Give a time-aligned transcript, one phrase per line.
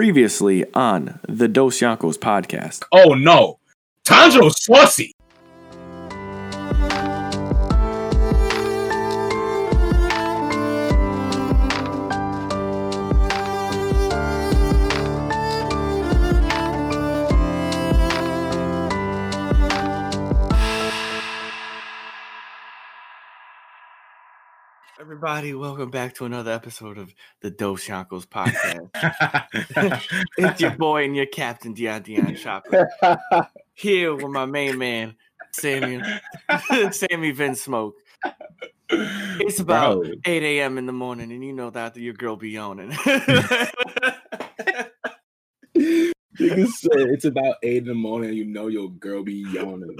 [0.00, 2.84] Previously on the Dos Yankos podcast.
[2.90, 3.58] Oh no,
[4.02, 5.10] Tanjiro Sussy.
[25.22, 28.88] Everybody, welcome back to another episode of the Dos Yankos podcast.
[30.38, 32.88] it's your boy and your captain, Dion Dion Shopper.
[33.74, 35.14] Here with my main man,
[35.52, 36.02] Sammy,
[36.92, 37.96] Sammy Vin Smoke.
[38.88, 40.12] It's about Bro.
[40.24, 40.78] 8 a.m.
[40.78, 42.96] in the morning, and you know that your girl be yawning.
[46.42, 48.30] It's about eight in the morning.
[48.30, 49.98] And you know your girl be yawning.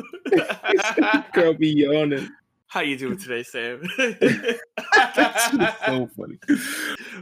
[1.34, 2.26] girl be yawning.
[2.70, 3.82] How you doing today, Sam?
[3.98, 5.50] That's
[5.86, 6.38] so funny,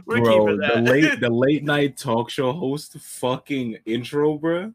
[0.05, 0.45] We're bro.
[0.45, 4.71] keeping The late the late night talk show host fucking intro, bro.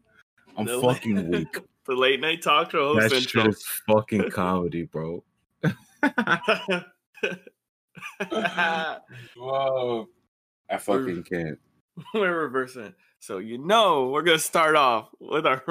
[0.57, 1.57] I'm The la- fucking weak.
[1.85, 3.47] the late night talk show host shit intro.
[3.51, 5.23] is fucking comedy, bro.
[9.37, 10.07] Whoa,
[10.69, 11.57] I fucking can't.
[12.13, 12.93] we're reversing.
[13.19, 15.63] So you know we're gonna start off with our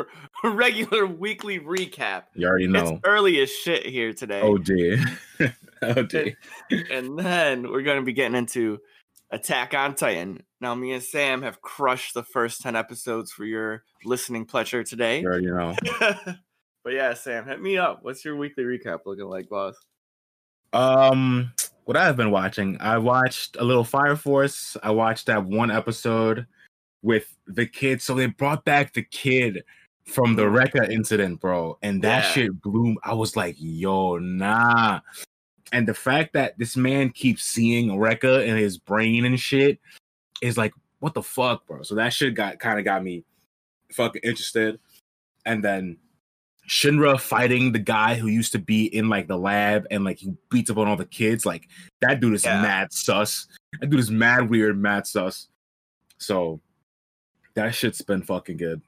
[0.50, 2.24] regular weekly recap.
[2.34, 3.00] You already It's know.
[3.04, 4.98] early as shit here today, Oh dear.
[5.82, 6.36] oh dear.
[6.90, 8.78] and then we're gonna be getting into
[9.30, 10.42] Attack on Titan.
[10.60, 15.20] Now, me and Sam have crushed the first ten episodes for your listening pleasure today.
[15.20, 15.74] You already know.
[16.84, 18.00] but yeah, Sam, hit me up.
[18.02, 19.76] What's your weekly recap looking like, boss?
[20.72, 21.52] Um,
[21.84, 24.76] what I've been watching, I watched a little Fire Force.
[24.82, 26.46] I watched that one episode
[27.02, 28.02] with the kid.
[28.02, 29.64] So they brought back the kid
[30.06, 32.30] from the Rekka incident, bro, and that Yeah.
[32.32, 32.96] shit blew.
[33.02, 35.00] I was like, yo, nah.
[35.72, 39.80] And the fact that this man keeps seeing Rekka in his brain and shit
[40.42, 41.82] is like, what the fuck, bro?
[41.82, 43.24] So that shit got kind of got me
[43.92, 44.78] fucking interested.
[45.46, 45.96] And then
[46.68, 50.34] Shinra fighting the guy who used to be in like the lab and like he
[50.50, 51.44] beats up on all the kids.
[51.44, 51.68] Like
[52.00, 52.62] that dude is Yeah.
[52.62, 53.48] mad sus.
[53.80, 55.48] That dude is mad weird, mad sus.
[56.18, 56.60] So
[57.54, 58.80] that shit's been fucking good.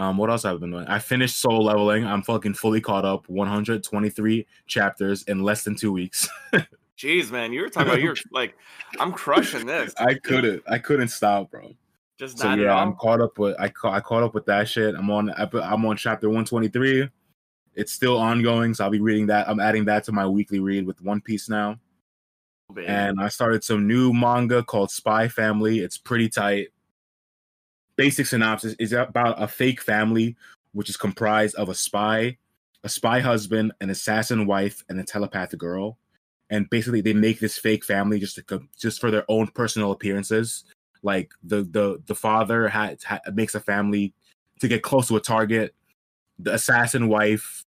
[0.00, 0.86] Um, what else have I been doing?
[0.86, 2.06] I finished Solo Leveling.
[2.06, 3.28] I'm fucking fully caught up.
[3.28, 6.26] 123 chapters in less than two weeks.
[6.98, 8.54] Jeez, man, you were talking about you're like,
[8.98, 9.92] I'm crushing this.
[9.98, 10.62] I couldn't.
[10.66, 11.74] I couldn't stop, bro.
[12.18, 14.68] Just So not yeah, I'm caught up with I caught I caught up with that
[14.68, 14.94] shit.
[14.94, 17.08] I'm on epi- I'm on chapter 123.
[17.74, 19.50] It's still ongoing, so I'll be reading that.
[19.50, 21.78] I'm adding that to my weekly read with One Piece now.
[22.74, 22.86] baby.
[22.86, 25.80] And I started some new manga called Spy Family.
[25.80, 26.68] It's pretty tight.
[28.00, 30.34] Basic synopsis is about a fake family
[30.72, 32.38] which is comprised of a spy,
[32.82, 35.98] a spy husband, an assassin wife, and a telepathic girl.
[36.48, 40.64] And basically, they make this fake family just to just for their own personal appearances.
[41.02, 44.14] Like the the the father ha- ha- makes a family
[44.60, 45.74] to get close to a target.
[46.38, 47.66] The assassin wife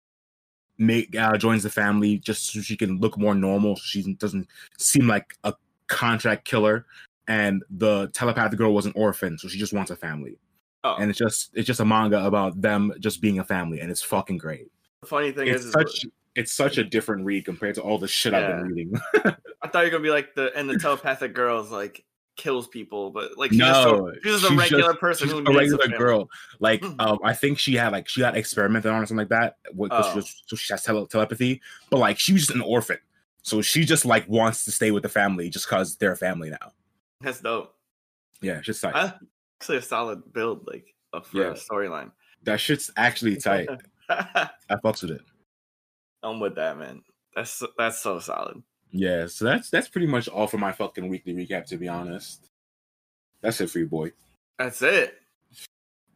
[0.78, 3.76] make uh, joins the family just so she can look more normal.
[3.76, 5.54] She doesn't seem like a
[5.88, 6.86] contract killer.
[7.32, 10.38] And the telepathic girl was an orphan, so she just wants a family.
[10.84, 13.90] oh, And it's just it's just a manga about them just being a family, and
[13.92, 14.68] it's fucking great.
[15.02, 16.06] the funny thing It's is, is such
[16.36, 18.94] it's such a different read compared to all the shit I've been reading.
[19.64, 22.04] I thought you were gonna be like the and the telepathic girls like
[22.38, 25.34] kills people, but like she's just No, a, she's just a regular just- person She's
[25.38, 25.98] who a regular family.
[25.98, 26.30] girl.
[26.60, 26.96] Like Mhm.
[27.06, 29.58] um, I think she had like she got experimented on or something like that.
[29.74, 30.16] What, 'cause she Oh.
[30.16, 32.98] was, so she has tele- telepathy, but like she was just an orphan,
[33.44, 36.50] so she just like wants to stay with the family just because they're a family
[36.50, 36.74] now.
[37.22, 37.74] That's dope.
[38.42, 39.14] Yeah, it's just like I,
[39.60, 41.48] actually, a solid build like uh, for Yeah.
[41.52, 42.12] a storyline.
[42.44, 43.70] that shit's actually tight.
[44.10, 44.50] I
[44.84, 45.22] fucks with it.
[46.24, 47.02] I'm with that, man.
[47.36, 48.62] That's that's so solid.
[48.92, 51.66] Yeah, so that's that's pretty much all for my fucking weekly recap.
[51.68, 52.50] To be honest,
[53.42, 54.12] that's it for you, boy.
[54.60, 55.16] That's it.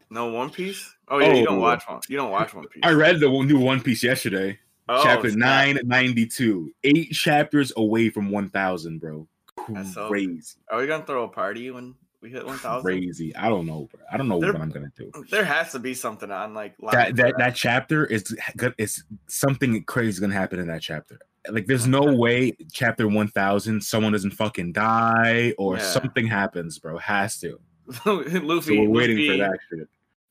[0.09, 0.93] No One Piece.
[1.07, 1.61] Oh yeah, you don't Oh.
[1.61, 1.99] watch one.
[2.09, 2.81] You don't watch One Piece.
[2.83, 4.59] I read the new One Piece yesterday.
[4.87, 9.27] Oh, chapter nine ninety two, eight chapters away from one thousand, bro.
[9.65, 12.83] Crazy, Are we gonna throw a party when we hit one thousand?
[12.85, 13.35] crazy.
[13.35, 14.01] I don't know, bro.
[14.11, 15.11] I don't know There- what I'm gonna do.
[15.29, 18.73] There has to be something on like That that that chapter is good.
[18.77, 21.19] Is something crazy is gonna happen in that chapter.
[21.49, 25.83] Like, there's no way chapter one thousand someone doesn't fucking die or Yeah.
[25.83, 26.97] something happens, bro.
[26.97, 27.59] Has to.
[28.05, 28.75] Luffy.
[28.75, 29.87] So we're waiting Luffy, for that shit.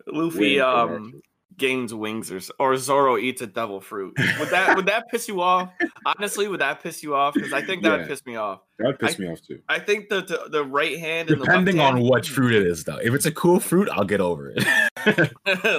[0.08, 1.22] Luffy Waiting um.
[1.56, 4.14] Gains wings or or Zoro eats a devil fruit.
[4.40, 5.70] Would that would that piss you off?
[6.04, 7.34] Honestly, would that piss you off?
[7.34, 8.60] Because I think that would piss me off.
[8.78, 9.60] That would piss I- me off too.
[9.68, 12.66] I think the the, the right hand and Depending the on left what fruit it
[12.66, 12.98] is, though.
[12.98, 14.58] If it's a cool fruit, I'll get over it.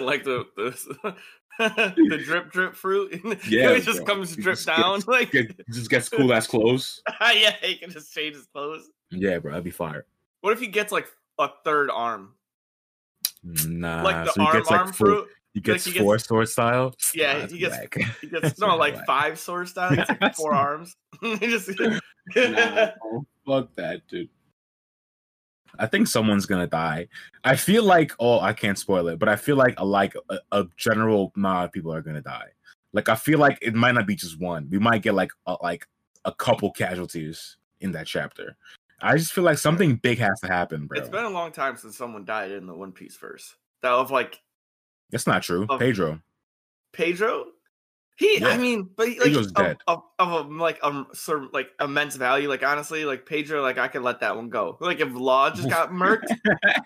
[0.03, 1.15] like the the,
[1.59, 3.11] the drip drip fruit.
[3.49, 4.15] Yeah, it just bro.
[4.15, 4.95] comes drip just down.
[4.99, 7.01] gets- Like Get- just gets cool ass clothes.
[7.21, 8.89] yeah, he can just change his clothes.
[9.11, 10.05] Yeah, bro, that'd be fire.
[10.41, 11.07] What if he gets like
[11.39, 12.33] a third arm,
[13.43, 15.27] Nah, like the so he arm gets like arm four, fruit.
[15.55, 16.93] He gets he gets- four sword style.
[17.15, 17.95] Yeah, that's he gets- whack.
[18.21, 19.05] He gets That's no like whack.
[19.07, 19.89] five sword style.
[19.89, 20.95] He gets like four arms.
[21.39, 24.29] just bro, fuck that, dude.
[25.79, 27.07] I think someone's gonna die.
[27.43, 30.39] I feel like oh, I can't spoil it, but I feel like a, like a,
[30.51, 32.49] a general amount of people are gonna die.
[32.91, 34.67] Like I feel like it might not be just one.
[34.69, 35.87] We might get like a, like
[36.25, 38.57] a couple casualties in that chapter.
[39.01, 40.99] I just feel like something big has to happen, bro.
[40.99, 43.55] It's been a long time since someone died in the One Piece verse.
[43.81, 44.41] That of like
[45.11, 45.65] That's not true.
[45.69, 46.19] of- Pedro.
[46.93, 47.45] Pedro.
[48.17, 49.77] He, I mean, but he, like Pedro's of, dead.
[49.87, 52.47] Of, like um sort of like immense value.
[52.47, 54.77] Like honestly, like Pedro, like I could let that one go.
[54.79, 56.29] Like if Law just got murked,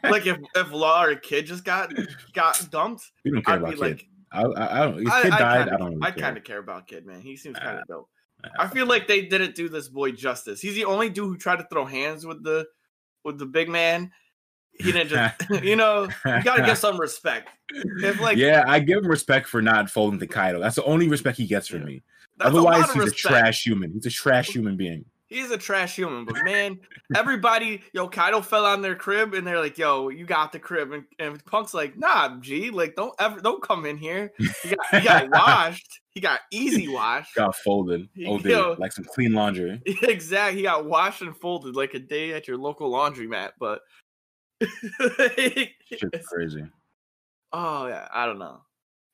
[0.05, 1.93] like if if Law or Kid just got
[2.33, 3.81] got dumped, we don't care I'd about be kid.
[3.81, 5.01] like, I, I, I don't.
[5.03, 5.87] If I, kid I died, kinda, I don't.
[5.99, 7.21] Really I kind of care about Kid, man.
[7.21, 8.09] He seems kind Uh, of dope.
[8.43, 10.59] Uh, I feel like they didn't do this boy justice.
[10.59, 12.65] He's the only dude who tried to throw hands with the
[13.23, 14.11] with the big man.
[14.81, 17.49] He didn't just, you know, you gotta give some respect.
[17.71, 20.59] If like, yeah, I give him respect for not folding to Kaido.
[20.59, 21.85] That's the only respect he gets from Yeah.
[21.85, 22.01] me.
[22.37, 23.25] that's Otherwise, of he's respect.
[23.25, 23.91] a trash human.
[23.93, 25.05] He's a trash human being.
[25.27, 26.79] He's a trash human, but man,
[27.15, 30.91] everybody, yo, Kaido fell on their crib, and they're like, "Yo, you got the crib,"
[30.91, 34.79] and, and Punk's like, "Nah, G, like, don't ever, don't come in here." He got,
[34.91, 35.99] he got washed.
[36.15, 37.35] He got easy washed.
[37.35, 38.09] Got folded.
[38.25, 38.75] Oh, Yo.
[38.79, 39.79] like some clean laundry.
[39.85, 40.57] exactly.
[40.57, 43.51] He got washed and folded like a day at your local laundromat.
[43.59, 43.81] But
[45.85, 46.65] Shit's crazy.
[47.53, 48.61] oh yeah, I don't know.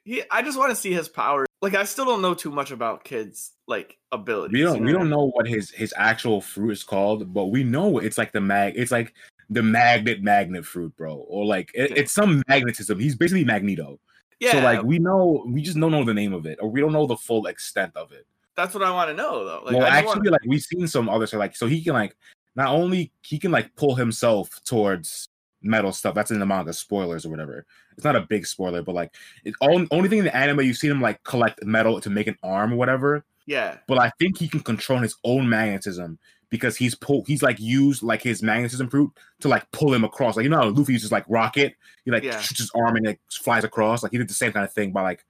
[0.04, 1.46] He, I just want to see his power.
[1.64, 4.54] Like, I still don't know too much about kids' like abilities.
[4.54, 5.00] We don't you we know?
[5.00, 8.42] don't know what his his actual fruit is called, but we know it's like the
[8.42, 8.74] mag.
[8.76, 9.14] It's like
[9.50, 13.00] the magnet magnet fruit, bro, or like it- it's some magnetism.
[13.00, 14.00] He's basically Magneto.
[14.40, 16.82] Yeah, So like we know we just don't know the name of it, or we
[16.82, 18.28] don't know the full extent of it.
[18.56, 19.62] that's what I want to know though.
[19.66, 22.16] Like, well, actually, wanna- like we've seen some others so like so he can like
[22.56, 25.28] not only he can like pull himself towards
[25.66, 26.16] metal stuff.
[26.16, 27.66] That's in the manga spoilers or whatever.
[27.96, 29.14] It's not a big spoiler, but like
[29.44, 32.28] it all, only thing in the anime you've seen him like collect metal to make
[32.28, 33.24] an arm or whatever.
[33.46, 36.20] yeah, But I think he can control his own magnetism
[36.52, 40.36] because he's pull he's like used like his magnetism fruit to like pull him across.
[40.38, 41.76] Like you know how Luffy uses like rocket,
[42.06, 42.40] he like Yeah.
[42.40, 44.04] shoots his arm and it flies across.
[44.04, 45.26] Like he did the same kind of thing by like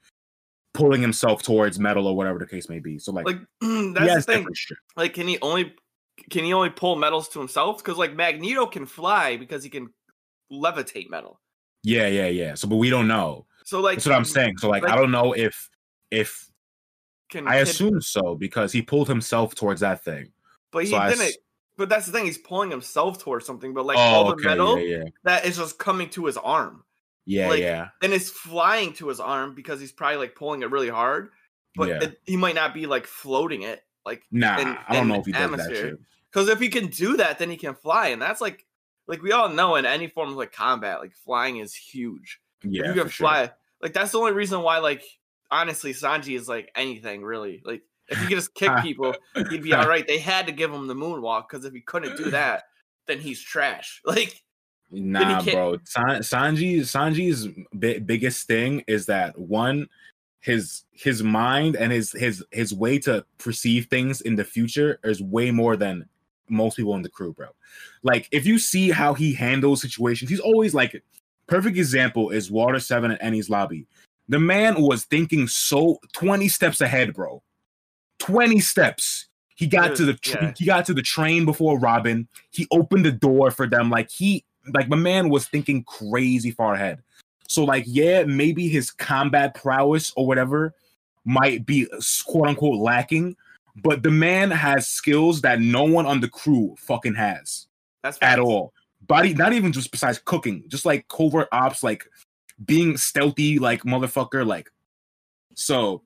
[0.74, 3.00] pulling himself towards metal or whatever the case may be.
[3.00, 4.48] So like, like that's the thing.
[4.96, 5.74] Like, can he only
[6.30, 7.78] can he only pull metals to himself?
[7.78, 9.90] Because like Magneto can fly because he can
[10.52, 11.40] levitate metal.
[11.84, 12.54] Yeah, yeah, yeah.
[12.56, 13.46] So, but we don't know.
[13.64, 14.58] So like That's what I'm saying.
[14.58, 15.70] So, like, like- I don't know if
[16.12, 16.48] if
[17.30, 20.32] Can I assume so because he pulled himself towards that thing.
[20.72, 21.22] but he so didn't.
[21.22, 21.38] s-
[21.78, 22.26] But that's the thing.
[22.26, 23.74] He's pulling himself towards something.
[23.74, 26.38] But like oh, all the okay, metal yeah, yeah, that is just coming to his
[26.38, 26.84] arm
[27.26, 30.70] yeah, Like, yeah, and it's flying to his arm because he's probably like pulling it
[30.70, 31.30] really hard.
[31.76, 32.04] But yeah.
[32.04, 35.26] it, he might not be like floating it like Nah, in- I don't know if
[35.26, 36.00] he does that shit.
[36.32, 38.65] Because if he can do that, then he can fly, and that's like,
[39.08, 42.40] like we all know in any form of like combat, like flying is huge.
[42.64, 43.28] Yeah, you can for sure.
[43.28, 45.04] fly, like that's the only reason why, like
[45.52, 47.62] honestly, Sanji is like anything really.
[47.64, 49.16] Like if he could just kick people,
[49.50, 50.08] he'd be all right.
[50.08, 52.64] They had to give him the moonwalk because if he couldn't do that,
[53.08, 54.02] then he's trash.
[54.06, 54.42] Like
[54.92, 55.78] Nah, bro.
[55.84, 59.88] San- Sanji, Sanji's bi- biggest thing is that one,
[60.42, 65.22] his his mind and his his his way to perceive things in the future is
[65.22, 66.08] way more than
[66.50, 67.48] most people in the crew, bro.
[68.04, 71.02] Like if you see how he handles situations, he's always like
[71.48, 73.88] perfect example is Water Seven and Enies Lobby.
[74.28, 77.42] The man was thinking so twenty steps ahead, bro.
[78.20, 79.28] Twenty steps.
[79.56, 80.54] He got Dude, to the tr- yeah.
[80.58, 82.28] he got to the train before Robin.
[82.52, 83.90] He opened the door for them.
[83.90, 84.44] Like he
[84.74, 87.02] like my man was thinking crazy far ahead.
[87.48, 90.74] So like yeah, maybe his combat prowess or whatever
[91.24, 91.88] might be
[92.26, 93.36] quote unquote lacking,
[93.84, 97.68] but the man has skills that no one on the crew fucking has
[98.04, 98.74] that's at all.
[99.02, 102.06] Body, not even just besides cooking, just like covert ops, like
[102.66, 104.70] being stealthy, like motherfucker, like.
[105.54, 106.02] So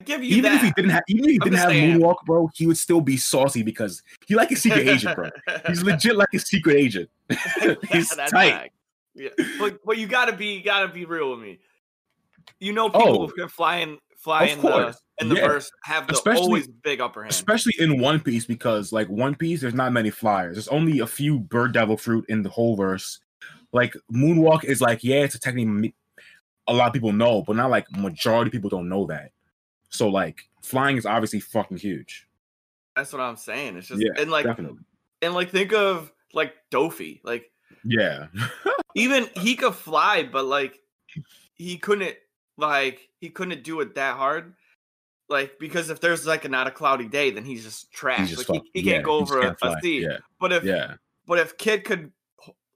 [0.00, 2.50] I give you even if he didn't have, even if he didn't have moonwalk, bro,
[2.54, 5.30] he would still be saucy because he like a secret agent, bro.
[5.68, 7.08] He's legit like a secret agent.
[7.90, 8.50] He's That's tight.
[8.50, 8.74] fact.
[9.14, 9.28] Yeah,
[9.58, 11.58] but but you gotta be you gotta be real with me.
[12.58, 13.28] You know, people Oh.
[13.28, 15.48] can fly in fly in uh, the in the Yeah.
[15.48, 17.30] verse have the Especially- always big upper hand.
[17.32, 20.56] especially in One Piece because like One Piece, there's not many flyers.
[20.56, 23.18] There's only a few Bird Devil fruit in the whole verse.
[23.72, 25.94] Like Moonwalk is like yeah, it's a technique
[26.68, 29.32] a lot of people know, but not like majority of people don't know that.
[29.88, 32.28] So like flying is obviously fucking huge.
[32.94, 33.76] That's what I'm saying.
[33.76, 34.78] It's just Yeah, and like Definitely.
[35.22, 37.20] and like think of like Doffy.
[37.24, 37.50] Like
[37.84, 38.26] Yeah.
[38.94, 40.78] even he could fly, but like
[41.54, 42.16] he couldn't
[42.58, 44.54] like he couldn't do it that hard.
[45.32, 48.28] Like because if there's like a not a cloudy day, then he's just trash.
[48.28, 49.80] He's just like he, he yeah, can't go over can't a, a fly.
[49.80, 50.02] sea.
[50.02, 50.18] Yeah.
[50.38, 50.94] But if Yeah.
[51.26, 52.12] but if Kid could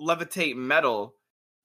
[0.01, 1.15] levitate metal,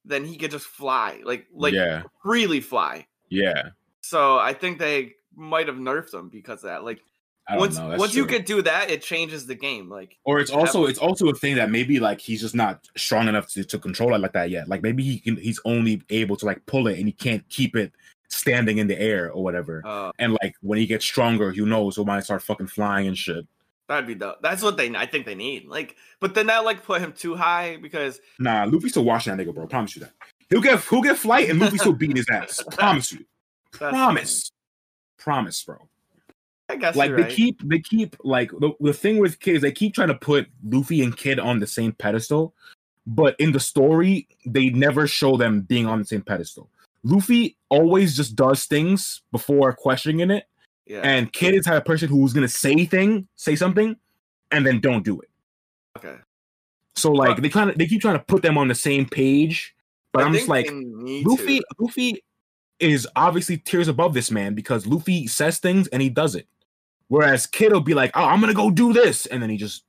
[0.05, 3.07] then he could just fly, like like yeah, freely fly.
[3.29, 3.69] yeah.
[4.01, 6.83] So I think they might have nerfed him because of that.
[6.83, 6.99] Like
[7.47, 8.37] I don't once once you true.
[8.37, 9.89] could do that, it changes the game.
[9.89, 13.27] Like or it's also it's also a thing that maybe like he's just not strong
[13.27, 14.67] enough to, to control it like that yet.
[14.67, 17.75] Like maybe he can he's only able to like pull it and he can't keep
[17.75, 17.93] it
[18.31, 19.81] standing in the air or whatever.
[19.85, 21.97] uh, And like when he gets stronger, who knows?
[21.97, 23.45] He might start fucking flying and shit.
[23.87, 24.41] that'd be dope.
[24.41, 25.67] That's what they I think they need.
[25.67, 29.45] Like, but then that like put him too high because Nah, Luffy's still watching that
[29.45, 29.67] nigga, bro.
[29.67, 30.13] Promise you that.
[30.49, 32.63] He'll get he'll get flight and Luffy's still beating his ass.
[32.71, 33.25] Promise you.
[33.71, 34.51] Promise.
[35.17, 35.77] Promise, bro.
[36.69, 37.31] I guess like they right.
[37.31, 41.03] keep they keep like the, the thing with kids they keep trying to put luffy
[41.03, 42.53] and kid on the same pedestal
[43.05, 46.69] but in the story they never show them being on the same pedestal
[47.03, 50.45] luffy always just does things before questioning it
[50.85, 51.01] yeah.
[51.03, 53.95] and kid is the type of person who's gonna say thing say something
[54.51, 55.29] and then don't do it
[55.97, 56.15] okay.
[56.95, 59.07] so like But- they kind of they keep trying to put them on the same
[59.07, 59.75] page
[60.13, 61.65] but I i'm just like luffy to.
[61.79, 62.23] luffy
[62.79, 66.47] is obviously tiers above this man because luffy says things and he does it
[67.07, 69.83] whereas kid will be like oh i'm gonna go do this and then he just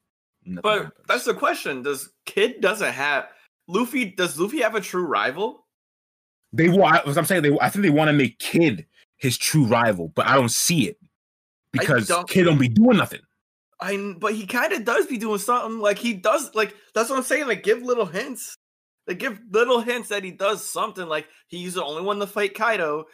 [0.45, 0.93] But happens.
[1.07, 1.83] that's the question.
[1.83, 3.29] Does Kid doesn't have
[3.69, 4.07] Luffy?
[4.07, 5.62] Does Luffy have a true rival?
[6.53, 9.65] They want as i'm saying they i think they want to make kid his true
[9.65, 10.99] rival but i don't see it
[11.73, 13.21] because don't- kid don't be doing nothing
[13.81, 15.81] I but he kind of does be doing something.
[15.81, 16.55] Like he does.
[16.55, 17.49] Like that's what I'm saying.
[17.49, 18.57] Like give little hints.
[19.09, 21.09] Like give little hints that he does something.
[21.09, 23.07] Like he's the only one to fight Kaido.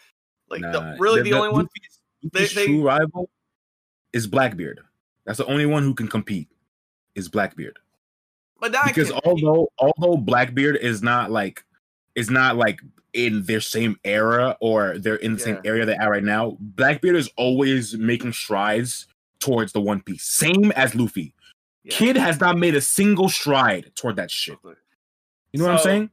[0.50, 1.68] Like the, really the- the, the- only one.
[2.34, 3.30] They- his they- true rival
[4.12, 4.80] is blackbeard
[5.24, 6.48] that's the only one who can compete
[7.14, 7.78] is blackbeard
[8.60, 11.64] But because although although Blackbeard is not like
[12.14, 12.80] is not like
[13.14, 17.16] in their same era or they're in the same area they're at right now, Blackbeard
[17.16, 19.06] is always making strides
[19.40, 21.32] towards the One Piece, same as Luffy.
[21.84, 21.94] yeah.
[21.96, 24.58] Kid has not made a single stride toward that shit.
[24.64, 26.10] You know what I'm saying?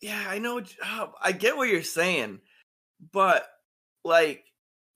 [0.00, 0.60] Yeah, I know.
[0.84, 2.40] oh, I get what you're saying,
[3.12, 3.46] but
[4.04, 4.44] like,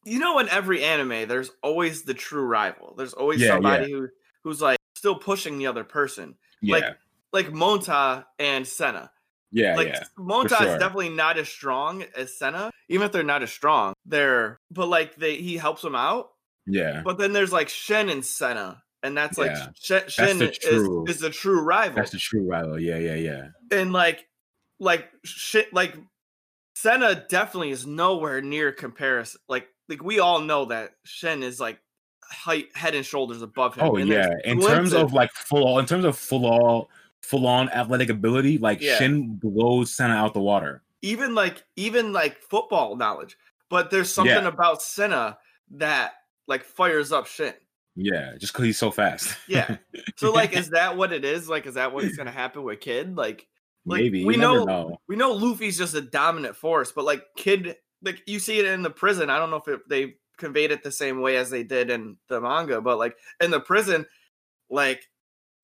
[0.04, 2.94] you know, in every anime, there's always the true rival.
[2.96, 4.08] There's always Yeah, somebody who
[4.44, 6.96] who's like still pushing the other person, Yeah, like-
[7.32, 9.10] like Monta and Sena.
[9.50, 10.04] Yeah, like yeah.
[10.18, 10.66] Monta sure.
[10.66, 12.70] is definitely not as strong as Sena.
[12.88, 16.30] Even if they're not as strong, they're but like they he helps them out.
[16.66, 19.68] Yeah, But then there's like Shin and Sena, and that's like Yeah.
[19.80, 21.96] Shin, Shin the is, true- is the true rival.
[21.96, 22.78] that's the true rival.
[22.78, 23.48] Yeah, yeah, yeah.
[23.72, 24.26] and like
[24.78, 25.96] like shit like
[26.74, 29.40] Sena definitely is nowhere near comparison.
[29.48, 31.80] Like like we all know that Shin is like
[32.22, 33.86] height head and shoulders above him.
[33.86, 34.28] Oh and yeah.
[34.44, 36.90] In terms of like full all, in terms of full all
[37.22, 38.96] full on athletic ability, like Yeah.
[38.98, 40.82] Shin blows Sena out the water.
[41.02, 43.36] even like even like football knowledge,
[43.68, 44.48] but there's something Yeah.
[44.48, 45.38] about Sena
[45.72, 46.12] that
[46.46, 47.54] like fires up Shin.
[47.96, 49.36] Yeah, just because he's so fast.
[49.48, 49.76] Yeah.
[50.16, 51.48] So like is that what it is?
[51.48, 53.16] Like is that what's gonna happen with Kid?
[53.16, 53.46] Like
[53.84, 55.00] like, maybe we know- know.
[55.08, 58.82] we know Luffy's just a dominant force, but like Kid, like you see it in
[58.82, 59.30] the prison.
[59.30, 62.16] I don't know if it, they conveyed it the same way as they did in
[62.28, 64.06] the manga, but like in the prison,
[64.70, 65.02] like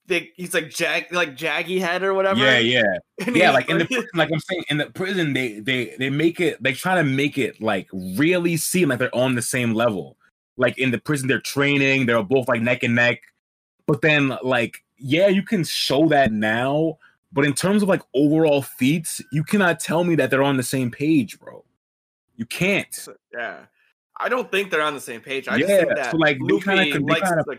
[0.06, 2.40] they he's like jag like jaggy head or whatever.
[2.40, 2.82] Yeah, yeah,
[3.26, 3.50] And yeah.
[3.50, 6.62] Like in the prison, like I'm saying, in the prison, they they they make it.
[6.62, 10.16] They try to make it like really seem like they're on the same level.
[10.56, 12.06] Like in the prison, they're training.
[12.06, 13.20] They're both like neck and neck.
[13.86, 16.98] But then, like, yeah, you can show that now.
[17.32, 20.62] But in terms of like overall feats, you cannot tell me that they're on the
[20.62, 21.64] same page, bro.
[22.36, 23.08] You can't.
[23.32, 23.66] yeah.
[24.20, 25.48] I don't think they're on the same page.
[25.48, 27.58] I just think Yeah, that so, like, Luffy kinda likes the,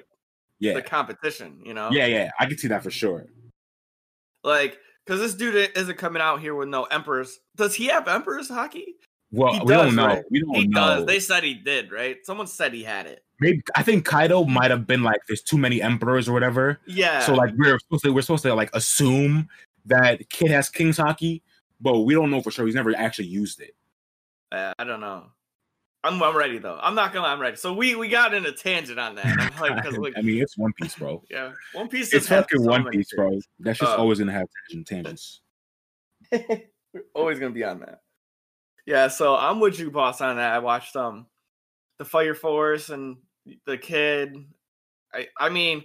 [0.59, 1.89] Yeah, the competition, you know?
[1.91, 2.31] yeah, yeah.
[2.39, 3.25] I can see that for sure.
[4.43, 7.39] Like, because this dude isn't coming out here with no emperors.
[7.55, 8.83] Does he have emperors Haki?
[9.31, 10.05] Well, He we does, don't know.
[10.07, 10.23] right?
[10.31, 10.79] We don't He know.
[10.99, 11.05] does.
[11.07, 12.17] They said he did, right?
[12.23, 13.23] Someone said he had it.
[13.41, 16.79] Maybe I think Kaido might have been like, "There's too many emperors" or whatever.
[16.87, 17.19] Yeah.
[17.19, 19.49] So like we're supposed to we're supposed to like assume
[19.87, 21.41] that Kid has King's Haki,
[21.81, 22.65] but we don't know for sure.
[22.65, 23.75] He's never actually used it.
[24.53, 25.25] Uh, I don't know.
[26.05, 26.77] I'm, I'm ready though.
[26.81, 27.25] I'm not gonna.
[27.27, 27.55] lie, I'm ready.
[27.57, 29.59] So we we got in a tangent on that.
[29.59, 31.23] Like, like, I mean, it's One Piece, bro.
[31.29, 32.13] yeah, One Piece.
[32.13, 33.39] It's fucking so One Piece, bro.
[33.59, 35.41] That's just Uh, always gonna have tangent- tangents.
[36.31, 36.61] We're
[37.15, 38.01] always gonna be on that.
[38.85, 39.07] Yeah.
[39.07, 40.53] So I'm with you, boss, on that.
[40.53, 41.27] I watched um
[41.99, 43.17] the Fire Force and
[43.65, 44.35] the kid.
[45.13, 45.83] I I mean,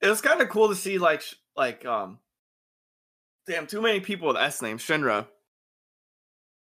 [0.00, 2.18] it was kind of cool to see like sh- like um,
[3.46, 5.26] damn, too many people with S names Shinra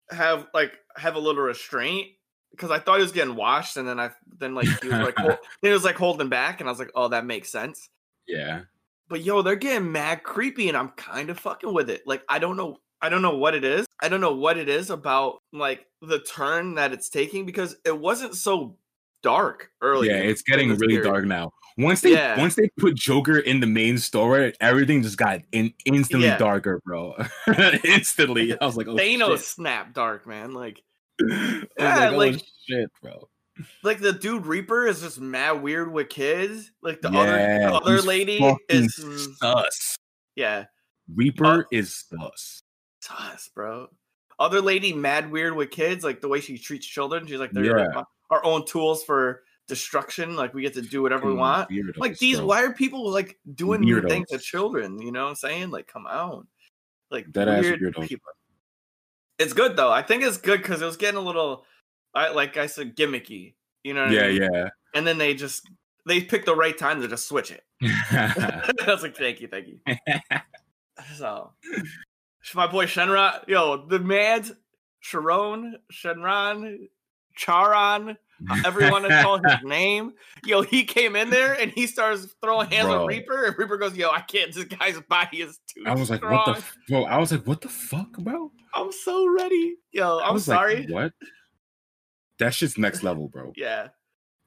[0.09, 2.07] have like have a little restraint
[2.51, 5.15] because I thought he was getting washed, and then I then like he was like
[5.17, 7.89] hol- then he was like holding back, and I was like, oh, that makes sense.
[8.27, 8.61] Yeah,
[9.09, 12.01] But yo, they're getting mad creepy, and I'm kind of fucking with it.
[12.05, 13.85] Like I don't know, I don't know what it is.
[14.01, 17.97] I don't know what it is about like the turn that it's taking because it
[17.97, 18.75] wasn't so
[19.23, 20.11] dark earlier.
[20.11, 20.17] yeah.
[20.21, 21.03] It's getting really period.
[21.05, 21.51] dark now.
[21.79, 22.37] Once they Yeah.
[22.39, 26.37] once they put Joker in the main story, everything just got in, instantly Yeah.
[26.37, 27.15] darker, bro.
[27.83, 29.45] instantly, I was like, oh Thanos shit.
[29.45, 30.53] snap dark, man.
[30.53, 30.81] Like,
[31.19, 33.27] Yeah, like, like- shit, bro.
[33.83, 36.71] like the dude Reaper is just mad weird with kids.
[36.81, 38.95] Like the Yeah, other the other lady is
[39.39, 39.97] sus.
[40.35, 40.65] yeah,
[41.13, 42.61] Reaper Uh, is sus.
[43.01, 43.87] sus, bro.
[44.39, 47.25] Other lady mad weird with kids, like the way she treats children.
[47.25, 47.87] She's like they're Yeah.
[47.95, 50.35] like, our own tools for destruction.
[50.35, 51.69] Like we get to do whatever we want.
[51.71, 52.45] weirdos, Like these, bro.
[52.45, 54.09] why are people like doing Weirdos.
[54.09, 55.01] things to children?
[55.01, 55.71] You know what I'm saying?
[55.71, 56.47] Like, come on,
[57.09, 58.07] like ass weird weirdos.
[58.07, 58.29] people.
[59.39, 59.91] It's good though.
[59.91, 61.65] I think it's good because it was getting a little,
[62.13, 63.53] I like I said, gimmicky.
[63.83, 64.05] You know?
[64.05, 64.69] What I Yeah.
[64.93, 65.69] And then they just
[66.05, 67.63] they picked the right time to just switch it.
[67.81, 68.63] yeah.
[68.87, 69.79] I was like, thank you, thank you.
[71.15, 71.51] So,
[72.55, 74.43] my boy Shenron, yo, the man,
[74.99, 76.87] Sharon, Shenron,
[77.35, 78.17] Charon,
[78.65, 80.13] everyone to call his name.
[80.43, 83.01] Yo, he came in there and he starts throwing hands Bro.
[83.01, 84.53] on Reaper, and Reaper goes, "Yo, I can't.
[84.53, 87.03] This guy's body is too I was like, what the f- bro?
[87.03, 88.51] I was like, what the fuck, bro?
[88.77, 89.75] I'm so ready.
[89.91, 90.85] Yo, I'm was like, sorry.
[90.87, 91.13] what?
[92.39, 93.51] That shit's next level, bro.
[93.55, 93.87] Yeah.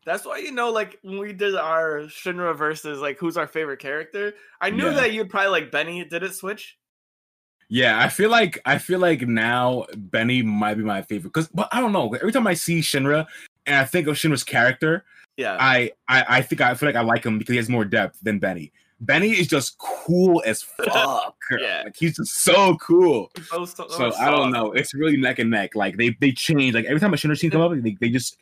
[0.06, 3.80] That's why you know, like when we did our Shinra versus like who's our favorite
[3.80, 4.92] character, I knew Yeah.
[4.94, 6.04] that you'd probably like Benny.
[6.04, 6.78] Did it switch?
[7.68, 11.68] Yeah, I feel like I feel like now Benny might be my favorite because, but
[11.70, 12.12] I don't know.
[12.14, 13.26] Every time I see Shinra
[13.66, 15.04] and I think of Shinra's character,
[15.36, 15.56] Yeah.
[15.60, 18.18] I, I I think I feel like I like him because he has more depth
[18.22, 18.72] than Benny.
[19.00, 21.36] Benny is just cool as fuck.
[21.58, 21.82] Yeah.
[21.84, 23.30] like he's just so cool.
[23.48, 24.72] So, so, So I don't know.
[24.72, 25.74] It's really neck and neck.
[25.74, 26.74] Like they they change.
[26.74, 28.36] Like every time a Shinra scene come up, they, they just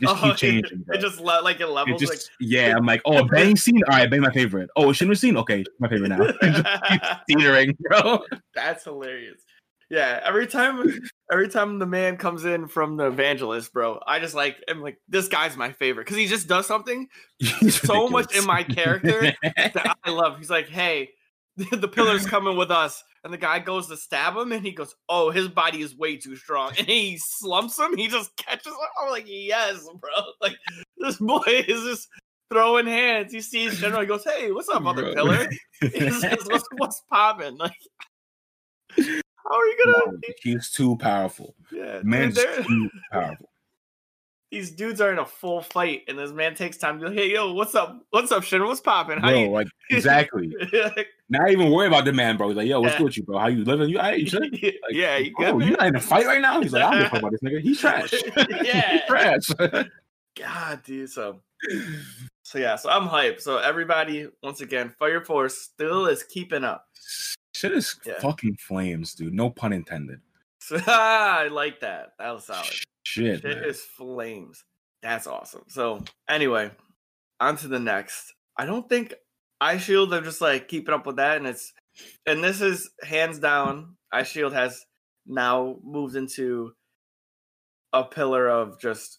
[0.00, 0.78] just Oh, keep changing.
[0.82, 0.96] bro.
[0.96, 2.74] It just le- like it It levels just yeah.
[2.76, 3.82] I'm like, oh, Benny scene.
[3.90, 4.70] All right, Benny my favorite.
[4.76, 5.36] Oh, a Shinra scene.
[5.36, 6.22] Okay, my favorite now.
[6.22, 7.38] It
[7.68, 8.22] like bro.
[8.54, 9.42] that's hilarious.
[9.90, 14.34] Yeah, every time every time the man comes in from the evangelist, bro, I just
[14.34, 17.08] like I'm like this guy's my favorite because he just does something
[17.68, 20.38] so much in my character that I love.
[20.38, 21.10] He's like, hey,
[21.72, 23.02] the pillar's coming with us.
[23.24, 26.16] And the guy goes to stab him and he goes, Oh, his body is way
[26.16, 26.72] too strong.
[26.78, 27.96] And he slumps him.
[27.96, 28.78] He just catches him.
[29.02, 30.10] I'm like, Yes, bro.
[30.40, 30.56] Like,
[30.98, 32.08] this boy is just
[32.50, 33.32] throwing hands.
[33.32, 34.02] He sees General.
[34.02, 35.48] He goes, Hey, what's up, other pillar?
[35.80, 37.58] He says, What's, what's popping?
[37.58, 37.72] Like,
[39.48, 40.12] how are you gonna?
[40.12, 41.54] No, he's too powerful.
[41.72, 43.48] Yeah, Man's dude, too powerful.
[44.50, 47.18] these dudes are in a full fight, and this man takes time to be like,
[47.18, 48.04] Hey, yo, what's up?
[48.10, 48.66] What's up, Shinra?
[48.66, 49.18] What's popping?
[49.18, 49.50] How Bro, you?
[49.50, 50.54] like exactly.
[50.72, 52.48] Like, Not even worry about the man, bro.
[52.48, 52.98] He's like, yo, what's Yeah.
[52.98, 53.38] good with you, bro?
[53.38, 53.90] How you living?
[53.90, 54.40] You, all right, you should.
[54.50, 55.48] Like, yeah, you good?
[55.48, 56.60] oh, you not in a fight right now?
[56.62, 57.60] He's like, I don't give a about this nigga.
[57.60, 58.14] He's trash.
[58.64, 58.92] Yeah.
[58.92, 59.48] He's trash.
[60.38, 61.10] God, dude.
[61.10, 61.40] So,
[62.44, 62.76] so yeah.
[62.76, 63.42] So I'm hyped.
[63.42, 66.86] So everybody, once again, Fire Force still is keeping up.
[67.58, 68.20] Shit is Yeah.
[68.20, 69.34] fucking flames, dude.
[69.34, 70.20] No pun intended.
[70.86, 72.12] I like that.
[72.18, 72.64] That was solid.
[73.02, 73.40] Shit.
[73.40, 73.64] Shit man.
[73.64, 74.64] is flames.
[75.02, 75.64] That's awesome.
[75.68, 76.70] So anyway,
[77.40, 78.32] on to the next.
[78.56, 79.14] I don't think
[79.62, 81.72] Eyeshield are just like keeping up with that, and it's
[82.26, 83.96] and this is hands down.
[84.14, 84.84] Eyeshield has
[85.26, 86.72] now moved into
[87.92, 89.18] a pillar of just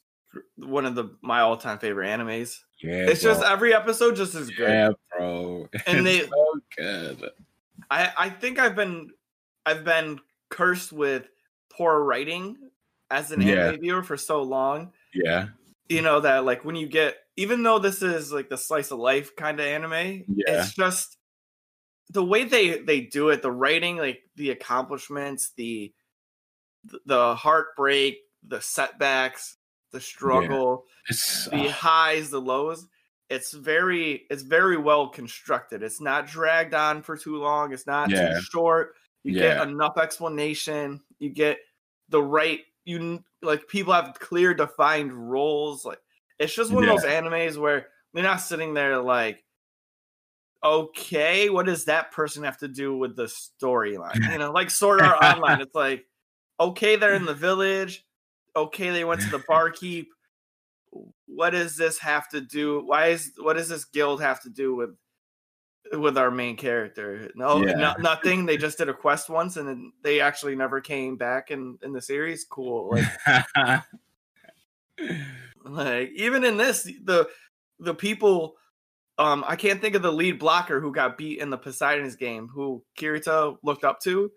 [0.56, 2.58] one of the my all time favorite animes.
[2.82, 4.69] Yeah, It's just every episode just as good.
[4.69, 5.67] yeah, bro.
[5.88, 7.30] And it's they- so good.
[7.89, 9.12] I I think I've been
[9.65, 11.30] I've been cursed with
[11.71, 12.58] poor writing
[13.12, 13.69] as an Yeah.
[13.69, 14.93] anime viewer for so long.
[15.13, 15.49] Yeah,
[15.89, 18.99] You know that like when you get even though this is like the slice of
[18.99, 20.63] life kind of anime, Yeah.
[20.63, 21.17] it's just
[22.12, 25.93] the way they they do it, the writing, like the accomplishments, the
[27.06, 29.58] the heartbreak, the setbacks,
[29.91, 30.86] the struggle.
[31.10, 32.88] it's the highs, the lows.
[33.30, 35.84] It's very it's very well constructed.
[35.84, 37.74] It's not dragged on for too long.
[37.74, 38.34] It's not Yeah.
[38.34, 38.96] too short.
[39.24, 39.56] You Yeah.
[39.56, 41.02] get enough explanation.
[41.20, 41.60] You get
[42.10, 45.86] the right you like people have clear defined roles.
[45.86, 46.00] Like
[46.39, 46.94] it's just one Yeah.
[46.96, 49.44] of those animes where they're not sitting there like
[50.63, 54.30] okay, what does that person have to do with the storyline?
[54.32, 55.62] You know, like Sword Art Online.
[55.62, 56.06] It's like,
[56.60, 58.06] okay, they're in the village.
[58.56, 60.10] Okay, they went to the barkeep.
[61.28, 62.82] What does this have to do?
[62.86, 64.95] Why is what does this guild have to do with
[65.93, 67.32] with our main character?
[67.36, 67.73] No, Yeah.
[67.73, 68.45] no nothing.
[68.45, 71.93] They just did a quest once, and then they actually never came back in in
[71.93, 72.45] the series.
[72.49, 72.91] Cool.
[72.91, 73.84] Like,
[75.65, 77.30] like even in this, the
[77.80, 78.56] the people
[79.17, 82.47] um I can't think of the lead blocker who got beat in the Poseidon's game,
[82.47, 84.32] who Kurita looked up to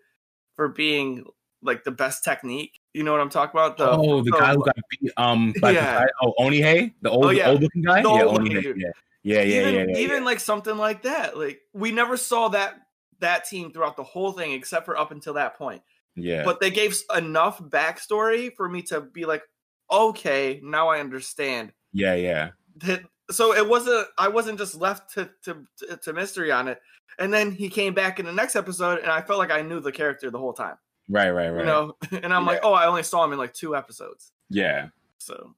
[0.55, 1.25] for being
[1.63, 2.79] like the best technique.
[2.93, 3.77] You know what I'm talking about?
[3.77, 5.99] The, oh, the guy who got beat um by the Yeah.
[6.01, 7.49] guy, oh Onihei, the old Oh, yeah.
[7.49, 8.01] old looking guy.
[8.01, 8.63] The yeah, Onihei.
[8.77, 8.89] Yeah,
[9.23, 10.25] yeah, yeah, even yeah, yeah, even yeah.
[10.25, 11.37] like something like that.
[11.37, 12.75] Like we never saw that
[13.19, 15.81] that team throughout the whole thing except for up until that point.
[16.15, 16.43] yeah.
[16.43, 19.43] But they gave enough backstory for me to be like,
[19.89, 22.49] okay, now I understand yeah, yeah.
[22.77, 25.65] that so it wasn't I wasn't just left to to
[26.01, 26.81] to mystery on it.
[27.19, 29.79] And then he came back in the next episode, and I felt like I knew
[29.79, 30.75] the character the whole time.
[31.13, 31.59] Right, right, right.
[31.59, 34.31] You know, and I'm like, oh, I only saw him in like two episodes.
[34.49, 34.87] yeah.
[35.19, 35.53] So,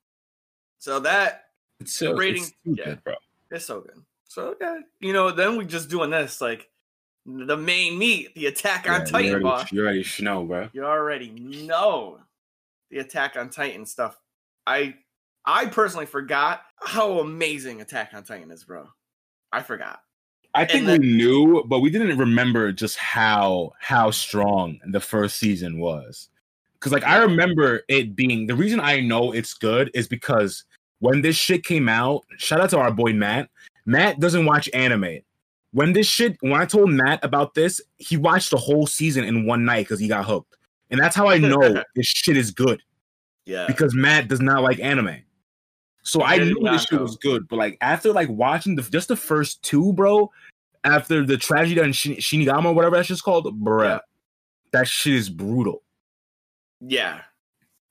[0.78, 1.46] so that
[1.80, 2.86] It's so Rating- it's too yeah.
[2.86, 3.14] good, bro.
[3.52, 4.04] is so good.
[4.28, 6.70] So yeah, you know, then we just doing this like
[7.26, 9.26] the main meat, the Attack on Yeah, Titan.
[9.26, 9.72] you already, boss.
[9.72, 10.70] you already know, bro.
[10.74, 12.20] you already know
[12.92, 14.20] the Attack on Titan stuff.
[14.68, 14.96] I
[15.46, 18.88] I personally forgot how amazing Attack on Titan is, bro.
[19.52, 20.02] I forgot.
[20.56, 25.38] I think then- we knew, but we didn't remember just how how strong the first
[25.38, 26.30] season was.
[26.80, 30.64] Because like I remember it being the reason I know it's good is because
[31.00, 33.50] when this shit came out, shout out to our boy Matt.
[33.86, 35.20] Matt doesn't watch anime.
[35.72, 39.46] When this shit, when I told Matt about this, he watched the whole season in
[39.46, 40.56] one night because he got hooked.
[40.90, 42.82] And that's how I know this shit is good
[43.46, 43.66] Yeah.
[43.68, 45.18] because Matt does not like anime.
[46.06, 49.08] So I Very knew this shit was good, but like after like watching the just
[49.08, 50.32] the first two, bro,
[50.84, 54.00] after the tragedy on Shin- Shinigama, whatever that shit's called, bruh,
[54.72, 55.82] that shit is brutal,
[56.80, 57.22] Yeah.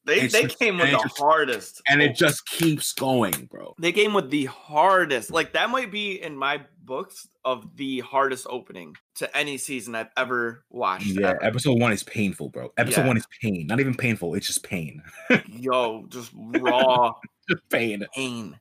[0.07, 1.81] They It's they just- came with the just- hardest.
[1.88, 3.74] and it just keeps going, bro.
[3.79, 5.31] they came with the hardest.
[5.31, 10.11] Like that might be in my books of the hardest opening to any season I've
[10.18, 11.07] ever watched.
[11.07, 11.44] Yeah, ever.
[11.44, 12.70] episode one is painful, bro.
[12.77, 13.07] Episode Yeah.
[13.09, 14.35] one is pain, not even painful.
[14.35, 15.03] It's just pain,
[15.48, 17.14] Yo, just raw
[17.70, 18.04] pain.
[18.14, 18.59] pain.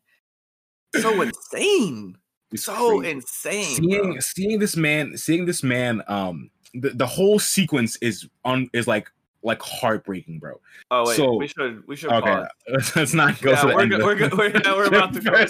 [0.95, 2.17] So insane.
[2.51, 3.11] It's So crazy.
[3.15, 3.63] insane.
[3.75, 4.19] seeing bro.
[4.19, 9.09] seeing this man, seeing this man, um, the, the whole sequence is on is like
[9.45, 10.59] like heartbreaking, bro.
[10.91, 12.95] Oh wait, so- we should we should Okay, pause.
[12.95, 13.91] let's not go Yeah, to the we're end.
[13.91, 15.45] go- of we're go- we're- we're about to go-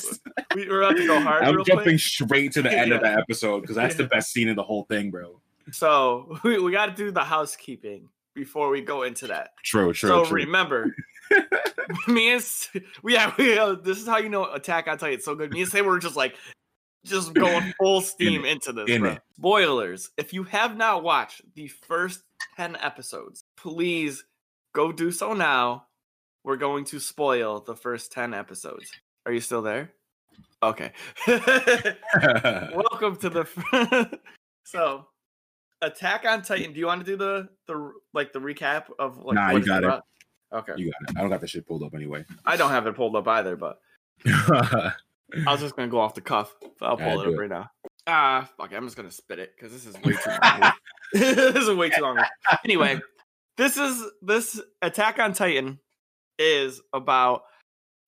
[0.56, 1.44] We, we're about to go hard.
[1.44, 2.00] I'm jumping quick.
[2.00, 3.16] straight to the end of Yeah.
[3.16, 5.40] the episode because that's the best scene in the whole thing, bro.
[5.72, 9.52] So we, we got to do the housekeeping before we go into that.
[9.64, 10.36] True, true, so true.
[10.38, 10.94] remember,
[12.08, 12.46] me and
[13.04, 15.52] yeah, we, uh, this is how you know Attack on Titan is so good.
[15.52, 16.36] Me and Sam were just like,
[17.06, 18.90] just going full steam into this.
[18.90, 19.18] In bro.
[19.38, 22.24] Spoilers: If you have not watched the first
[22.56, 24.24] ten episodes, please
[24.74, 25.86] go do so now.
[26.44, 28.92] We're going to spoil the first ten episodes.
[29.26, 29.94] Are you still there?
[30.62, 30.92] Okay.
[31.28, 34.20] Welcome to the.
[34.66, 35.08] so,
[35.84, 36.74] Attack on Titan.
[36.74, 39.36] Do you want to do the the like the recap of like?
[39.36, 39.88] Nah, what you got it.
[39.88, 40.04] about?
[40.54, 40.74] Okay.
[40.78, 41.18] you got it.
[41.18, 42.26] I don't got the shit pulled up anyway.
[42.46, 43.80] I don't have it pulled up either, but
[44.26, 44.94] I
[45.48, 46.54] was just gonna go off the cuff.
[46.80, 47.40] But I'll Yeah, pull it do up it.
[47.40, 47.70] right now.
[48.08, 48.76] Ah, fuck it.
[48.76, 50.72] I'm just gonna spit it because this is way too long.
[51.14, 52.24] this is way too long.
[52.66, 53.00] Anyway,
[53.58, 55.80] this is this Attack on Titan
[56.40, 57.44] is about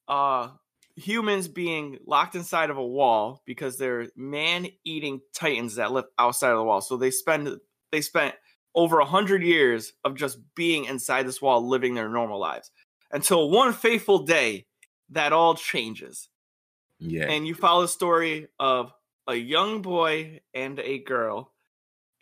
[0.07, 0.49] uh
[0.95, 6.57] humans being locked inside of a wall because they're man-eating titans that live outside of
[6.57, 6.81] the wall.
[6.81, 7.59] So they spend
[7.91, 8.35] they spent
[8.75, 12.71] over a hundred years of just being inside this wall, living their normal lives,
[13.11, 14.65] until one fateful day
[15.09, 16.29] that all changes
[16.99, 18.91] yeah, and you follow the story of
[19.27, 21.51] a young boy and a girl,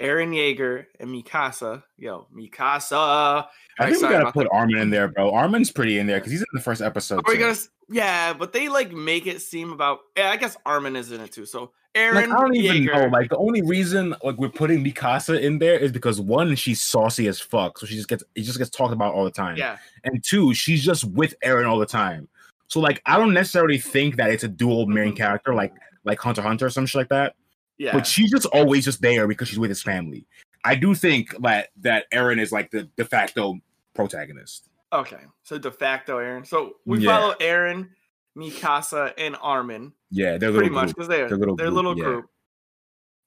[0.01, 1.83] Eren Yeager and Mikasa.
[1.97, 3.47] Yo, Mikasa.
[3.79, 5.31] I think we gotta put Armin in there, bro.
[5.31, 7.19] Armin's pretty in there because he's in the first episode.
[7.19, 7.41] Are we too.
[7.41, 7.55] gonna?
[7.93, 9.99] Yeah, but they like make it seem about.
[10.17, 11.45] Yeah, I guess Armin is in it too.
[11.45, 13.05] So Like, Eren I don't even know.
[13.11, 17.27] Like the only reason like we're putting Mikasa in there is because one, she's saucy
[17.27, 19.55] as fuck, so she just gets it just gets talked about all the time.
[19.57, 22.27] yeah, and two, she's just with Eren all the time.
[22.67, 25.17] So like, I don't necessarily think that it's a dual main Mhm.
[25.17, 27.35] character like like Hunter Hunter or some shit like that.
[27.77, 27.91] yeah.
[27.93, 30.25] But she's just always just there because she's with his family.
[30.65, 33.59] I do think that that Eren is like the de facto
[33.93, 34.69] protagonist.
[34.93, 36.45] Okay, so de facto Eren.
[36.45, 37.17] So we Yeah.
[37.17, 37.89] follow Eren,
[38.37, 39.93] Mikasa, and Armin.
[40.11, 42.03] Yeah, they're pretty much because they're Their little their group, little yeah.
[42.03, 42.25] group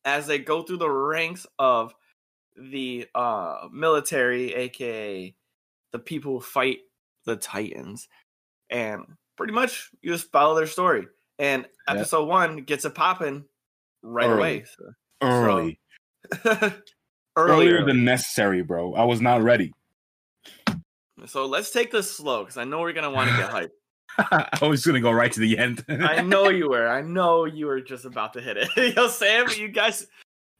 [0.04, 1.92] as they go through the ranks of
[2.56, 5.34] the uh military aka
[5.92, 6.78] the people who fight
[7.26, 8.08] the titans
[8.70, 9.02] and
[9.36, 11.06] pretty much you just follow their story
[11.38, 13.44] and episode one gets it popping
[14.02, 14.38] right Early.
[14.38, 15.80] away so- early,
[16.46, 16.72] earlier
[17.36, 18.94] earlier than necessary, bro.
[18.94, 19.72] I was not ready.
[21.24, 23.70] So let's take this slow because i know we're gonna want to get hyped
[24.18, 25.84] I was gonna go right to the end.
[25.88, 26.88] I know you were.
[26.88, 28.68] I know you were just about to hit it.
[28.96, 30.06] Yo, Sam, you guys,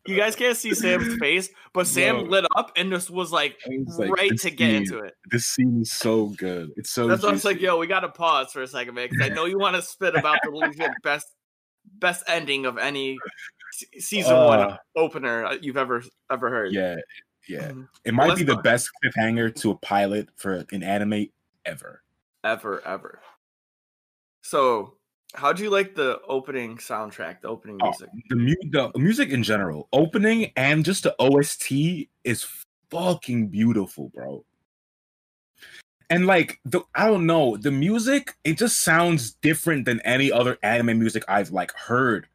[0.07, 3.99] you guys can't see Sam's face, but Sam lit up and just was like was
[3.99, 5.14] like, right to get into it.
[5.31, 6.71] This scene is so good.
[6.77, 7.07] It's so.
[7.07, 9.31] That's why I was like, yo, we got to pause for a second, man, because
[9.31, 11.27] I know you want to spit about the legit best,
[11.99, 13.16] best ending of any
[13.73, 16.73] se- season one Uh, opener uh, you've ever ever heard.
[16.73, 16.97] Yeah,
[17.48, 17.68] yeah.
[17.70, 17.88] Mhm.
[18.04, 18.62] It might let's be the go.
[18.62, 21.26] best cliffhanger to a pilot for an anime
[21.64, 22.02] ever.
[22.44, 23.20] ever, ever.
[24.42, 24.94] So,
[25.35, 28.09] how'd you like the opening soundtrack, the opening Oh, music?
[28.28, 32.46] the, mu- the music in general, opening and just the OST is
[32.90, 34.44] fucking beautiful, bro.
[36.09, 40.56] And like the I don't know, the music, it just sounds different than any other
[40.62, 42.28] anime music I've like heard.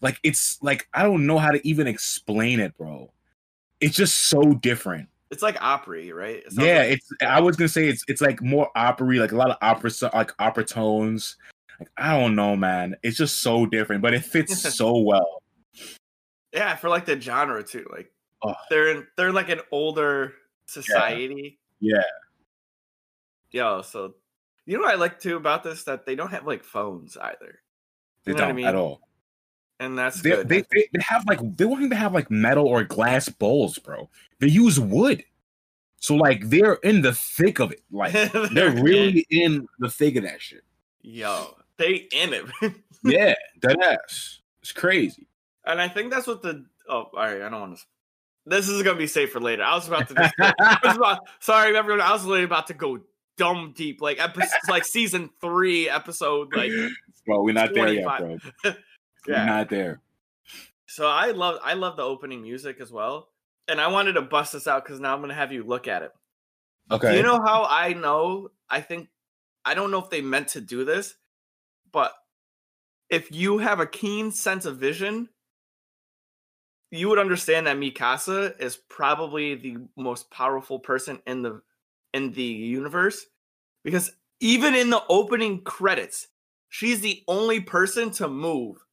[0.00, 3.10] Like it's like I don't know how to even explain it, bro.
[3.82, 5.08] It's just so different.
[5.30, 6.36] It's like opera, right?
[6.36, 9.36] It Yeah, like- it's I was gonna say it's it's like more opera, like a
[9.36, 11.36] lot of opera like opera tones.
[11.80, 12.96] Like I don't know, man.
[13.02, 15.42] It's just so different, but it fits so well.
[16.52, 17.86] yeah, for like the genre too.
[17.90, 18.10] Like
[18.44, 18.54] Oh.
[18.70, 20.34] they're in, they're like an older
[20.66, 21.58] society.
[21.80, 22.02] Yeah.
[23.52, 24.14] Yo, so
[24.66, 27.60] you know what I like too about this that they don't have like phones either,
[28.24, 28.66] They You know what I don't mean?
[28.66, 29.00] at all.
[29.82, 30.48] And that's They, good.
[30.48, 34.08] they, they they have like they won't even have like metal or glass bowls, bro.
[34.40, 35.24] They use wood.
[36.00, 37.82] So like they're in the thick of it.
[37.90, 38.12] Like
[38.52, 40.64] they're really in the thick of that shit.
[41.02, 42.44] yo, they in it,
[43.04, 44.40] Yeah, that ass.
[44.62, 45.26] It's crazy.
[45.66, 47.42] and I think that's what the oh, all right.
[47.42, 47.84] I don't want to.
[48.46, 49.62] This is gonna be safe for later.
[49.62, 50.14] I was about to.
[50.14, 50.34] Just,
[50.84, 52.00] was about, sorry, everyone.
[52.00, 52.98] I was literally about to go
[53.36, 56.70] dumb deep, like episode, like season three, episode like
[57.26, 58.38] Bro, we're not there yet, bro.
[59.26, 60.00] We're not there.
[60.86, 63.28] So I love I love the opening music as well.
[63.68, 66.02] And I wanted to bust this out because now I'm gonna have you look at
[66.02, 66.12] it.
[66.90, 67.12] Okay.
[67.12, 68.50] Do you know how I know?
[68.68, 69.08] I think
[69.64, 71.14] I don't know if they meant to do this,
[71.92, 72.12] but
[73.08, 75.28] if you have a keen sense of vision,
[76.90, 81.62] you would understand that Mikasa is probably the most powerful person in the
[82.12, 83.24] in the universe
[83.82, 86.28] because even in the opening credits,
[86.68, 88.84] she's the only person to move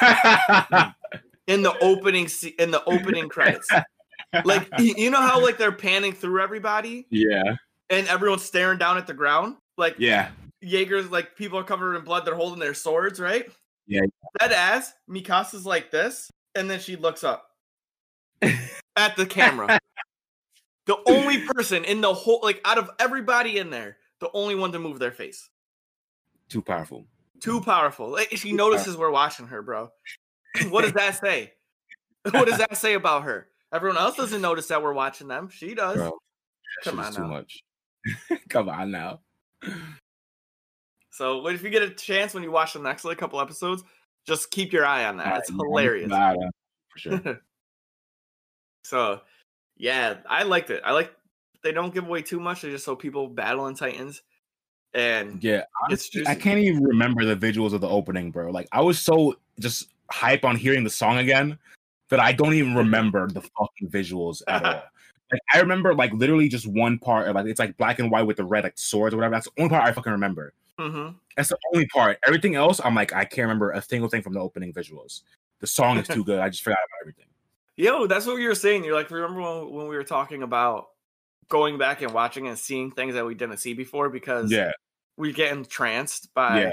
[1.46, 2.28] in the opening
[2.58, 3.68] in the opening credits.
[4.44, 7.56] Like you know how like they're panning through everybody yeah.
[7.90, 9.56] and everyone's staring down at the ground?
[9.76, 10.30] Like Yeah.
[10.62, 13.50] Jaegers, like people are covered in blood, they're holding their swords, right?
[13.86, 14.02] Yeah.
[14.40, 17.50] That ass, Mikasa's like this, and then she looks up
[18.42, 19.78] at the camera.
[20.86, 24.72] the only person in the whole like out of everybody in there, the only one
[24.72, 25.48] to move their face.
[26.48, 27.06] Too powerful.
[27.40, 28.08] Too powerful.
[28.10, 29.90] Like, she notices we're watching her, bro.
[30.70, 31.52] What does that say?
[32.30, 33.48] What does that say about her?
[33.72, 35.48] Everyone else doesn't notice that we're watching them.
[35.48, 35.96] She does.
[35.96, 36.18] Bro.
[36.82, 37.28] Come on too now.
[37.28, 37.62] much.
[38.48, 39.20] Come on now.
[41.10, 43.82] So if you get a chance when you watch the next like, couple episodes,
[44.26, 45.38] just keep your eye on that.
[45.38, 46.08] It's Alright, hilarious.
[46.08, 46.34] nah,
[46.90, 47.40] For sure.
[48.84, 49.20] so
[49.76, 50.82] yeah, I liked it.
[50.84, 51.12] I like
[51.62, 52.62] they don't give away too much.
[52.62, 54.22] They just show people battling Titans,
[54.96, 55.64] and Yeah.
[55.84, 58.50] Honestly, just I can't even remember the visuals of the opening, bro.
[58.50, 61.58] Like I was so just hype on hearing the song again
[62.08, 64.82] that I don't even remember the fucking visuals at all.
[65.30, 68.38] Like I remember like literally just one part, like it's like black and white with
[68.38, 69.34] the red like swords or whatever.
[69.34, 70.54] That's the only part I fucking remember.
[70.78, 72.18] hmm That's the only part.
[72.26, 75.22] Everything else, I'm like, I can't remember a single thing from the opening visuals.
[75.60, 76.40] The song is too good.
[76.40, 77.26] I just forgot about everything.
[77.76, 78.84] Yo, that's what you were saying.
[78.84, 80.88] You're like, remember when, when we were talking about
[81.48, 84.72] going back and watching and seeing things that we didn't see before because Yeah,
[85.16, 86.72] we get entranced by yeah.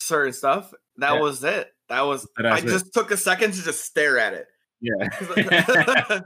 [0.00, 0.72] certain stuff.
[0.98, 1.20] That Yeah.
[1.20, 1.70] was it.
[1.88, 2.28] That was.
[2.38, 2.64] I it.
[2.66, 4.46] just took a second to just stare at it
[4.80, 5.08] Yeah.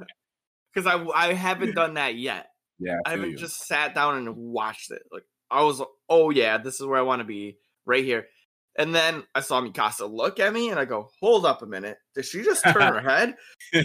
[0.74, 2.48] because I I haven't done that yet.
[2.78, 2.98] Yeah.
[3.04, 3.36] I feel haven't you.
[3.38, 5.02] just sat down and watched it.
[5.12, 8.26] Like I was, oh yeah, this is where I want to be, right here.
[8.78, 11.98] And then I saw Mikasa look at me, and I go, "Hold up a minute,
[12.14, 13.34] did she just turn her head?"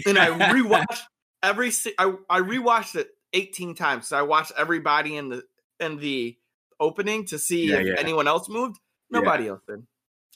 [0.06, 1.02] And I rewatched
[1.42, 1.70] every.
[1.98, 4.08] I I rewatched it eighteen times.
[4.08, 5.42] So I watched everybody in the
[5.78, 6.38] in the
[6.80, 7.94] opening to see Yeah, if yeah.
[7.98, 8.76] anyone else moved.
[9.10, 9.20] Yeah.
[9.20, 9.86] Nobody else did.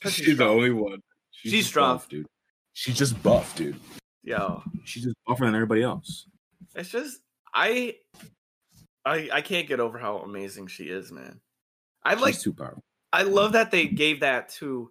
[0.01, 1.01] 'Cause She's, the only one.
[1.31, 1.95] She's just strong.
[1.95, 2.27] buff, dude.
[2.73, 3.79] She's just buff, dude.
[4.23, 6.27] Yo, She's just buffer than everybody else.
[6.75, 7.19] it's just
[7.53, 7.95] I,
[9.05, 11.39] I I can't get over how amazing she is, man.
[12.03, 12.83] I like too powerful.
[13.11, 14.89] I love that they gave that to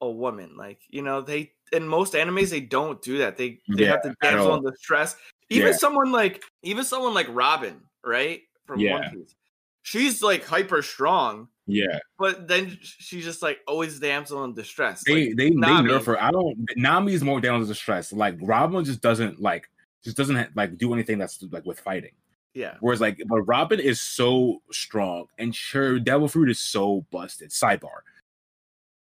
[0.00, 0.56] a woman.
[0.56, 3.36] Like, you know, they in most animes they don't do that.
[3.36, 5.16] They they have Yeah, the at damsel in distress.
[5.50, 5.76] Even Yeah.
[5.76, 8.42] someone like even someone like Robin, right?
[8.66, 9.00] From Yeah.
[9.00, 9.34] One Piece.
[9.82, 15.02] She's like hyper strong, Yeah, but then she's just like always damsel in distress.
[15.04, 16.22] they Like, they they nerf her.
[16.22, 16.56] I don't.
[16.76, 18.12] Nami is more damsel in distress.
[18.12, 19.68] Like Robin just doesn't like
[20.04, 22.12] just doesn't ha- like do anything that's like with fighting.
[22.54, 22.76] yeah.
[22.80, 27.50] Whereas like, but Robin is so strong, and sure, Devil Fruit is so busted.
[27.50, 28.02] Sidebar,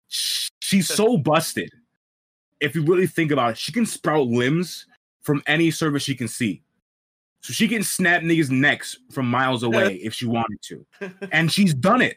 [0.09, 1.71] she's so busted.
[2.61, 4.87] If you really think about it, she can sprout limbs
[5.23, 6.63] from any surface she can see.
[7.45, 10.87] So she can snap niggas' necks from miles away if she wanted to.
[11.31, 12.17] And she's done it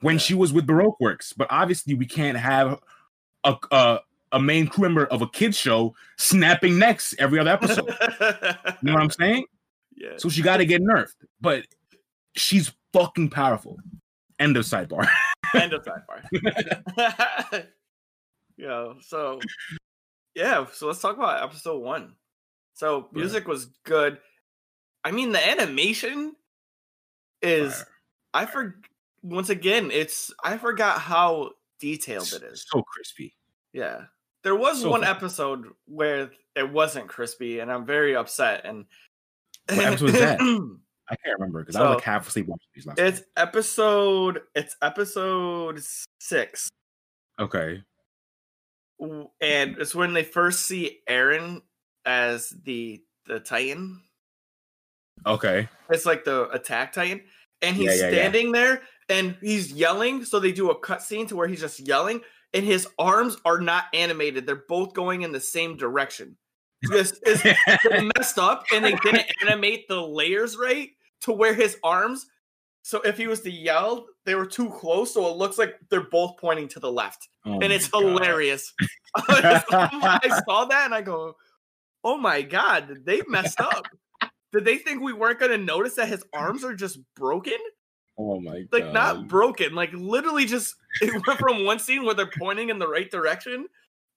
[0.00, 0.20] when Yeah.
[0.20, 1.32] she was with Baroque Works.
[1.32, 2.78] But obviously, we can't have
[3.42, 3.98] a, a
[4.30, 7.86] a main crew member of a kids show snapping necks every other episode.
[8.20, 9.44] you know what I'm saying?
[9.96, 10.10] yeah.
[10.18, 11.14] So she got to get nerfed.
[11.40, 11.66] But
[12.36, 13.76] she's fucking powerful.
[14.38, 15.08] End of sidebar.
[15.54, 17.66] End of sidebar.
[18.56, 19.40] Yo, so
[20.36, 22.14] yeah, so let's talk about episode one.
[22.74, 23.18] So Yeah.
[23.20, 24.18] music was good.
[25.04, 26.34] I mean, the animation
[27.42, 27.86] is Fire.
[28.34, 28.76] I for
[29.22, 32.64] once again it's I forgot how detailed it is.
[32.68, 33.34] So crispy.
[33.72, 34.02] Yeah.
[34.42, 35.10] There was So one fun.
[35.10, 38.86] episode where it wasn't crispy and I'm very upset and
[39.68, 40.40] What episode is that?
[41.10, 42.98] I can't remember because I was like half asleep watching these last.
[42.98, 45.82] it's episode it's episode
[46.20, 46.68] 6
[47.40, 47.82] okay.
[49.00, 51.60] and it's when they first see Eren
[52.06, 54.00] as the the Titan.
[55.26, 55.68] Okay.
[55.90, 57.22] It's like the attack Titan,
[57.62, 58.10] and he's Yeah, yeah, yeah.
[58.10, 60.24] standing there and he's yelling.
[60.24, 62.20] So they do a cutscene to where he's just yelling,
[62.52, 64.46] and his arms are not animated.
[64.46, 66.36] They're both going in the same direction.
[66.82, 67.42] This is
[68.16, 70.90] messed up, and they didn't animate the layers right
[71.22, 72.26] to where his arms.
[72.82, 76.08] So if he was to yell, they were too close, so it looks like they're
[76.10, 77.28] both pointing to the left.
[77.46, 78.72] Oh and it's hilarious.
[79.16, 81.36] I saw that and I go,
[82.02, 83.86] "Oh my god, they messed up?
[84.54, 87.58] Did they think we weren't going to notice that his arms are just broken?
[88.16, 88.68] Oh my god.
[88.72, 92.78] Like not broken, like literally just it went from one scene where they're pointing in
[92.78, 93.66] the right direction,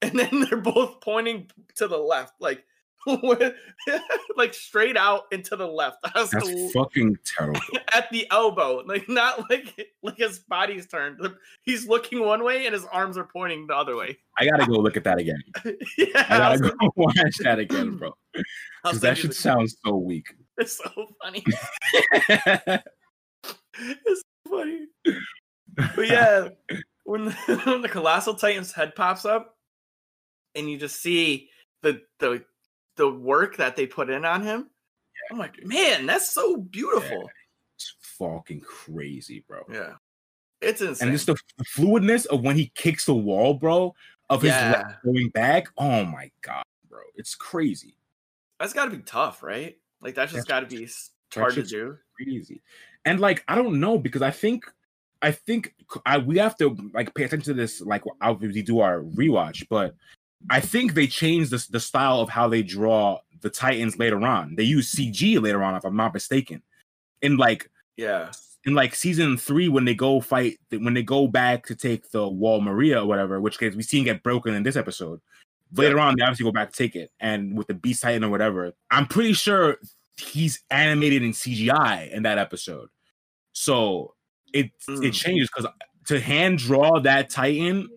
[0.01, 2.63] and then they're both pointing to the left, like."
[4.35, 5.97] like straight out into the left.
[6.15, 7.61] I was That's l- fucking terrible.
[7.93, 11.19] at the elbow, like not like like his body's turned.
[11.61, 14.17] He's looking one way and his arms are pointing the other way.
[14.37, 15.41] I gotta go look at that again.
[15.97, 18.13] yeah, I I gotta go watch that again, bro.
[18.83, 20.27] Because that shit sounds so weak.
[20.57, 21.43] It's so funny.
[22.27, 22.83] it's
[24.45, 24.87] so funny.
[25.95, 26.49] But yeah,
[27.05, 29.55] when the, when the colossal titan's head pops up,
[30.55, 31.49] and you just see
[31.83, 32.43] the the
[32.97, 34.69] the work that they put in on him,
[35.31, 37.29] I'm like, man, that's so beautiful.
[37.75, 39.61] it's fucking crazy, bro.
[39.71, 39.93] Yeah,
[40.61, 41.09] it's insane.
[41.09, 43.93] And just the, the fluidness of when he kicks the wall, bro,
[44.29, 44.83] of his Yeah.
[45.05, 45.67] going back.
[45.77, 46.99] Oh my god, bro.
[47.15, 47.95] It's crazy.
[48.59, 49.77] that's got to be tough, right?
[50.01, 50.87] Like that's just got to be
[51.33, 51.97] hard to do.
[52.15, 52.61] Crazy.
[53.05, 54.65] And like, I don't know, because I think
[55.21, 55.73] I think
[56.05, 58.03] I we have to like pay attention to this, like
[58.39, 59.95] we do our rewatch, but
[60.49, 64.55] I think they changed the, the style of how they draw the Titans later on.
[64.55, 66.61] They use CG later on, if I'm not mistaken.
[67.21, 68.31] In like Yeah,
[68.65, 72.27] in like season three when they go fight when they go back to take the
[72.27, 75.21] wall maria or whatever which case we see get broken in this episode
[75.73, 78.29] later on they obviously go back to take it and with the beast titan or
[78.29, 79.77] whatever i'm pretty sure
[80.17, 82.89] he's animated in cgi in that episode
[83.53, 84.13] so
[84.53, 85.05] it Mm.
[85.05, 85.71] it changes because
[86.05, 87.87] to hand draw that titan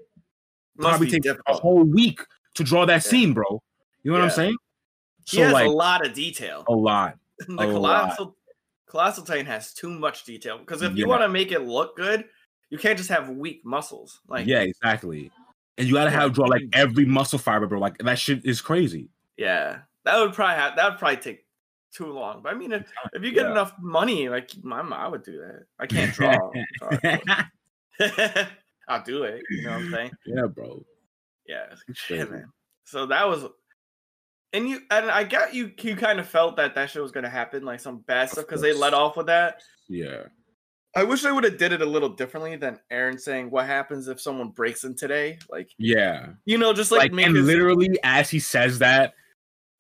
[0.77, 2.21] must probably be takes a whole week
[2.55, 3.11] to draw that Yeah.
[3.11, 3.63] scene bro
[4.03, 4.35] you know what i'm Yeah.
[4.35, 4.57] saying
[5.27, 6.65] He has like a lot of detail.
[6.69, 7.73] a lot the a lot.
[7.73, 8.37] colossal
[8.87, 12.25] colossal titan has too much detail because if you want to make it look good,
[12.71, 14.21] you can't just have weak muscles.
[14.29, 15.31] Like yeah exactly
[15.79, 19.09] and you gotta have draw like every muscle fiber bro like that shit is crazy
[19.37, 21.47] yeah, that would probably have that would probably take
[21.95, 22.43] too long.
[22.43, 22.83] But I mean, if,
[23.15, 23.53] if you get Yeah.
[23.53, 25.65] enough money, like my I would do that.
[25.79, 26.53] I can't draw.
[28.89, 29.43] I'll do it.
[29.51, 30.11] You know what I'm saying?
[30.27, 30.85] yeah, bro.
[31.51, 32.47] Yeah, shit, man.
[32.85, 33.45] So that was,
[34.53, 35.73] and you and I got you.
[35.81, 38.61] You kind of felt that that shit was gonna happen, like some bad stuff, because
[38.63, 39.63] they let off with that.
[39.89, 40.25] Yeah.
[40.97, 44.09] I wish they would have did it a little differently than Eren saying, "What happens
[44.09, 46.31] if someone breaks in today?" Like Yeah.
[46.47, 49.15] you know, just like, Like, and it- literally as he says that,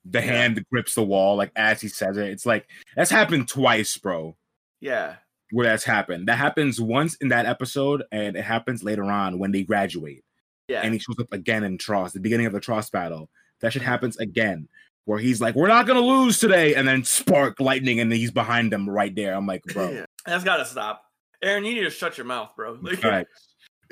[0.04, 0.24] the Yeah.
[0.26, 2.28] hand grips the wall, like as he says it.
[2.28, 4.37] It's like that's happened twice, bro.
[4.80, 5.16] yeah,
[5.50, 6.28] Where that's happened.
[6.28, 10.24] That happens once in that episode, and it happens later on when they graduate.
[10.70, 13.28] Yeah, And he shows up again in Trost, the beginning of the Trost battle.
[13.61, 14.68] That shit happens again.
[15.06, 18.72] Where he's like, We're not gonna lose today, and then spark lightning, and he's behind
[18.72, 19.35] them right there.
[19.35, 19.90] I'm like, bro.
[19.90, 20.04] yeah.
[20.26, 21.02] That's got to stop.
[21.42, 22.78] Eren, you need to shut your mouth, bro.
[22.80, 23.26] Like, All right.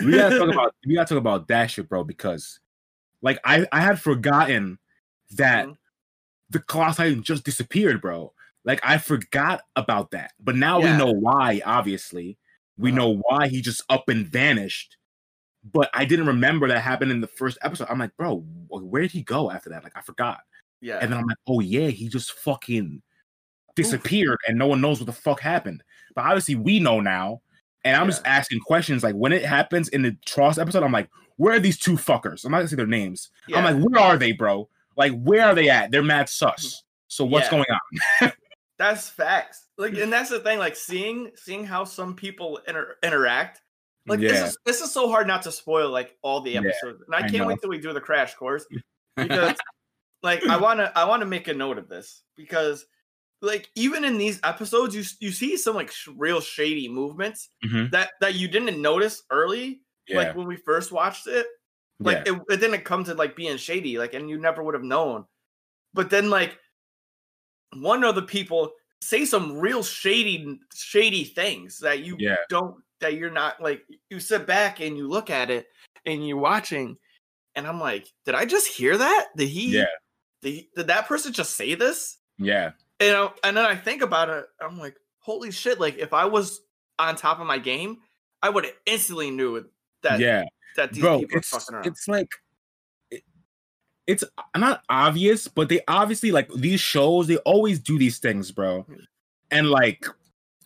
[0.04, 2.60] We gotta talk about we gotta talk about that shit, bro, because
[3.22, 4.78] like I I had forgotten
[5.32, 5.76] that Mhm.
[6.50, 8.32] the Colossal Titan just disappeared, bro.
[8.64, 10.92] Like I forgot about that, but now Yeah.
[10.92, 11.62] we know why.
[11.64, 12.38] Obviously,
[12.76, 12.98] we Uh-huh.
[12.98, 14.96] know why he just up and vanished.
[15.72, 17.88] But I didn't remember that happened in the first episode.
[17.90, 19.82] I'm like, bro, where did he go after that?
[19.84, 20.40] Like I forgot.
[20.80, 23.02] yeah, And then I'm like, oh yeah, he just fucking
[23.76, 25.82] disappeared and no one knows what the fuck happened.
[26.14, 27.42] But obviously we know now.
[27.84, 31.08] And I'm just asking questions like when it happens in the Trost episode, I'm like,
[31.36, 32.44] where are these two fuckers?
[32.44, 33.30] I'm not gonna say their names.
[33.46, 33.58] yeah.
[33.58, 34.68] I'm like, where are they, bro?
[34.96, 35.90] Like, where are they at?
[35.92, 36.66] They're mad sus.
[36.66, 36.74] Mm-hmm.
[37.06, 37.50] So what's Yeah.
[37.52, 37.64] going
[38.22, 38.32] on?
[38.78, 39.66] that's facts.
[39.78, 40.58] Like, and that's the thing.
[40.58, 43.60] Like, seeing seeing how some people inter- interact.
[44.08, 46.60] Like, yeah, this is this is so hard not to spoil like all the Yeah,
[46.60, 47.46] episodes, and I I can't know.
[47.48, 48.66] wait till we do the crash course
[49.16, 49.54] because,
[50.22, 52.86] like, I wanna I wanna make a note of this because,
[53.42, 57.90] like, even in these episodes, you you see some like sh- real shady movements Mhm.
[57.92, 61.46] that that you didn't notice early, yeah, like when we first watched it.
[62.00, 62.34] like yeah.
[62.34, 65.24] it, it didn't come to like being shady like and you never would have known
[65.94, 66.56] but then like
[67.74, 72.36] one of the people say some real shady shady things that you Yeah.
[72.48, 75.66] don't that you're not like you sit back and you look at it
[76.06, 76.96] and you're watching
[77.54, 79.26] and I'm like, did I just hear that?
[79.36, 79.84] Did he Yeah.
[80.42, 82.18] did, he- did that person just say this?
[82.38, 82.72] Yeah.
[83.00, 86.24] You know, and then I think about it, I'm like, holy shit, like if I
[86.24, 86.60] was
[86.98, 87.98] on top of my game,
[88.42, 89.64] I would have instantly knew
[90.02, 90.44] that yeah.
[90.76, 91.86] that these Bro, people are fucking around.
[91.86, 92.28] it's like
[93.10, 93.24] it-
[94.06, 94.24] it's
[94.56, 98.82] not obvious, but they obviously like these shows, they always do these things, bro.
[98.82, 98.94] Hmm.
[99.50, 100.06] And like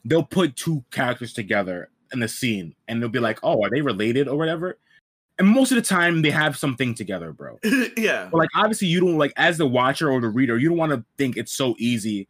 [0.04, 3.80] they'll put two characters together in the scene and they'll be like, "Oh, are they
[3.80, 4.78] related or whatever?"
[5.38, 7.58] And most of the time they have something together, bro.
[7.96, 8.28] yeah.
[8.30, 10.92] But like obviously you don't like as the watcher or the reader, you don't want
[10.92, 12.28] to think it's so easy.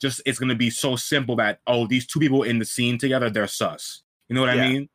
[0.00, 3.30] Just it's gonna be so simple that oh, these two people in the scene together,
[3.30, 4.02] they're sus.
[4.28, 4.64] You know what Yeah.
[4.64, 4.88] I mean?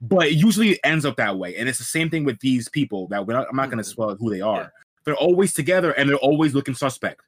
[0.00, 3.06] But it usually ends up that way, and it's the same thing with these people
[3.08, 3.86] that we're not, I'm not gonna Mhm.
[3.86, 4.62] spoil who they are.
[4.62, 4.68] Yeah.
[5.04, 7.20] They're always together and they're always looking suspect.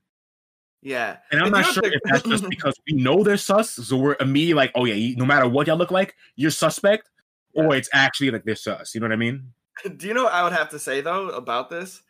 [0.87, 1.17] Yeah.
[1.33, 4.17] And I'm And not sure if that's just because we know they're sus, so we're
[4.21, 7.11] immediately like, oh yeah, you- no matter what y'all look like, you're suspect,
[7.55, 8.95] or it's actually like they're sus.
[8.95, 9.53] You know what I mean?
[9.97, 12.03] Do you know what I would have to say though about this?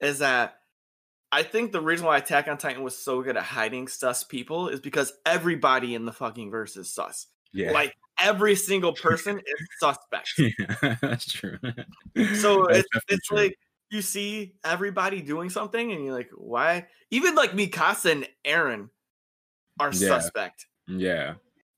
[0.00, 0.58] Is that
[1.32, 4.68] I think the reason why Attack on Titan was so good at hiding sus people
[4.68, 7.26] is because everybody in the fucking verse is sus.
[7.52, 10.30] Yeah, Like every single person is suspect.
[10.38, 11.58] yeah, that's true.
[12.36, 13.36] So That's it's it's true.
[13.38, 13.58] like
[13.90, 16.86] you see everybody doing something and you're like, why?
[17.10, 18.88] Even like Mikasa and Eren
[19.78, 20.18] are Yeah.
[20.20, 20.66] suspect.
[20.88, 21.34] yeah,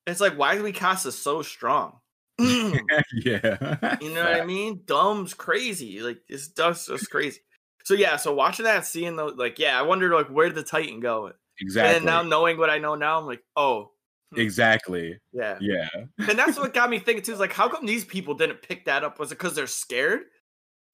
[0.07, 2.01] It's like why is Mikasa so strong?
[2.41, 2.79] Mm.
[3.15, 3.97] Yeah.
[4.01, 4.83] You know what I mean?
[4.85, 6.01] Dumb's crazy.
[6.01, 7.41] Like this stuff's just crazy.
[7.85, 10.63] So yeah, so watching that, seeing the like, yeah, I wondered like where did the
[10.63, 11.33] Titan go?
[11.61, 11.97] Exactly.
[11.97, 13.91] And now knowing what I know now, I'm like, oh,
[14.33, 14.41] hmm.
[14.41, 15.19] exactly.
[15.33, 15.59] yeah.
[15.61, 15.89] Yeah.
[16.19, 17.33] And that's what got me thinking too.
[17.33, 19.19] Is like, how come these people didn't pick that up?
[19.19, 20.21] Was it because they're scared?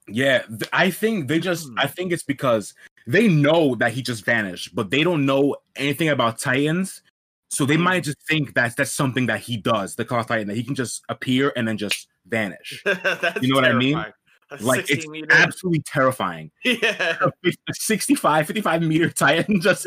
[0.09, 0.43] Yeah.
[0.73, 1.79] I think they just Hmm.
[1.79, 2.75] I think it's because
[3.07, 7.03] they know that he just vanished, but they don't know anything about Titans.
[7.51, 7.83] So they Hmm.
[7.83, 10.75] might just think that that's something that he does, the Claw Titan, that he can
[10.75, 12.83] just appear and then just vanish.
[13.41, 13.97] You know what I mean?
[13.97, 14.13] A
[14.61, 16.51] like it's meter- absolutely terrifying.
[16.65, 17.17] yeah.
[17.21, 19.87] A fif- 65, 55 meter Titan just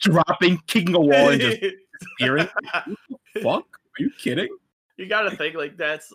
[0.00, 1.58] dropping, kicking a wall and just
[2.14, 2.48] appearing.
[3.42, 3.66] Fuck?
[3.66, 4.48] Are you kidding?
[4.96, 6.12] you gotta think like that's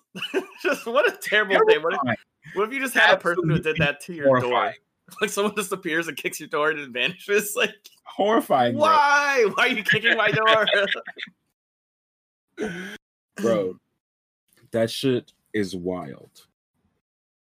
[0.61, 1.81] just what a terrible thing.
[1.81, 2.17] What Terrifying.
[2.53, 4.73] What if you just had a person who did that to your door?
[5.21, 7.53] Like someone just appears and kicks your door and it vanishes.
[7.57, 8.73] Like Horrifying.
[8.73, 8.83] bro.
[8.83, 9.45] why?
[9.53, 10.65] Why are you kicking my door?
[13.37, 13.75] bro.
[14.71, 16.47] That shit is wild.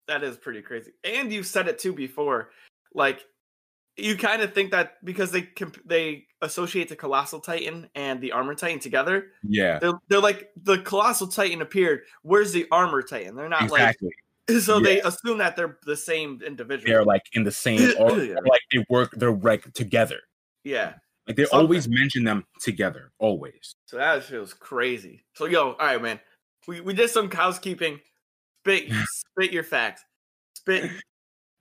[0.08, 0.92] that is pretty crazy.
[1.04, 2.50] And you've said it too before.
[2.94, 3.24] Like
[3.96, 8.32] you kind of think that because they comp- they associate the colossal titan and the
[8.32, 12.02] armor titan together, Yeah, they're, they're like the colossal titan appeared.
[12.22, 13.36] Where's the armor titan?
[13.36, 14.08] They're not exactly.
[14.08, 14.16] like
[14.60, 16.88] so they assume that they're the same individual.
[16.88, 18.36] They're like in the same, or, Yeah.
[18.46, 19.10] like they work.
[19.16, 20.18] They're like together.
[20.64, 20.94] yeah.
[21.28, 21.60] Like they Something.
[21.60, 23.12] always mention them together.
[23.20, 23.76] Always.
[23.86, 25.22] So that feels crazy.
[25.36, 26.18] So yo, all right, man.
[26.66, 28.00] We we did some housekeeping.
[28.64, 28.90] Spit
[29.36, 30.02] spit your facts.
[30.56, 30.90] Spit.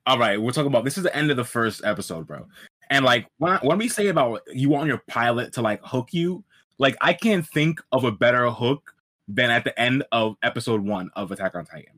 [0.04, 2.48] All right, we're talking about this is the end of the first episode, bro.
[2.90, 6.42] And like when when we say about you want your pilot to like hook you,
[6.78, 8.92] like I can't think of a better hook
[9.28, 11.92] than at the end of episode one of Attack on Titan.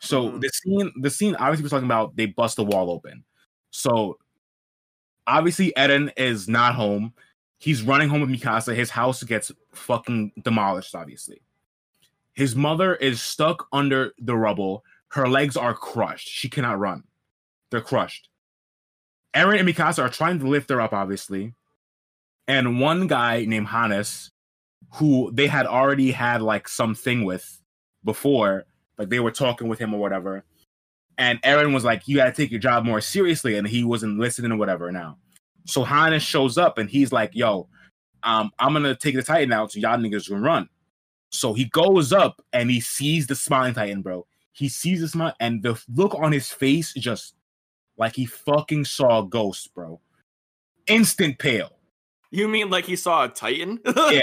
[0.00, 0.40] So Mhm.
[0.40, 3.24] the scene, the scene obviously we're talking about they bust the wall open.
[3.70, 4.18] So
[5.26, 7.12] obviously Eren is not home.
[7.58, 8.74] He's running home with Mikasa.
[8.74, 11.42] His house gets fucking demolished, obviously.
[12.34, 14.84] His mother is stuck under the rubble.
[15.08, 16.28] Her legs are crushed.
[16.28, 17.02] She cannot run.
[17.70, 18.28] They're crushed.
[19.34, 21.54] Eren and Mikasa are trying to lift her up, obviously.
[22.46, 24.30] And one guy named Hannes,
[24.94, 27.60] who they had already had like something with
[28.04, 28.64] before,
[28.98, 30.44] like they were talking with him or whatever.
[31.16, 33.56] And Eren was like, You gotta take your job more seriously.
[33.56, 35.18] And he wasn't listening or whatever now.
[35.66, 37.68] So Hannes shows up and he's like, Yo,
[38.22, 40.68] um, I'm gonna take the Titan out so y'all niggas can run.
[41.30, 44.26] So he goes up and he sees the smiling Titan, bro.
[44.52, 47.34] He sees the smile and the look on his face just
[47.96, 50.00] like he fucking saw a ghost, bro.
[50.88, 51.78] Instant pale.
[52.30, 53.80] You mean like he saw a titan?
[54.10, 54.20] Yeah.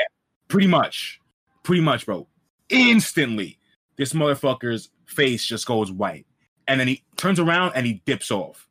[0.47, 1.19] Pretty much.
[1.63, 2.27] Pretty much, bro.
[2.69, 3.57] Instantly,
[3.97, 6.25] this motherfucker's face just goes white.
[6.67, 8.67] And then he turns around and he dips off.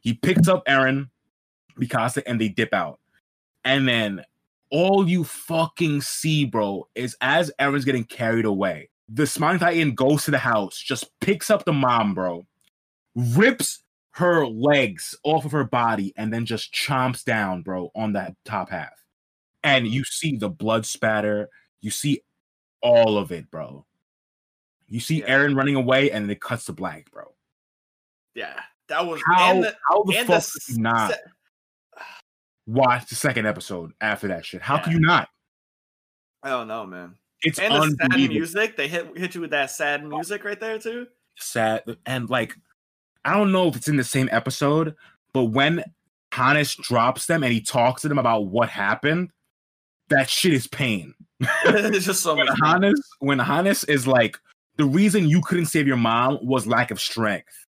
[0.00, 1.08] He picks up Eren,
[1.78, 3.00] Mikasa, and they dip out.
[3.64, 4.24] And then
[4.70, 10.24] all you fucking see, bro, is as Eren's getting carried away, the Smiling Titan goes
[10.24, 12.46] to the house, just picks up the mom, bro,
[13.14, 18.34] rips her legs off of her body, and then just chomps down, bro, on that
[18.44, 19.00] top half
[19.62, 21.48] and you see the blood spatter.
[21.80, 22.22] You see
[22.82, 23.84] all of it, bro.
[24.90, 25.38] You see Yeah.
[25.38, 27.32] Eren running away, and it cuts to black, bro.
[28.34, 29.50] yeah, that was How?
[29.54, 31.10] and the, how the and fuck the did you not?
[31.12, 32.02] se-
[32.66, 34.62] watch the second episode after that shit.
[34.62, 34.90] How Yeah.
[34.90, 35.28] you not?
[36.42, 37.16] I don't know, man.
[37.42, 40.78] It's And the sad music, they hit hit you with that sad music right there
[40.78, 41.06] too.
[41.38, 42.54] sad and like
[43.24, 44.94] I don't know if it's in the same episode,
[45.32, 45.82] but when
[46.32, 49.30] Hannes drops them and he talks to them about what happened,
[50.08, 51.14] that shit is pain.
[51.64, 52.58] it's just so When much.
[52.62, 54.38] Hannes, when Hannes is like,
[54.80, 57.66] the reason you couldn't save your mom was lack of strength.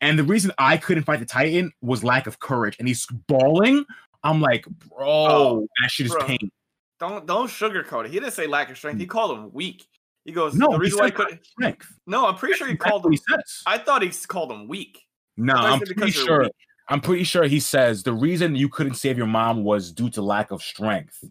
[0.00, 2.76] And the reason I couldn't fight the Titan was lack of courage.
[2.78, 3.84] And he's bawling.
[4.24, 6.26] I'm like, bro, Oh, that shit is bro.
[6.26, 6.50] pain.
[6.98, 8.10] Don't don't sugarcoat it.
[8.10, 8.98] He didn't say lack of strength.
[8.98, 9.10] He mm.
[9.10, 9.86] called him weak.
[10.24, 10.54] He goes.
[10.54, 11.30] No, the he reason why he said could.
[11.30, 11.98] lack of strength.
[12.06, 13.12] No, I'm pretty sure he called him.
[13.12, 13.62] he says.
[13.66, 15.06] I thought he called him weak.
[15.36, 16.42] No, I I'm pretty sure.
[16.42, 16.52] weak.
[16.88, 20.22] I'm pretty sure he says the reason you couldn't save your mom was due to
[20.22, 21.22] lack of strength.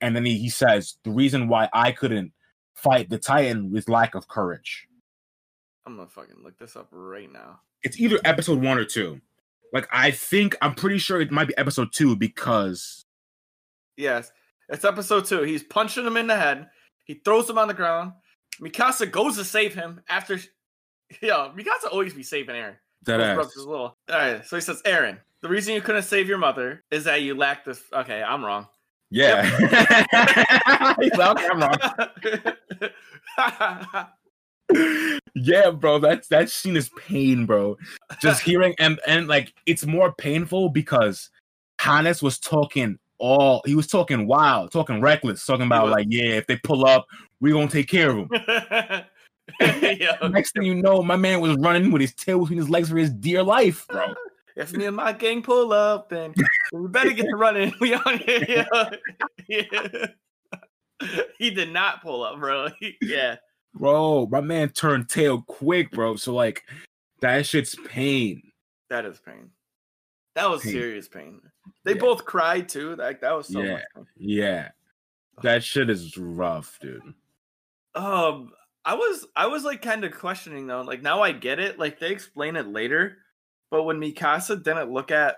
[0.00, 2.32] And then he, he says the reason why I couldn't
[2.82, 4.86] fight the Titan with lack of courage.
[5.86, 7.60] I'm gonna fucking look this up right now.
[7.82, 9.20] It's either episode one or two.
[9.72, 13.04] Like I think I'm pretty sure it might be episode two because
[13.96, 14.32] Yes,
[14.68, 15.42] it's episode two.
[15.42, 16.68] He's punching him in the head.
[17.04, 18.12] He throws him on the ground.
[18.60, 20.38] Mikasa goes to save him after.
[21.20, 22.76] Yeah, Mikasa always be saving Eren.
[23.04, 23.64] that Almost ass.
[23.64, 23.96] little.
[24.10, 27.22] All right, so he says, Eren, the reason you couldn't save your mother is that
[27.22, 27.82] you lack this.
[27.92, 28.68] Okay, I'm wrong.
[29.10, 29.42] Yeah.
[31.00, 31.62] He's "Okay, I'm
[35.34, 37.76] yeah, bro, that's that scene is pain, bro.
[38.20, 41.30] Just hearing and and like it's more painful because
[41.80, 46.46] Hannes was talking all he was talking wild, talking reckless, talking about like, yeah, if
[46.46, 47.06] they pull up,
[47.40, 49.04] we gonna take care of them.
[50.32, 52.96] Next thing you know, my man was running with his tail between his legs for
[52.96, 54.14] his dear life, bro.
[54.56, 56.34] If me and my gang pull up, then
[56.72, 57.72] we better get to running.
[57.80, 58.66] We on here.
[58.68, 58.90] Yeah.
[59.48, 60.06] yeah.
[61.38, 62.68] He did not pull up, bro.
[63.00, 63.36] Yeah.
[63.74, 66.16] Bro, my man turned tail quick, bro.
[66.16, 66.62] So like
[67.22, 68.42] that shit's pain.
[68.90, 69.50] That is pain.
[70.34, 70.72] That was Pain.
[70.72, 71.40] serious pain.
[71.84, 72.00] They Yeah.
[72.00, 72.96] both cried too.
[72.96, 73.80] Like that was so Yeah.
[74.16, 74.68] Yeah.
[75.42, 77.00] That shit is rough, dude.
[77.94, 78.52] Um,
[78.84, 80.82] I was I was like kind of questioning though.
[80.82, 81.78] Like now I get it.
[81.78, 83.16] Like they explain it later,
[83.70, 85.36] but when Mikasa didn't look at,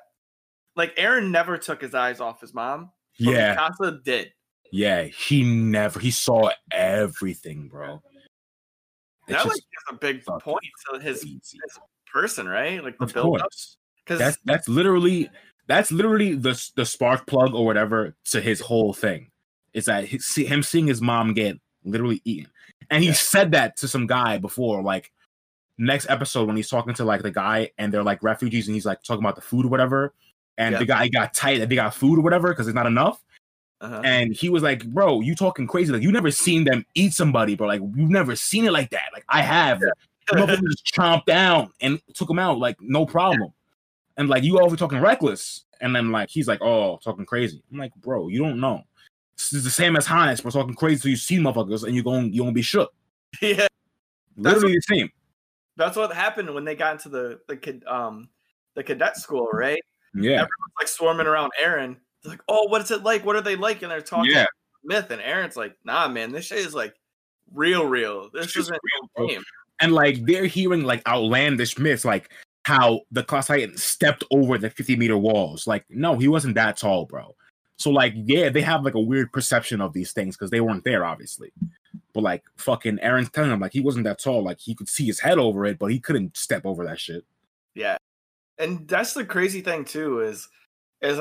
[0.77, 2.91] like Eren never took his eyes off his mom.
[3.21, 3.57] But Yeah.
[3.57, 4.33] Mikasa did.
[4.71, 5.05] Yeah.
[5.05, 8.03] He never he saw everything, bro.
[9.29, 11.41] It's that like just is a big point to his crazy.
[12.13, 12.83] person, right?
[12.83, 13.43] Like the Of build up.
[13.43, 13.77] course.
[14.05, 15.31] Because That's that's literally
[15.69, 19.31] that's literally the the spark plug or whatever to his whole thing.
[19.75, 22.51] It's that see, him seeing his mom get literally eaten,
[22.91, 23.15] and he Yeah.
[23.15, 24.83] said that to some guy before.
[24.83, 25.13] Like
[25.79, 28.87] next episode when he's talking to like the guy and they're like refugees and he's
[28.87, 30.15] like talking about the food or whatever,
[30.59, 30.79] and Yeah.
[30.79, 33.23] the guy got tight that they got food or whatever because it's not enough.
[33.81, 34.01] uh-huh.
[34.05, 35.93] And he was like, "Bro, you talking crazy?
[35.93, 37.67] Like you never seen them eat somebody, bro.
[37.67, 39.07] Like you've never seen it like that.
[39.13, 39.81] Like I have.
[40.31, 43.53] Motherfucker just chomped down and took him out like no problem.
[44.17, 45.65] And like you always talking reckless.
[45.81, 47.61] And then like he's like, oh, talking crazy.
[47.73, 48.83] I'm like, bro, you don't know.
[49.37, 50.53] This is the same as Hannes, bro.
[50.53, 52.93] Talking crazy so you see motherfuckers and you're going you gonna be shook.
[53.43, 53.67] yeah,
[54.37, 55.11] Literally the same.
[55.77, 58.29] That's what happened when they got into the the um
[58.75, 59.81] the cadet school, right?
[60.15, 60.47] Yeah.
[60.79, 61.97] Like swarming around Eren.
[62.23, 63.25] They're like, oh, what is it like?
[63.25, 63.83] What are they like?
[63.83, 64.47] And they're talking Yeah.
[64.85, 66.95] myth, and Eren's like, nah, man, this shit is like
[67.53, 68.31] real, real.
[68.33, 68.79] This Shit's isn't
[69.17, 69.43] real, game.
[69.81, 72.31] And like they're hearing like outlandish myths, like
[72.65, 75.67] how the class Titan stepped over the 50 meter walls.
[75.67, 77.35] Like, no, he wasn't that tall, bro.
[77.79, 80.85] So like, yeah, they have like a weird perception of these things because they weren't
[80.85, 81.53] there, obviously.
[82.13, 84.43] But like, fucking Eren's telling him like he wasn't that tall.
[84.43, 87.25] Like he could see his head over it, but he couldn't step over that shit.
[87.75, 87.97] Yeah.
[88.59, 90.49] And that's the crazy thing too, is
[91.01, 91.19] is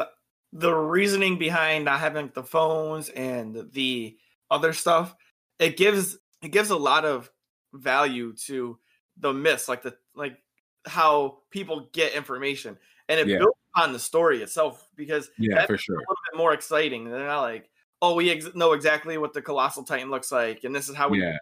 [0.54, 4.18] the reasoning behind not having the phones and the
[4.52, 5.16] other stuff.
[5.60, 7.32] It gives it gives a lot of
[7.74, 8.78] value to
[9.18, 10.38] the myths, like the like
[10.86, 12.78] how people get information.
[13.08, 13.40] And it Yeah.
[13.40, 15.96] builds on the story itself because Yeah, for sure.
[15.96, 17.10] a little bit more exciting.
[17.10, 17.70] They're not like,
[18.02, 21.10] oh, we ex- know exactly what the colossal titan looks like, and this is how
[21.10, 21.38] we Yeah,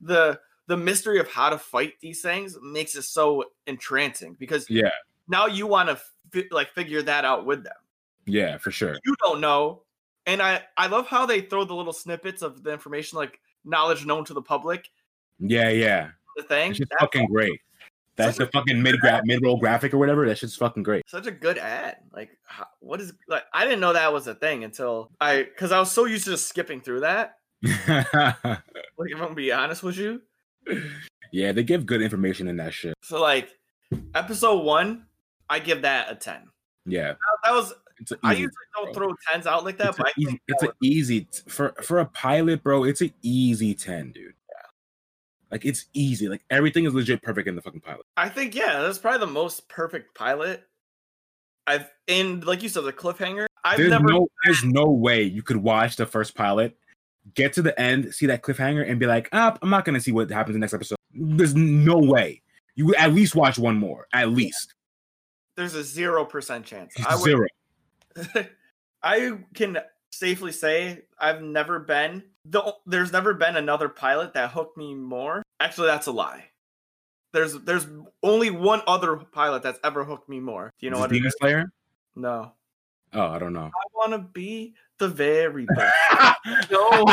[0.00, 4.90] the the mystery of how to fight these things makes it so entrancing because yeah,
[5.28, 6.00] now you want to
[6.32, 7.74] fi- like figure that out with them.
[8.26, 8.96] yeah, for sure.
[9.04, 9.82] You don't know,
[10.26, 14.06] and I I love how they throw the little snippets of the information like knowledge
[14.06, 14.90] known to the public.
[15.38, 16.10] Yeah, yeah.
[16.36, 17.60] The thing It's fucking great.
[18.16, 20.26] That's the fucking mid mid roll graphic or whatever.
[20.26, 21.08] That shit's fucking great.
[21.08, 21.96] such a good ad.
[22.12, 23.44] Like, how, what is like?
[23.54, 26.30] I didn't know that was a thing until I because I was so used to
[26.32, 27.36] just skipping through that.
[28.98, 30.20] Like, if I'm gonna be honest with you,
[31.32, 32.94] yeah, they give good information in that shit.
[33.02, 33.48] so like
[34.14, 35.06] episode one,
[35.48, 36.42] I give that a ten.
[36.84, 39.08] Yeah, That was it's a I easy, usually don't bro.
[39.08, 42.62] throw tens out like that, it's, but easy, it's an easy for for a pilot,
[42.62, 42.84] bro.
[42.84, 44.34] It's an easy ten, dude.
[45.52, 46.28] Like it's easy.
[46.28, 48.06] Like everything is legit perfect in the fucking pilot.
[48.16, 50.66] I think yeah, that's probably the most perfect pilot.
[51.66, 53.46] I've and like you said, the cliffhanger.
[53.62, 54.08] I've there's never.
[54.08, 56.74] no there's no way you could watch the first pilot,
[57.34, 60.10] get to the end, see that cliffhanger, and be like, ah, I'm not gonna see
[60.10, 60.96] what happens in the next episode.
[61.14, 62.40] There's no way.
[62.74, 64.08] You would at least watch one more.
[64.14, 64.74] At least.
[65.54, 66.94] There's a zero percent chance.
[67.06, 67.24] I would.
[67.24, 68.46] Zero.
[69.02, 69.78] I can
[70.12, 72.22] safely say I've never been.
[72.44, 75.42] The, there's never been another pilot that hooked me more.
[75.60, 76.44] Actually, that's a lie.
[77.32, 77.86] There's there's
[78.22, 80.70] only one other pilot that's ever hooked me more.
[80.78, 81.36] Do you know Is what it Demon is?
[81.40, 81.72] Slayer?
[82.14, 82.52] No.
[83.14, 83.70] Oh, I don't know.
[83.70, 85.94] I want to be the very best.
[86.70, 87.06] no.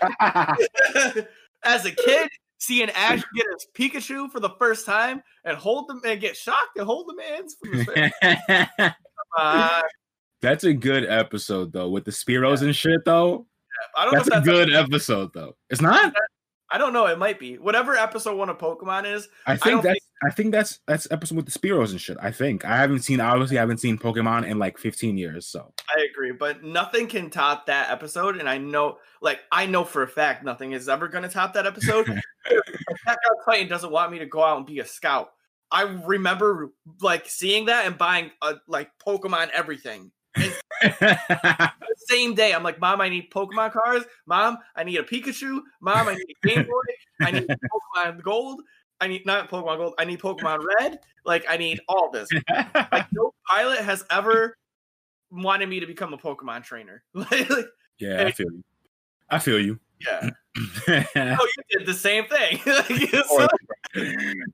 [1.64, 2.28] As a kid,
[2.58, 6.76] seeing Ash get his Pikachu for the first time and hold them and get shocked
[6.76, 8.92] and hold the hands from his face.
[9.36, 9.82] Uh,
[10.40, 13.46] That's a good episode though, with the Spearows and shit though.
[13.96, 15.56] I don't know That's a that's good episode though.
[15.70, 16.12] It's not.
[16.70, 17.06] I don't know.
[17.06, 19.28] It might be whatever episode one of Pokemon is.
[19.46, 20.04] I think that's.
[20.22, 22.18] I think that's that's episode with the Spearows and shit.
[22.20, 23.20] I think I haven't seen.
[23.20, 25.46] Obviously, I haven't seen Pokemon in like 15 years.
[25.46, 28.36] So I agree, but nothing can top that episode.
[28.36, 31.54] And I know, like, I know for a fact nothing is ever going to top
[31.54, 32.08] that episode.
[33.08, 33.14] On
[33.44, 35.30] Titan doesn't want me to go out and be a scout.
[35.70, 36.70] I remember
[37.00, 40.10] like seeing that and buying a, like Pokemon everything.
[41.96, 44.06] Same day, I'm like, Mom, I need Pokemon cards.
[44.26, 45.60] Mom, I need a Pikachu.
[45.80, 47.26] Mom, I need a Game Boy.
[47.26, 48.62] I need Pokemon Gold.
[49.00, 49.94] I need not Pokemon Gold.
[49.98, 51.00] I need Pokemon Red.
[51.24, 52.28] Like, I need all this.
[52.74, 54.56] Like, no pilot has ever
[55.30, 57.02] wanted me to become a Pokemon trainer.
[57.14, 57.48] like,
[57.98, 58.64] yeah, I feel you.
[59.30, 59.78] I feel you.
[60.00, 60.30] yeah.
[60.56, 62.60] Oh, you did the same thing.
[62.66, 63.48] Like, so-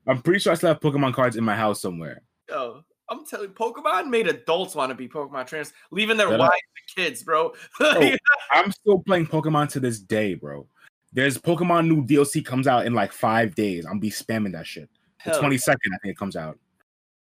[0.07, 2.21] I'm pretty sure I still have Pokemon cards in my house somewhere.
[2.49, 6.39] Yo, I'm telling you, Pokemon made adults want to be Pokemon trainers, leaving their Shut
[6.39, 6.97] wives up.
[6.97, 7.53] and kids, bro.
[7.79, 8.15] Oh,
[8.51, 10.67] I'm still playing Pokemon to this day, bro.
[11.13, 13.85] There's Pokemon new DLC comes out in like five days.
[13.85, 14.89] I'm be spamming that shit.
[15.23, 16.59] The Hell 22nd, I think it comes out.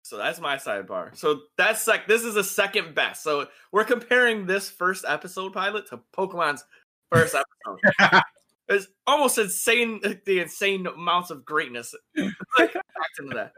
[0.02, 1.16] So that's my sidebar.
[1.16, 3.22] So that's like this is the second best.
[3.22, 6.64] So we're comparing this first episode pilot to Pokemon's
[7.12, 7.34] first
[7.68, 8.22] episode.
[8.68, 12.32] it's almost insane the insane amounts of greatness like,
[12.72, 13.52] packed into that.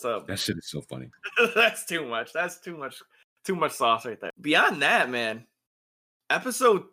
[0.00, 1.10] So That shit is so funny.
[1.54, 2.32] that's too much.
[2.32, 3.02] That's too much.
[3.44, 4.30] Too much sauce right there.
[4.40, 5.46] Beyond that, man,
[6.28, 6.84] episode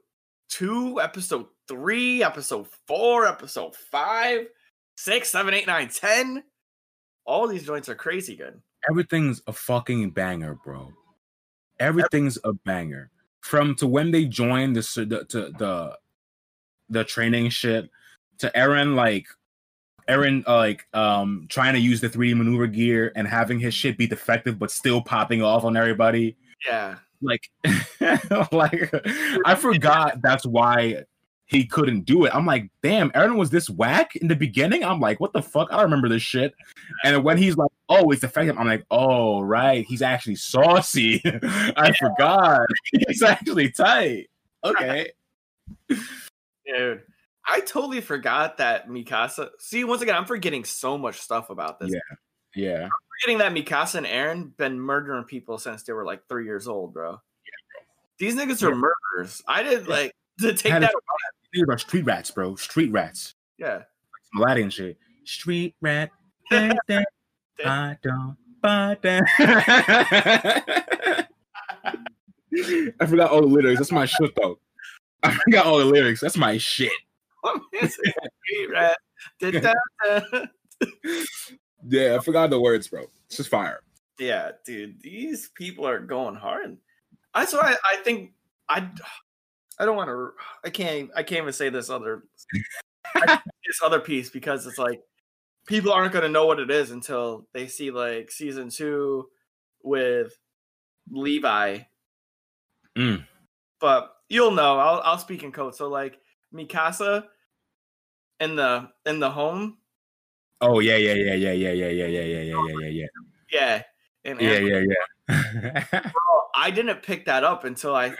[0.49, 4.47] two, episode three, episode four, episode five,
[4.95, 6.43] six, seven, eight, nine, ten.
[7.25, 8.61] All these joints are crazy good.
[8.89, 10.93] Everything's a fucking banger, bro.
[11.79, 13.11] Everything's a banger.
[13.41, 15.97] From to when they joined the the to the
[16.89, 17.89] the training shit
[18.39, 19.27] to Eren like
[20.07, 23.97] Eren uh, like um trying to use the 3D maneuver gear and having his shit
[23.97, 26.37] be defective but still popping off on everybody.
[26.65, 26.97] Yeah.
[27.21, 27.49] Like
[28.51, 28.93] like
[29.45, 31.03] I forgot that's why
[31.47, 32.35] he couldn't do it.
[32.35, 34.83] I'm like, damn, Eren was this whack in the beginning.
[34.83, 35.69] I'm like, what the fuck?
[35.71, 36.53] I don't remember this shit.
[37.05, 41.21] And when he's like, oh, it's effective, I'm like, oh, right, he's actually saucy.
[41.43, 42.67] I forgot.
[43.07, 44.29] He's actually tight.
[44.63, 45.11] Okay.
[45.89, 47.01] Dude.
[47.47, 49.49] I totally forgot that Mikasa.
[49.59, 51.91] See, once again, I'm forgetting so much stuff about this.
[51.91, 51.99] Yeah.
[52.55, 52.89] Yeah.
[53.21, 56.93] forgetting that Mikasa and Eren been murdering people since they were like three years old,
[56.93, 57.21] bro.
[58.17, 59.43] These niggas are murderers.
[59.47, 60.93] I did like to take that.
[61.53, 62.55] These are street rats, bro.
[62.55, 63.35] Street rats.
[63.57, 63.83] Yeah.
[64.33, 64.97] Some Latin shit.
[65.23, 66.11] Street rat.
[66.51, 67.03] da, da,
[67.63, 69.19] ba, da, ba, da.
[72.99, 73.79] I forgot all the lyrics.
[73.79, 74.59] That's my shit though.
[75.23, 76.21] I forgot all the lyrics.
[76.21, 76.91] That's my shit.
[81.89, 83.03] Yeah, I forgot the words, bro.
[83.27, 83.79] It's just fire.
[84.19, 86.77] yeah, dude, these people are going hard.
[87.33, 88.33] That's why I, I think
[88.67, 88.89] I
[89.79, 90.31] I don't want to.
[90.65, 91.09] I can't.
[91.15, 92.23] I can't even say this other
[93.15, 95.01] this other piece because it's like
[95.67, 99.27] people aren't going to know what it is until they see like season two
[99.83, 100.33] with
[101.11, 101.79] Levi.
[102.97, 103.25] Mm.
[103.79, 104.79] But you'll know.
[104.79, 105.75] I'll I'll speak in code.
[105.75, 106.19] So like
[106.53, 107.25] Mikasa
[108.39, 109.77] in the in the home.
[110.61, 113.07] Oh yeah, yeah, yeah, yeah, yeah, yeah, yeah, yeah, yeah, yeah, yeah, yeah,
[113.51, 113.83] Yeah.
[114.23, 114.93] Yeah, yeah, yeah,
[115.29, 115.99] yeah.
[116.01, 116.21] Bro,
[116.55, 118.13] I didn't pick that up until I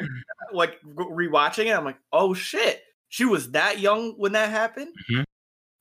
[0.53, 1.71] like rewatching it.
[1.75, 5.25] I'm like, oh shit, she was that young when that happened, Mhm.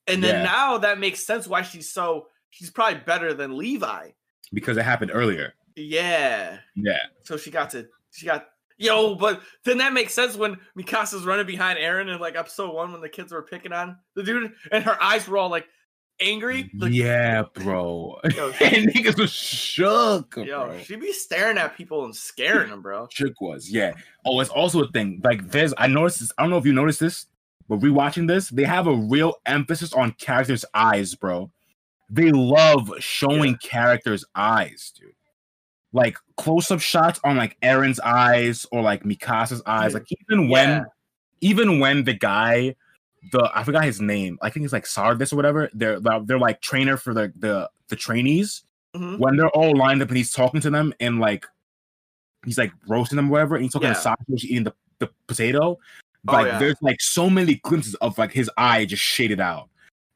[0.08, 0.42] and then Yeah.
[0.42, 4.10] now that makes sense why she's so she's probably better than Levi.
[4.52, 5.54] because it happened earlier.
[5.76, 6.98] Yeah, Yeah.
[7.24, 8.48] so she got to she got
[8.78, 12.92] yo, but then that makes sense when Mikasa's running behind Eren in like episode one
[12.92, 15.66] when the kids were picking on the dude, and her eyes were all like
[16.20, 16.70] angry.
[16.74, 18.18] Like, yeah, bro.
[18.34, 20.78] Yo, and niggas was shook, yo, bro.
[20.78, 23.08] she be staring at people and scaring them, bro.
[23.10, 23.92] Shook was, yeah.
[24.24, 25.20] Oh, it's also a thing.
[25.24, 27.26] Like there's I noticed this, I don't know if you noticed this,
[27.68, 31.50] but rewatching this, they have a real emphasis on characters' eyes, bro.
[32.08, 35.15] They love showing characters' eyes, dude.
[35.96, 39.94] Like close up shots on like Eren's eyes or like Mikasa's eyes.
[39.94, 40.84] Like even when Yeah.
[41.40, 42.74] even when the guy,
[43.32, 44.38] the I forgot his name.
[44.42, 45.70] I think it's like Shadis or whatever.
[45.72, 48.62] They're they're like trainer for the the the trainees.
[48.94, 49.18] Mhm.
[49.18, 51.46] When they're all lined up and he's talking to them and like
[52.44, 53.94] he's like roasting them or whatever, and he's talking Yeah.
[53.94, 55.78] to Sasha eating the, the potato.
[56.28, 56.58] Oh, Like yeah.
[56.58, 59.68] there's like so many glimpses of like his eye just shaded out.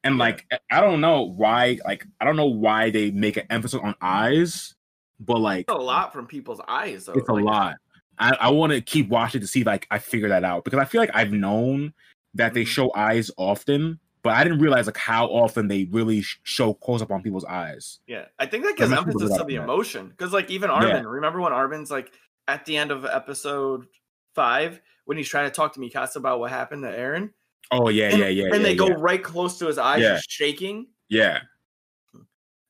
[0.04, 3.80] And like I don't know why, like I don't know why they make an emphasis
[3.82, 4.74] on eyes,
[5.20, 7.12] but like It's a lot from people's eyes, though.
[7.12, 7.76] it's a Like, lot.
[8.18, 10.78] I, I want to keep watching to see if like I figure that out because
[10.78, 11.92] I feel like I've known
[12.34, 12.68] that they Mhm.
[12.68, 17.00] show eyes often, but I didn't realize like how often they really sh- show close
[17.02, 18.00] up on people's eyes.
[18.06, 19.62] Yeah, I think that gives emphasis to the that.
[19.64, 21.00] emotion because, like, even Yeah.
[21.00, 22.12] Remember when Armin's like
[22.46, 23.86] at the end of episode
[24.34, 27.30] five when he's trying to talk to Mikasa about what happened to Eren,
[27.72, 28.44] Oh yeah, and, yeah, yeah.
[28.46, 30.20] and yeah, they go right close to his eyes, Yeah.
[30.28, 31.40] shaking, yeah,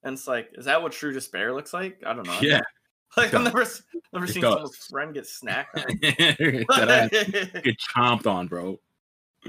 [0.02, 1.98] and it's like, is that what true despair looks like?
[2.06, 2.38] I don't know.
[2.40, 2.60] yeah.
[3.16, 3.66] like I've never
[4.12, 4.52] never It seen does.
[4.54, 5.74] someone's friend get snacked.
[7.64, 8.78] get chomped on, bro.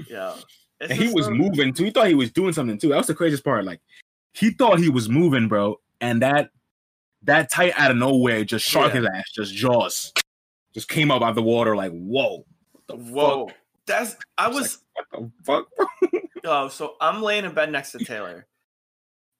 [0.08, 0.34] yeah,
[0.80, 1.84] It's And he was so- moving too.
[1.84, 2.88] He thought he was doing something too.
[2.88, 3.64] That was the craziest part.
[3.64, 3.80] Like
[4.34, 6.50] he thought he was moving, bro, and that
[7.22, 9.00] that tight out of nowhere just shark Yeah.
[9.00, 10.12] his ass, just jaws,
[10.74, 11.76] just came up out of the water.
[11.76, 13.50] Like whoa, what the Whoa,
[13.86, 15.20] that's I It's was Fuck?
[15.46, 16.22] What the fuck?
[16.44, 18.46] Oh, so I'm laying in bed next to Taylor,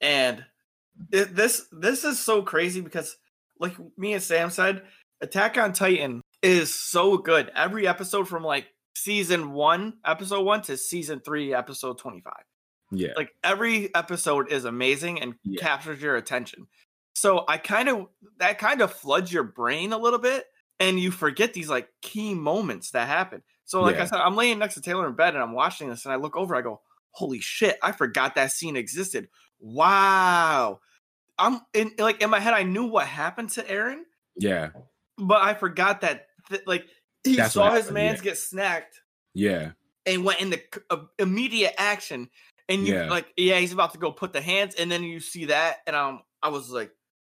[0.00, 0.44] and
[1.11, 3.16] it, this this is so crazy because,
[3.59, 4.82] like me and Sam said,
[5.20, 7.51] Attack on Titan is so good.
[7.55, 8.66] Every episode from like
[8.97, 12.43] season one, episode one to season three, episode twenty five.
[12.90, 15.61] Yeah, Like every episode is amazing and Yeah.
[15.62, 16.66] captures your attention.
[17.14, 20.45] So I kind of that kind of floods your brain a little bit,
[20.80, 23.43] and you forget these like key moments that happen.
[23.64, 26.05] So like I said, I'm laying next to Taylor in bed and I'm watching this,
[26.05, 26.80] and I look over, I go,
[27.12, 27.78] "Holy shit!
[27.82, 29.28] I forgot that scene existed."
[29.62, 30.80] Wow.
[31.38, 34.02] I'm in like in my head, I knew what happened to Eren,
[34.36, 34.70] yeah,
[35.16, 36.86] but I forgot that th- like
[37.24, 38.24] he That's saw his man's yeah.
[38.24, 39.00] get snacked
[39.34, 39.70] yeah,
[40.04, 40.60] and went into
[40.90, 42.28] uh, immediate action.
[42.68, 43.08] And you Yeah.
[43.08, 45.96] like, yeah, he's about to go put the hands, and then you see that, and
[45.96, 46.92] um, I was like,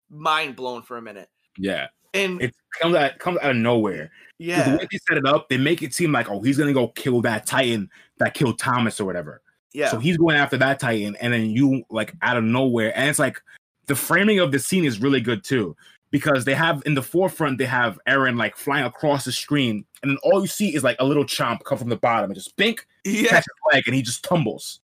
[0.09, 1.30] mind blown for a minute.
[1.57, 1.88] yeah.
[2.13, 4.11] And It comes out comes out of nowhere.
[4.39, 6.73] The yeah, way they set it up, they make it seem like oh he's gonna
[6.73, 9.41] go kill that Titan that killed Thomas or whatever.
[9.76, 13.09] Yeah, So he's going after that Titan, and then you like out of nowhere, and
[13.09, 13.41] it's like
[13.88, 15.76] the framing of the scene is really good too
[16.11, 20.09] because they have in the forefront they have Eren like flying across the screen, and
[20.09, 22.55] then all you see is like a little chomp come from the bottom and just
[22.55, 24.80] bink yeah, catch his leg, and he just tumbles,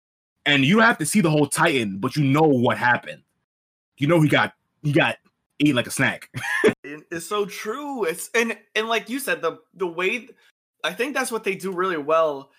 [0.48, 3.22] and you don't have to see the whole Titan, but you know what happened.
[4.00, 5.18] You know he got he got
[5.60, 6.32] ate like a snack.
[7.12, 8.06] It's so true.
[8.06, 10.30] It's and and like you said, the the way
[10.84, 12.50] I think that's what they do really well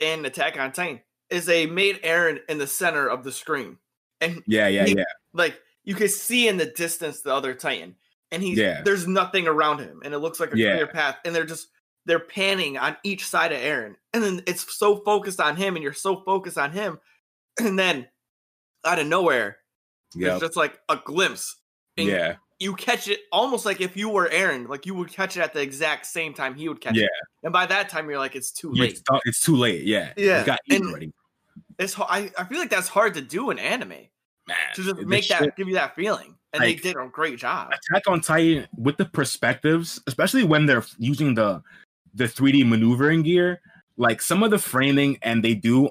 [0.00, 1.00] in Attack on Titan
[1.30, 3.78] is they made Eren in the center of the screen,
[4.20, 7.96] and yeah, yeah, He- yeah, like you can see in the distance the other Titan,
[8.30, 8.82] and he's Yeah.
[8.82, 10.74] there's nothing around him, and it looks like a Yeah.
[10.74, 11.68] clear path, and they're just
[12.06, 15.82] they're panning on each side of Eren, and then it's so focused on him, and
[15.82, 17.00] you're so focused on him,
[17.58, 18.06] and then
[18.84, 19.58] out of nowhere,
[20.14, 21.56] yeah, there's just like a glimpse,
[21.96, 25.36] and yeah, you catch it almost like if you were Eren, like you would catch
[25.36, 27.04] it at the exact same time he would catch Yeah.
[27.04, 27.10] it,
[27.42, 28.92] and by that time you're like it's too late.
[28.92, 29.82] It's, it's too late.
[29.84, 31.12] Yeah, Yeah, got and- already.
[31.78, 33.88] It's I, I feel like that's hard to do in anime
[34.46, 37.08] Man, to just make that shit- give you that feeling, and like- they did a
[37.08, 37.72] great job.
[37.90, 41.62] Attack on Titan with the perspectives, especially when they're using the
[42.14, 43.60] the 3D maneuvering gear,
[43.96, 45.88] like some of the framing and they do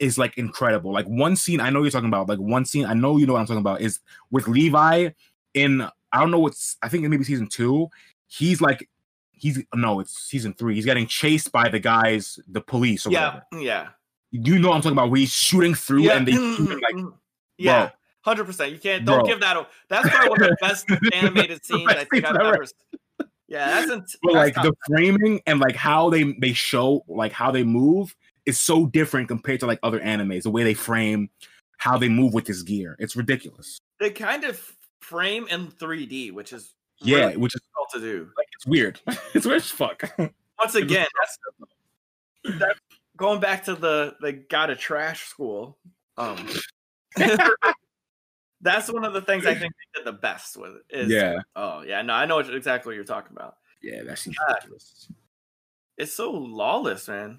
[0.00, 0.92] is like incredible.
[0.92, 3.34] Like one scene I know you're talking about, like one scene I know you know
[3.34, 4.00] what I'm talking about is
[4.32, 5.10] with Levi
[5.54, 5.82] in
[6.12, 7.88] I don't know what's I think maybe season two.
[8.26, 8.88] He's like
[9.32, 10.74] he's no, it's season three.
[10.74, 13.64] He's getting chased by the guys, the police or Yeah, whatever.
[13.64, 13.88] yeah.
[14.30, 16.16] You know what I'm talking about where he's shooting through yeah.
[16.16, 16.94] and they like
[17.58, 17.90] yeah,
[18.22, 18.72] hundred percent.
[18.72, 19.26] You can't don't Bro.
[19.26, 19.56] give that.
[19.56, 22.64] A, that's probably one of the best animated scenes I think I've ever.
[23.48, 27.32] Yeah, that's, in, but that's like the framing and like how they they show like
[27.32, 31.28] how they move is so different compared to like other animes the way they frame
[31.76, 36.52] how they move with this gear it's ridiculous they kind of frame in 3D, which
[36.52, 36.74] is
[37.04, 38.30] yeah really which is difficult to do.
[38.36, 39.00] like it's weird
[39.34, 40.02] it's weird as fuck
[40.58, 42.76] Once again, that's that,
[43.16, 45.78] going back to the the got a trash school.
[46.16, 46.48] Um,
[48.60, 50.74] that's one of the things I think they did the best with.
[50.90, 53.56] Is, yeah Oh yeah, no, I know exactly what you're talking about.
[53.82, 54.54] yeah that seems God.
[54.54, 55.08] ridiculous
[55.98, 57.38] It's so lawless, man.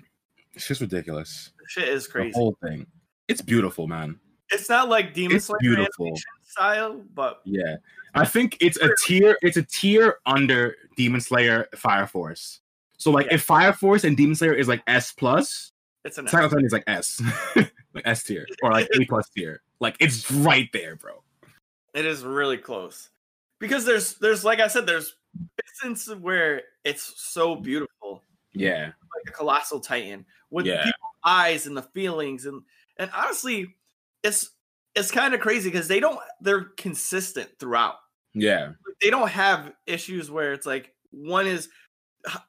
[0.54, 2.32] it's just ridiculous Shit is crazy.
[2.32, 2.86] the whole thing
[3.28, 4.20] it's beautiful man
[4.54, 6.06] It's not like Demon It's Slayer beautiful.
[6.08, 7.78] animation style, but yeah
[8.14, 12.60] i think it's a tier it's a tier under demon slayer fire force
[13.00, 13.34] so like Yeah.
[13.36, 15.72] if fire force and demon slayer is like s plus
[16.06, 17.22] it's an on Titan is like S,
[17.56, 19.62] like S tier or like A plus tier.
[19.80, 21.24] Like it's right there, bro.
[21.94, 23.10] it is really close
[23.58, 25.16] because there's there's like I said, there's
[25.66, 28.22] instances where it's so beautiful,
[28.54, 28.88] Yeah.
[28.88, 30.80] like a colossal titan with Yeah.
[30.84, 32.62] people's eyes and the feelings and
[32.98, 33.74] and honestly,
[34.24, 34.52] it's
[34.96, 37.96] it's kind of crazy because they don't they're consistent throughout.
[38.34, 38.72] Yeah.
[39.02, 41.70] They don't have issues where it's like one is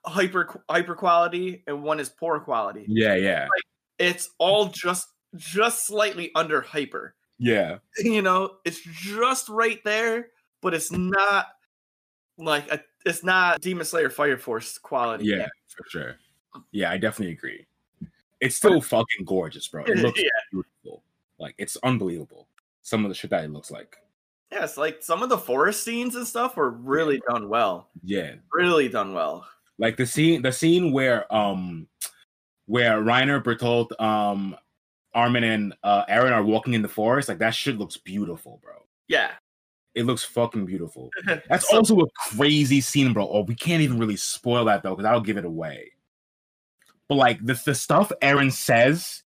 [0.06, 2.84] hyper hyper quality and one is poor quality.
[2.88, 3.14] Yeah.
[3.14, 3.48] Yeah.
[3.98, 7.14] It's all just just slightly under hyper.
[7.38, 7.78] Yeah.
[7.98, 10.28] You know, it's just right there,
[10.62, 11.46] but it's not
[12.38, 15.26] like a, it's not Demon Slayer Fire Force quality.
[15.26, 15.48] Yeah.
[15.68, 16.16] For sure.
[16.72, 16.90] Yeah.
[16.90, 17.66] I definitely agree.
[18.40, 19.84] It's still fucking gorgeous, bro.
[19.84, 20.60] It looks Yeah.
[21.44, 22.48] Like it's unbelievable.
[22.80, 23.96] Some of the shit that it looks like.
[24.50, 27.90] Yes, like some of the forest scenes and stuff were really done well.
[28.02, 28.36] Yeah.
[28.50, 29.46] Really done well.
[29.78, 31.86] Like the scene, the scene where um,
[32.66, 34.56] where Reiner, Bertolt, um,
[35.12, 37.28] Armin, and uh, Eren are walking in the forest.
[37.28, 38.74] Like that shit looks beautiful, bro.
[39.08, 39.32] Yeah.
[39.94, 41.10] It looks fucking beautiful.
[41.26, 43.28] That's So- also a crazy scene, bro.
[43.28, 45.90] Oh, we can't even really spoil that though, because I'll give it away.
[47.08, 49.23] But like the the stuff Eren says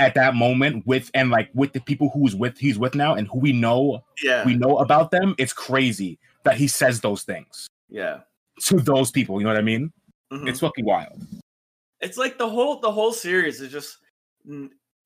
[0.00, 3.28] at that moment with and like with the people who's with he's with now and
[3.28, 4.44] who we know yeah.
[4.44, 8.20] we know about them, it's crazy that he says those things yeah.
[8.62, 9.38] to those people.
[9.38, 9.92] You know what I mean?
[10.32, 10.48] Mhm.
[10.48, 11.22] It's fucking wild.
[12.00, 13.98] it's like the whole the whole series is just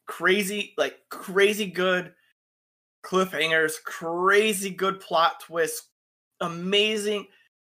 [0.06, 2.12] crazy like crazy good
[3.04, 5.88] cliffhangers crazy good plot twists
[6.40, 7.26] amazing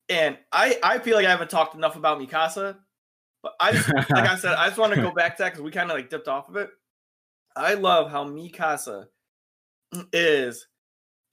[0.09, 2.77] and i i feel like i haven't talked enough about mikasa
[3.41, 5.63] but i just like i said i just want to go back to that because
[5.63, 6.69] we kind of like dipped off of it
[7.57, 9.05] i love how mikasa
[10.13, 10.67] is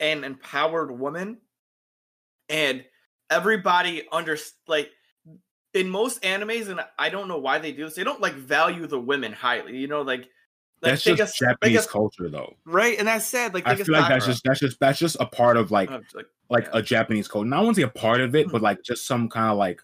[0.01, 1.39] an empowered woman
[2.49, 2.85] and
[3.31, 4.91] everybody under like
[5.73, 8.87] in most animes and i don't know why they do this they don't like value
[8.87, 10.29] the women highly you know like
[10.83, 12.53] like that's just of- Japanese culture, though.
[12.67, 15.25] right and that's sad like I feel like that's just that's just that's just a
[15.25, 16.79] part of like Uh, like like yeah.
[16.79, 17.49] a Japanese culture.
[17.49, 19.81] Not only a part of it, but like just some kind of like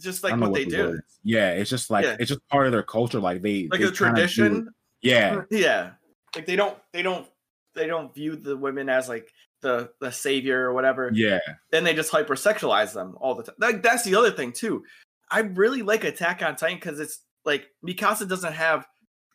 [0.00, 1.00] just like don't what they the do is.
[1.22, 2.16] Yeah, it's just like Yeah.
[2.18, 3.20] it's just part of their culture.
[3.20, 4.68] Like they like they a tradition
[5.04, 5.54] Yeah, mm-hmm.
[5.54, 5.90] yeah
[6.34, 7.26] like they don't they don't
[7.74, 11.38] they don't view the women as like the the savior or whatever yeah,
[11.70, 13.54] then they just hypersexualize them all the time.
[13.58, 14.84] Like that's the other thing too.
[15.30, 18.86] I really like Attack on Titan because it's like Mikasa doesn't have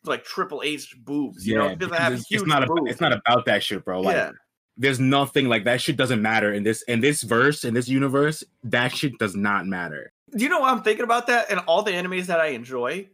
[0.04, 1.46] like triple H boobs.
[1.46, 1.72] You know, yeah.
[1.72, 2.80] it doesn't have it's, huge it's not boobs.
[2.80, 4.00] about, it's not about that shit, bro.
[4.00, 4.30] Like yeah,
[4.76, 8.44] there's nothing like that shit doesn't matter in this in this verse in this universe.
[8.62, 10.12] That shit does not matter.
[10.36, 11.50] do you know what I'm thinking about that?
[11.50, 13.08] And all the animes that I enjoy,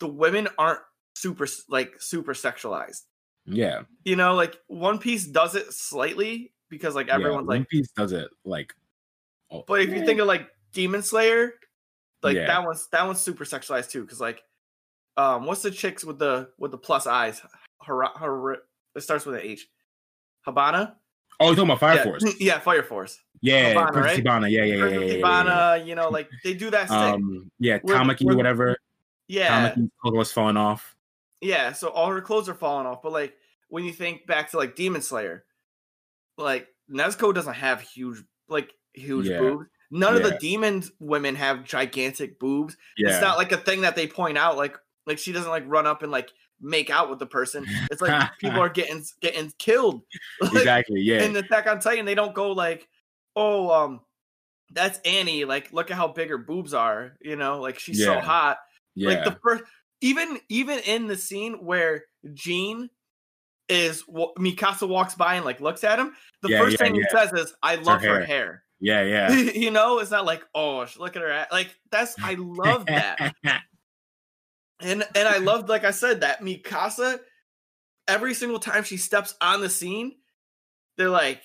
[0.00, 0.80] the women aren't
[1.14, 3.02] super like super sexualized.
[3.44, 7.68] Yeah, You know, like One Piece does it slightly because like everyone's yeah, One like,
[7.68, 8.72] Piece does it like.
[9.50, 11.54] Oh, but if you think of like Demon Slayer,
[12.22, 12.46] like Yeah.
[12.46, 14.02] that one's that one's super sexualized too.
[14.02, 14.42] Because like,
[15.16, 17.42] um, what's the chicks with the with the plus eyes?
[17.84, 18.58] Hara, Hara,
[18.94, 19.68] it starts with an H.
[20.42, 20.96] Habana.
[21.40, 22.04] oh, you're talking about Fire yeah.
[22.04, 22.34] Force?
[22.40, 23.20] yeah, Fire Force.
[23.40, 24.24] Yeah, Habana, right?
[24.24, 24.50] Hibana.
[24.50, 26.90] Yeah, yeah, yeah, yeah, Princess yeah, yeah, Hibana, you know, like they do that.
[26.90, 28.76] Um, yeah, or whatever.
[29.26, 30.91] yeah, Tamaki was falling off.
[31.42, 31.72] Yeah.
[31.72, 33.02] So all her clothes are falling off.
[33.02, 33.34] But like
[33.68, 35.44] when you think back to like Demon Slayer,
[36.38, 39.38] like Nezuko doesn't have huge like huge Yeah.
[39.40, 39.66] boobs.
[39.90, 40.38] None of the Yeah.
[40.38, 42.76] demon women have gigantic boobs.
[42.96, 44.56] Yeah, It's not like a thing that they point out.
[44.56, 44.76] Like
[45.06, 46.30] like she doesn't like run up and like
[46.60, 47.66] make out with the person.
[47.90, 50.02] It's like people are getting getting killed.
[50.40, 51.00] Like, exactly.
[51.02, 52.88] Yeah, In Attack on Titan, they don't go like,
[53.36, 54.00] oh, um,
[54.70, 55.44] that's Annie.
[55.44, 57.16] Like, look at how big her boobs are.
[57.20, 58.58] You know, like she's so hot.
[58.94, 59.64] yeah, Like the first,
[60.02, 62.90] even even in the scene where Jean
[63.68, 67.04] is Mikasa walks by and like looks at him, the Yeah, first yeah, thing he
[67.10, 69.30] says is, "I love her hair." yeah, yeah.
[69.54, 73.34] you know, it's not like, "Oh, look at her." a-" Like that's I love that.
[74.80, 77.20] And and I loved, like I said, that Mikasa,
[78.08, 80.16] every single time she steps on the scene,
[80.96, 81.40] they're like,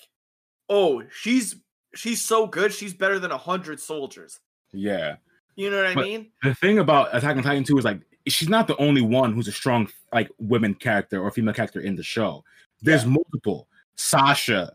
[0.68, 1.54] oh, she's
[1.94, 4.40] she's so good, she's better than a hundred soldiers.
[4.72, 5.16] yeah.
[5.54, 6.30] You know what I But- mean?
[6.42, 9.48] The thing about Attack on Titan 2 is like she's not the only one who's
[9.48, 12.44] a strong like women character or female character in the show.
[12.82, 13.68] There's multiple.
[13.96, 14.72] Sasha,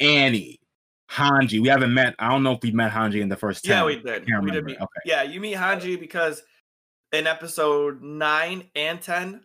[0.00, 0.60] Annie,
[1.10, 1.60] Hanji.
[1.60, 2.14] We haven't met.
[2.18, 3.76] I don't know if we met Hanji in the first 10.
[3.76, 4.26] Yeah, we did.
[4.42, 5.00] We did meet, Okay.
[5.06, 6.42] Yeah, you meet Hanji because
[7.12, 9.42] in episode nine and ten,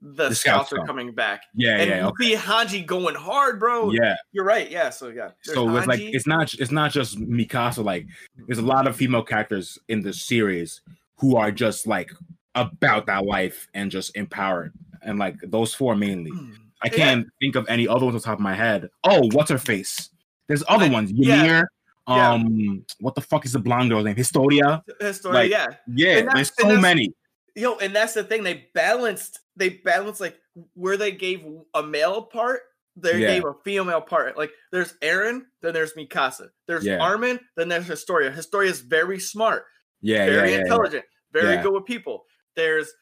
[0.00, 1.42] the, The scouts scouts are coming back.
[1.54, 2.24] Yeah, and yeah, you okay.
[2.24, 3.90] see Hanji going hard, bro.
[3.90, 4.14] yeah.
[4.30, 4.70] You're right.
[4.70, 5.30] Yeah, so yeah.
[5.42, 7.84] So it's like it's not it's not just Mikasa.
[7.84, 8.06] Like
[8.46, 10.82] there's a lot of female characters in the series
[11.16, 12.12] who are just like
[12.60, 16.30] about that life and just empowered, and like those four mainly.
[16.30, 16.52] Hmm.
[16.80, 18.88] I can't think of any other ones on top of my head.
[19.02, 20.10] Oh, what's her face?
[20.46, 21.10] There's other ones.
[21.12, 21.42] yeah.
[21.44, 21.70] Ymir.
[22.08, 22.32] Yeah.
[22.32, 24.16] Um, what the fuck is the blonde girl's name?
[24.16, 24.82] Historia.
[25.00, 25.66] History, like- yeah.
[25.92, 27.12] Yeah, there's so many.
[27.56, 28.44] Yo, and that's the thing.
[28.44, 29.40] They balanced.
[29.56, 30.36] They balanced like
[30.74, 31.44] where they gave
[31.74, 32.60] a male part,
[32.96, 33.26] they Yeah.
[33.34, 34.38] gave a female part.
[34.38, 36.48] Like there's Eren, then there's Mikasa.
[36.68, 36.98] There's Yeah.
[36.98, 38.30] Armin, then there's Historia.
[38.30, 39.64] Historia is very smart,
[40.00, 40.60] Yeah, very yeah, yeah, yeah.
[40.62, 41.62] intelligent, very Yeah.
[41.62, 42.24] good with people.
[42.58, 42.92] There's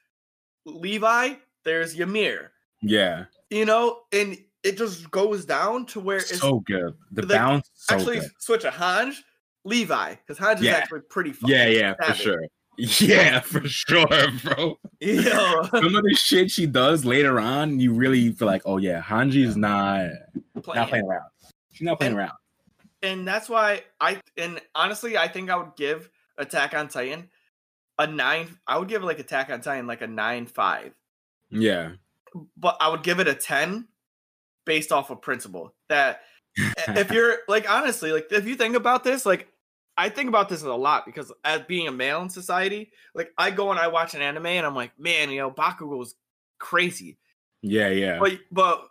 [0.66, 1.34] Levi,
[1.64, 2.52] there's Ymir.
[2.82, 6.94] Yeah, You know, and it just goes down to where it's so good.
[7.12, 8.30] The like, balance, so actually good.
[8.38, 9.14] switch a Hanj,
[9.64, 12.42] Levi, because Hanj is actually pretty Yeah, yeah, for sure.
[12.78, 14.07] Yeah, for sure,
[14.44, 14.78] bro.
[15.00, 19.00] Yo, Some of the shit she does later on, you really feel like, oh yeah,
[19.00, 20.11] Hanji is not
[20.54, 20.86] not playing.
[20.88, 21.30] playing around.
[21.72, 22.32] She's not playing And- around.
[23.02, 27.30] and that's why I and honestly, I think I would give Attack on Titan
[27.99, 28.59] a nine.
[28.66, 30.92] I would give like Attack on Titan like a nine five,
[31.51, 31.92] Yeah,
[32.57, 33.88] but I would give it a ten
[34.64, 35.74] based off of principle.
[35.88, 36.20] That
[36.57, 39.49] if you're like honestly, like if you think about this, like
[39.97, 43.51] I think about this a lot because as being a male in society, like I
[43.51, 46.14] go and I watch an anime and I'm like, man, you know, Bakugo's
[46.59, 47.18] crazy.
[47.62, 48.86] yeah, yeah, But but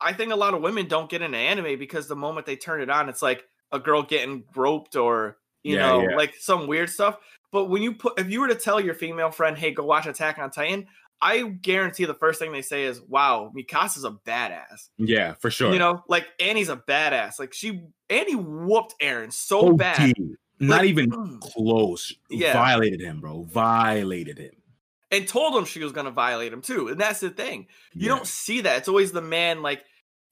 [0.00, 2.80] I think a lot of women don't get into anime because the moment they turn
[2.80, 6.16] it on, it's like a girl getting groped or you Yeah, know yeah.
[6.16, 7.16] like some weird stuff.
[7.52, 10.06] But when you put if you were to tell your female friend, hey, go watch
[10.06, 10.86] Attack on Titan,
[11.20, 15.72] I guarantee the first thing they say is, "Wow, Mikasa's a badass." yeah, for sure.
[15.72, 17.38] You know, like Annie's a badass.
[17.38, 19.78] Like she Annie whooped Eren so OD.
[19.78, 20.12] bad.
[20.60, 21.40] Not Like, even mm.
[21.40, 22.12] close.
[22.30, 22.52] Yeah.
[22.52, 23.44] Violated him, bro.
[23.44, 24.52] Violated him.
[25.10, 26.88] and told him she was going to violate him too.
[26.88, 27.68] And that's the thing.
[27.94, 28.16] You Yeah.
[28.16, 28.78] don't see that.
[28.78, 29.84] It's always the man like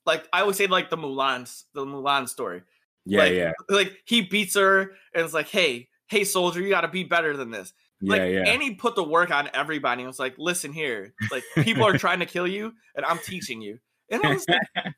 [0.05, 2.63] like I always say like the Mulan the Mulan story.
[3.07, 4.81] Yeah, like, yeah, Like he beats her
[5.15, 8.27] and it's like, "Hey, hey soldier, you got to be better than this." Like yeah,
[8.27, 8.49] yeah.
[8.49, 10.03] and he put the work on everybody.
[10.03, 11.15] and was like, "Listen here.
[11.31, 13.79] Like people are trying to kill you and I'm teaching you."
[14.11, 14.61] And I was like,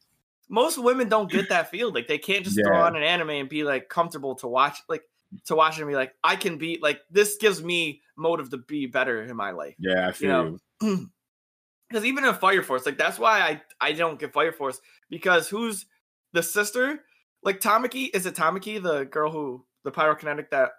[0.49, 1.93] most women don't get that feel.
[1.93, 5.03] Like they can't just throw on an anime and be like comfortable to watch like
[5.47, 8.59] to watch it and be like, "I can be like this gives me motive to
[8.59, 11.11] be better in my life." yeah, I feel know, you.
[11.89, 14.81] because even in Fire Force, like that's why I I don't get Fire Force
[15.11, 15.87] because who's
[16.33, 17.05] the sister?
[17.43, 20.70] Like Tamaki is it Tamaki the girl who the pyrokinetic that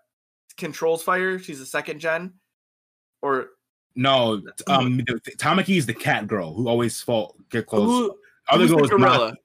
[0.58, 1.40] controls fire?
[1.40, 2.34] She's a second gen,
[3.22, 3.48] or
[3.96, 5.00] No, um,
[5.38, 7.86] Tamaki is the cat girl who always fall get close.
[7.86, 8.18] who?
[8.50, 9.32] Other girl the is gorilla?
[9.32, 9.38] Maki.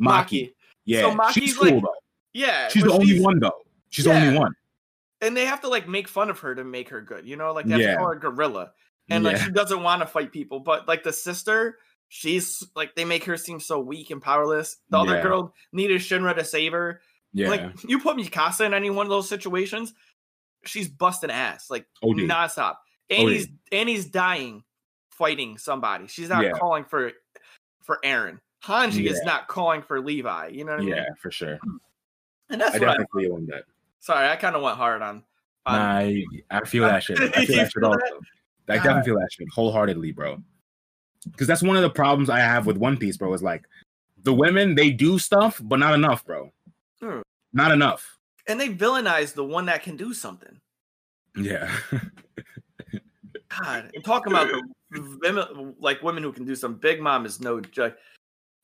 [0.00, 0.06] Maki.
[0.42, 0.54] Maki.
[0.84, 1.94] Yeah, So Maki's she's cool like- though.
[2.34, 3.62] Yeah, She's the only one though.
[3.90, 4.24] She's the Yeah.
[4.26, 4.54] only one.
[5.20, 7.26] and they have to like make fun of her to make her good.
[7.26, 7.96] You know, like have Yeah.
[8.02, 8.72] her gorilla,
[9.10, 10.58] and like she doesn't want to fight people.
[10.60, 11.78] But like the sister,
[12.14, 14.76] she's like they make her seem so weak and powerless.
[14.90, 15.22] The other Yeah.
[15.22, 17.00] girl needed Shinra to save her.
[17.32, 19.94] Yeah, Like you put Mikasa in any one of those situations,
[20.66, 22.18] she's busting ass like OD.
[22.28, 22.74] nonstop.
[23.08, 24.62] Annie's Annie's dying
[25.10, 26.06] fighting somebody.
[26.06, 26.52] She's not Yeah.
[26.52, 27.12] calling for
[27.82, 28.40] for Eren.
[28.62, 30.48] Hanji is not calling for Levi.
[30.48, 30.94] You know what I mean?
[30.94, 31.58] yeah, for sure.
[32.50, 33.64] And that's I what I, definitely on that.
[34.00, 35.24] sorry, I kind of went hard on.
[35.64, 37.18] on Nah, I, I feel that shit.
[37.18, 37.98] I feel that shit also.
[38.68, 40.42] I definitely feel that shit wholeheartedly, bro.
[41.30, 43.32] Because that's one of the problems I have with One Piece, bro.
[43.32, 43.64] Is like
[44.22, 46.50] the women they do stuff, but not enough, bro.
[47.00, 47.20] Hmm.
[47.52, 48.18] Not enough.
[48.48, 50.58] and they villainize the one that can do something.
[51.36, 51.70] Yeah,
[53.60, 54.48] God, and talking about
[54.90, 56.74] the women, like women who can do some.
[56.74, 57.96] Big Mom is no joke.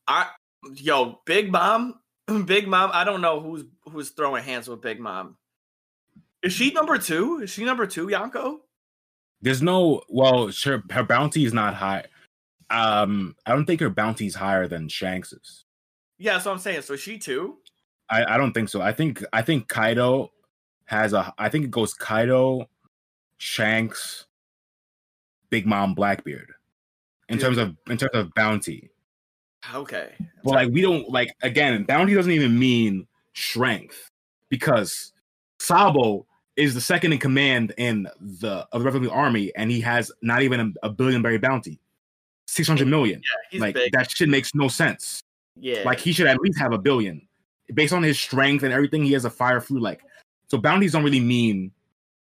[0.06, 0.26] I,
[0.74, 2.00] yo, Big Mom,
[2.44, 2.90] Big Mom.
[2.92, 5.36] I don't know who's who's throwing hands with Big Mom.
[6.42, 7.40] Is she number two?
[7.40, 8.60] Is she number two, Yanko?
[9.40, 10.02] there's no.
[10.08, 12.04] Well, sure, her bounty is not high.
[12.70, 15.64] Um, I don't think her bounty's higher than Shanks's.
[16.18, 16.82] Yeah, that's what I'm saying.
[16.82, 17.58] So she too.
[18.10, 18.80] I, I don't think so.
[18.80, 20.30] I think I think Kaido
[20.86, 21.32] has a.
[21.38, 22.68] I think it goes Kaido,
[23.36, 24.26] Shanks,
[25.50, 26.52] Big Mom, Blackbeard.
[27.28, 27.44] In Dude.
[27.44, 28.90] terms of in terms of bounty,
[29.74, 30.12] Okay.
[30.42, 31.84] but like we don't like again.
[31.84, 34.10] Bounty doesn't even mean strength
[34.48, 35.12] because
[35.60, 40.10] Sabo is the second in command in the of the Revolutionary Army, and he has
[40.22, 41.78] not even a, a billion berry bounty,
[42.48, 43.20] six hundred million.
[43.50, 43.92] He's like big.
[43.92, 45.22] that shit makes no sense.
[45.60, 45.82] yeah.
[45.84, 47.20] Like he should at least have a billion.
[47.74, 49.78] Based on his strength and everything, he has a fire flu.
[49.78, 50.00] Like
[50.48, 51.70] so, bounties don't really mean.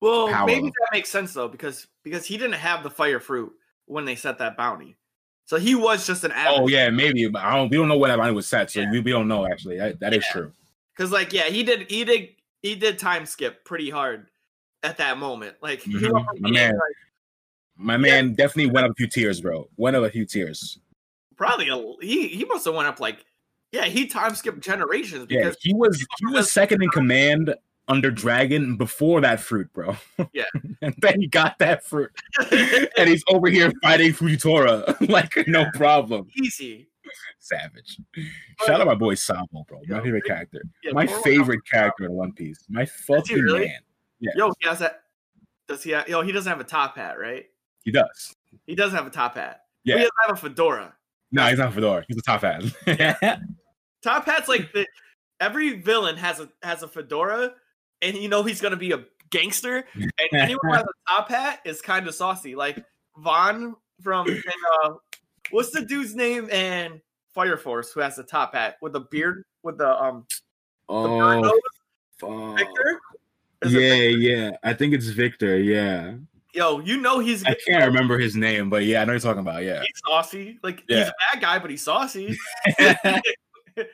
[0.01, 0.45] well, power.
[0.45, 3.51] maybe that makes sense though, because because he didn't have the fire fruit
[3.85, 4.97] when they set that bounty.
[5.45, 6.59] So he was just an average.
[6.61, 7.25] Oh yeah, maybe.
[7.29, 7.69] But I don't.
[7.69, 8.91] We don't know what that bounty was set, so Yeah.
[8.91, 9.77] we, we don't know actually.
[9.77, 10.33] That, that is Yeah.
[10.33, 10.51] true.
[10.95, 12.29] Because like yeah, he did he did
[12.61, 14.27] he did time skip pretty hard
[14.83, 15.55] at that moment.
[15.61, 16.11] Like he Mhm.
[16.11, 16.73] went from My being, man.
[16.73, 16.95] like,
[17.77, 19.69] My man definitely went up a few tiers, bro.
[19.77, 20.79] Went up a few tiers.
[21.35, 23.23] probably a, he he must have went up like
[23.71, 27.53] yeah he time skipped generations Yeah, because he was he was second in command
[27.89, 29.95] under Dragon before that fruit, bro.
[30.33, 30.43] Yeah.
[30.81, 32.11] and then he got that fruit,
[32.51, 36.27] and he's over here fighting Fujitora like no problem.
[36.41, 36.89] easy.
[37.39, 37.97] Savage.
[38.65, 39.79] Shout out my boy Sabo, bro.
[39.87, 40.61] My favorite character.
[40.83, 42.65] Yeah, My favorite character in One Piece.
[42.67, 43.67] My fucking really?
[43.67, 43.79] man.
[44.19, 45.03] Yeah, Yo, he has that.
[45.69, 45.91] Does he?
[45.91, 47.45] Have, yo, he doesn't have a top hat, right?
[47.87, 48.35] He does.
[48.65, 49.61] He does have a top hat.
[49.85, 49.95] Yeah.
[49.95, 50.93] But he doesn't have a fedora.
[51.31, 52.03] No, he's not a Fedora.
[52.05, 52.63] He's a top hat.
[52.85, 53.39] yeah.
[54.03, 54.85] Top Hat's like the,
[55.39, 57.53] every villain has a has a fedora,
[58.01, 59.85] and you know he's gonna be a gangster.
[59.95, 62.55] And anyone who has a top hat is kind of saucy.
[62.55, 62.83] Like
[63.17, 64.27] Vaughn from
[64.83, 64.91] uh,
[65.51, 67.01] what's the dude's name and
[67.33, 70.25] Fire Force who has the top hat with the beard with the um
[70.89, 71.51] oh, nose?
[72.19, 72.57] fuck.
[72.57, 72.99] Victor.
[73.63, 74.09] Is Yeah, Victor?
[74.19, 74.51] yeah.
[74.63, 75.57] I think it's Victor.
[75.57, 76.13] Yeah.
[76.57, 79.41] Yo, you know he's I can't remember his name, but yeah, I know you're talking
[79.41, 79.61] about.
[79.61, 79.81] Yeah.
[79.81, 80.57] he's saucy.
[80.63, 82.35] Like he's a bad guy, but he's saucy.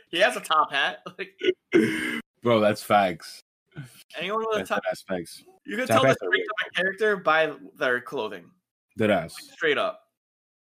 [0.09, 0.99] he has a top hat.
[1.19, 1.33] Like
[2.41, 3.41] Bro, that's facts.
[4.17, 5.43] anyone with a top, that's facts.
[5.65, 8.45] you can top tell the strength of a character by their clothing.
[8.97, 9.35] Dead ass.
[9.51, 9.99] Straight up.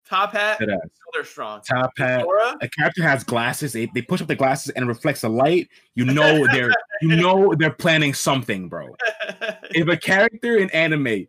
[0.09, 0.79] Top hat, Dead ass.
[1.13, 1.63] they're strong.
[1.69, 2.21] Top hat.
[2.21, 3.73] Fedora, A character has glasses.
[3.73, 5.69] They, they push up the glasses and it reflects the light.
[5.97, 6.73] You know they're
[7.03, 8.95] you know they're planning something, bro.
[9.71, 11.27] If a character in anime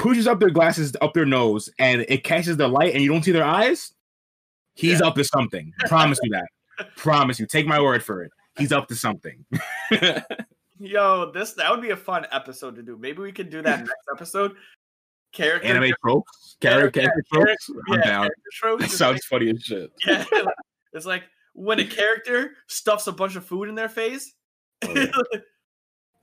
[0.00, 3.22] pushes up their glasses up their nose and it catches the light and you don't
[3.24, 3.92] see their eyes,
[4.74, 5.06] he's Yeah.
[5.06, 5.72] up to something.
[5.86, 6.48] Promise you that.
[6.96, 7.46] Promise you.
[7.46, 8.32] Take my word for it.
[8.58, 9.44] He's up to something.
[10.78, 12.96] Yo, this that would be a fun episode to do.
[12.96, 14.56] Maybe we could do that next episode.
[15.32, 17.70] Character, Anime tropes, character, character yeah, tropes.
[17.88, 18.20] I'm yeah, down.
[18.22, 18.82] character tropes.
[18.82, 19.92] That sounds funny as shit.
[20.06, 20.24] yeah,
[20.92, 24.32] it's like when a character stuffs a bunch of food in their face.
[24.82, 25.40] Oh, yeah.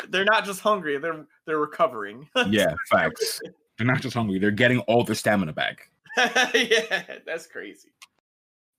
[0.09, 2.27] they're not just hungry; they're they're recovering.
[2.49, 3.39] Yeah, facts.
[3.77, 5.89] They're not just hungry; they're getting all the stamina back.
[6.17, 7.89] yeah, that's crazy.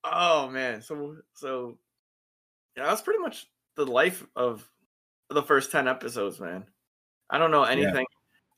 [0.03, 1.77] Oh man, so so
[2.75, 4.67] yeah, that's pretty much the life of
[5.29, 6.65] the first ten episodes, man.
[7.29, 8.05] I don't know anything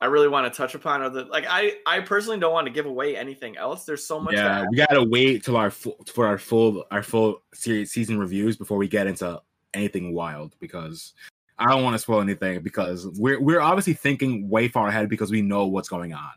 [0.02, 2.88] I really want to touch upon other like I I personally don't want to give
[2.88, 3.86] away anything else.
[3.86, 4.34] There's so much.
[4.34, 8.58] Yeah, we gotta wait till our full, for our full our full series season reviews
[8.58, 9.40] before we get into
[9.76, 11.14] anything wild because
[11.62, 15.32] I don't want to spoil anything because we're we're obviously thinking way far ahead because
[15.32, 16.32] we know what's going on.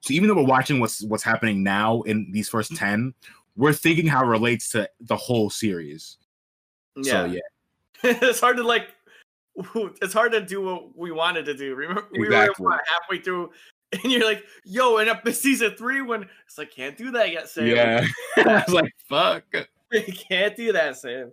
[0.00, 3.14] So even though we're watching what's what's happening now in these first ten,
[3.56, 6.18] we're thinking how it relates to the whole series.
[6.96, 7.12] yeah.
[7.12, 7.40] So yeah,
[8.22, 8.88] it's hard to like.
[10.02, 11.74] It's hard to do what we wanted to do.
[11.74, 12.66] Remember, we Exactly.
[12.66, 13.50] were halfway through,
[13.92, 17.32] and you're like, "Yo!" And up to season three, when it's like, "Can't do that
[17.32, 18.06] yet, Sam." yeah.
[18.36, 19.44] I was like, fuck.
[20.28, 21.32] Can't do that, Sam.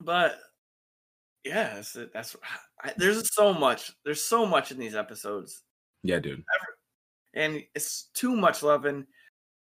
[0.00, 0.38] But
[1.44, 2.36] yeah, that's, uh, that's
[2.82, 3.92] I, there's so much.
[4.04, 5.62] There's so much in these episodes,
[6.02, 6.44] Yeah, dude.
[7.34, 8.84] and it's too much love.
[8.84, 9.06] And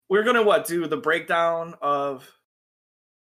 [0.08, 2.28] we're gonna what do the breakdown of?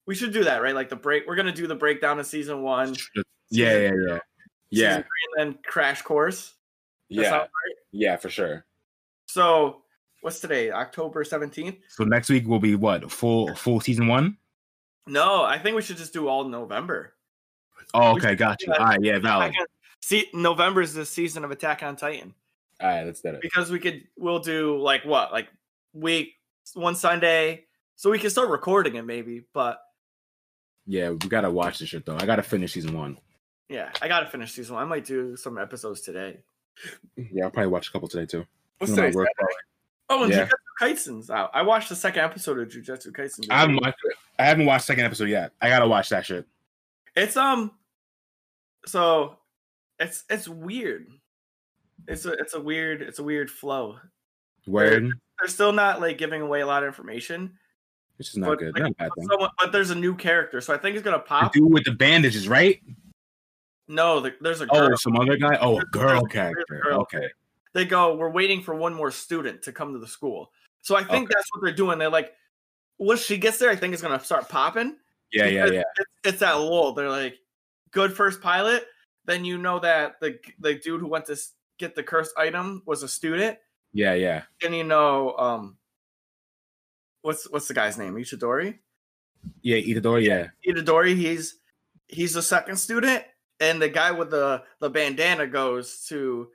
[0.07, 0.75] We should do that, right?
[0.75, 1.27] Like the break.
[1.27, 2.95] We're gonna do the breakdown of season one,
[3.51, 4.19] Yeah, yeah, yeah,
[4.71, 6.55] yeah, season three, and then crash course.
[7.11, 7.49] That yeah, right?
[7.93, 8.67] yeah, for sure.
[9.27, 9.83] So
[10.21, 10.71] what's today?
[10.71, 11.77] October seventeenth.
[11.89, 14.37] So next week will be what full full season one.
[15.07, 17.14] No, I think we should just do all November.
[17.95, 18.73] Oh, okay, should got you.
[18.73, 19.55] All right, yeah, valid.
[19.59, 19.67] On-
[20.01, 22.35] See, November is the season of Attack on Titan.
[22.81, 23.41] All right, let's do it.
[23.41, 25.49] because we could we'll do like what like
[25.95, 26.35] week
[26.75, 27.65] one Sunday,
[27.97, 29.45] so we can start recording it maybe.
[29.55, 29.81] But
[30.87, 32.17] Yeah, we gotta watch this shit though.
[32.19, 33.17] I gotta finish season one.
[33.71, 34.85] yeah, I gotta finish season one.
[34.85, 36.39] I might do some episodes today.
[37.17, 38.45] Yeah, I'll probably watch a couple today too.
[38.79, 39.17] What's When I today?
[39.17, 39.29] work,
[40.11, 40.45] Oh, and Yeah.
[40.47, 41.51] Jujutsu Kaisen's out.
[41.55, 43.47] I watched the second episode of Jujutsu Kaisen.
[43.49, 44.17] I haven't watched it.
[44.39, 45.53] I haven't watched second episode yet.
[45.63, 46.47] I gotta watch that shit.
[47.17, 47.71] It's um,
[48.87, 49.39] so
[49.99, 51.07] it's it's weird.
[52.09, 53.97] It's a it's a weird it's a weird flow.
[54.67, 57.59] Word, They're still not like giving away a lot of information,
[58.17, 58.73] which is not but, good.
[58.75, 59.27] like, Not a bad thing.
[59.29, 61.53] someone- but there's a new character, so I think it's gonna The pop.
[61.53, 62.81] dude with the bandages, right?
[63.89, 64.91] No, the, there's a oh, girl.
[64.93, 65.59] Oh, some other guy.
[65.61, 66.81] Oh, a girl there's- there's a character.
[66.83, 67.29] girl Okay.
[67.75, 71.05] they go, "We're waiting for one more student to come to the school." So I
[71.05, 71.35] think Okay.
[71.37, 71.99] that's what they're doing.
[71.99, 72.33] They're like,
[72.99, 74.97] once she gets there, I think it's gonna start popping.
[75.33, 75.83] Yeah, yeah, yeah.
[75.99, 76.93] It's, it's that lull.
[76.93, 77.39] They're like,
[77.95, 78.85] good first pilot.
[79.25, 81.37] Then you know that the the dude who went to
[81.79, 83.57] get the cursed item was a student,
[83.95, 84.43] Yeah, yeah.
[84.63, 85.79] and you know, um,
[87.23, 88.15] what's what's the guy's name?
[88.17, 88.79] Ishidori.
[89.63, 90.49] Yeah, Itadori, yeah.
[90.67, 91.17] Itadori.
[91.17, 91.57] He's
[92.09, 93.25] he's the second student,
[93.61, 96.49] and the guy with the the bandana goes to,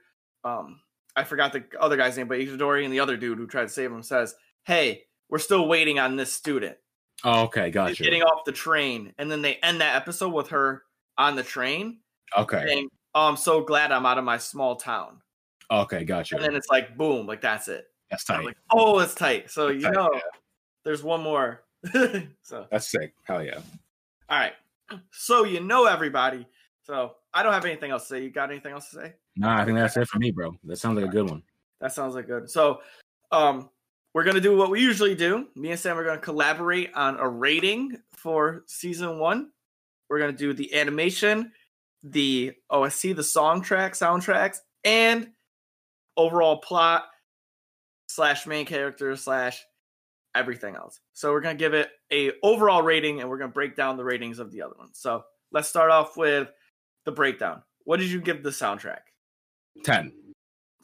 [0.43, 0.79] um,
[1.15, 3.69] I forgot the other guy's name, but Itadori and the other dude who tried to
[3.69, 6.77] save him says, "Hey, we're still waiting on this student."
[7.23, 8.03] Oh, okay, He's gotcha.
[8.03, 10.83] getting off the train, and then they end that episode with her
[11.19, 11.99] on the train
[12.35, 15.21] Okay, saying, "Oh, I'm so glad I'm out of my small town."
[15.71, 16.35] okay, gotcha.
[16.35, 17.85] And then it's like, boom, like that's it.
[18.09, 18.45] That's I'm tight.
[18.45, 19.51] like, oh, it's tight.
[19.51, 20.19] So you Tight, know, yeah.
[20.83, 21.61] there's one more.
[22.41, 23.13] so That's sick.
[23.23, 23.59] Hell yeah.
[24.29, 24.53] all right,
[25.11, 26.47] so you know everybody.
[26.83, 28.23] So I don't have anything else to say.
[28.23, 29.13] You got anything else to say?
[29.35, 30.55] Nah, I think that's it for me, bro.
[30.63, 31.43] That sounds like a good one.
[31.81, 32.49] That sounds like good.
[32.49, 32.81] So,
[33.31, 33.69] um,
[34.15, 35.47] we're gonna do what we usually do.
[35.55, 39.51] Me and Sam are gonna collaborate on a rating for season one.
[40.09, 41.51] We're gonna do the animation,
[42.03, 45.29] the oh, OST, the song track, soundtracks, and
[46.17, 47.05] overall plot
[48.07, 49.63] slash main character slash
[50.35, 50.99] everything else.
[51.13, 54.39] So we're gonna give it a overall rating, and we're gonna break down the ratings
[54.39, 54.97] of the other ones.
[54.99, 56.49] So let's start off with
[57.05, 57.61] the breakdown.
[57.83, 58.99] What did you give the soundtrack?
[59.83, 60.11] Ten.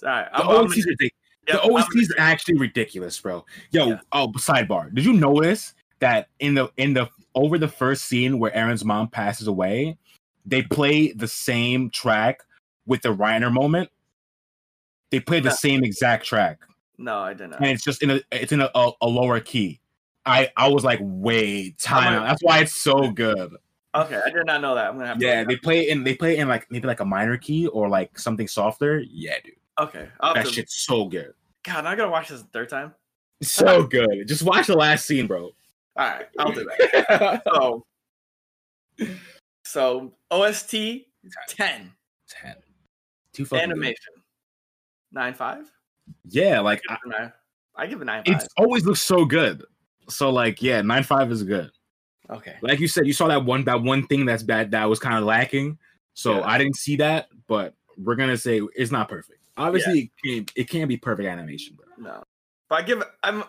[0.03, 1.11] All right, The I'm is yep,
[1.47, 3.45] the I'm OST is gonna- actually ridiculous, bro.
[3.71, 3.99] Yo, Yeah.
[4.11, 4.93] oh, sidebar.
[4.93, 9.09] Did you notice that in the in the over the first scene where Eren's mom
[9.09, 9.97] passes away,
[10.45, 12.39] they play the same track
[12.85, 13.89] with the Reiner moment?
[15.11, 15.55] They play the Yeah.
[15.55, 16.59] same exact track,
[16.97, 17.53] No, I didn't.
[17.55, 19.79] and it's just in a it's in a, a, a lower key.
[20.25, 23.55] I I was like, wait, time I'm That's why it's so good.
[23.93, 24.87] Okay, I did not know that.
[24.89, 25.21] I'm gonna have.
[25.21, 28.17] Yeah, they play in they play in like maybe like a minor key or like
[28.19, 28.99] something softer.
[29.07, 31.33] Yeah, dude, okay, that to- shit's so good,
[31.63, 32.93] God, I gotta watch this a third time.
[33.41, 34.27] so good.
[34.27, 35.51] Just watch the last scene, bro.
[35.97, 37.41] All right, I'll do that.
[37.55, 37.85] so,
[39.63, 40.71] so OST
[41.49, 41.91] ten,
[42.29, 42.55] Ten.
[43.33, 43.71] Too fucking good.
[43.77, 44.13] animation
[45.11, 45.71] nine five.
[46.25, 47.33] Yeah, like I I, give it a nine.
[47.75, 48.35] I give it nine five.
[48.35, 49.63] it's always looks so good.
[50.09, 51.71] So like, yeah, nine five is good.
[52.29, 54.99] Okay, Like you said, you saw that one that one thing that's bad that was
[54.99, 55.77] kind of lacking.
[56.15, 56.47] So Yeah.
[56.47, 59.39] I didn't see that, but we're gonna say it's not perfect.
[59.57, 61.85] Obviously, it, can't, it can't be perfect animation, bro.
[61.97, 62.23] no,
[62.67, 63.03] but I give.
[63.23, 63.43] I'm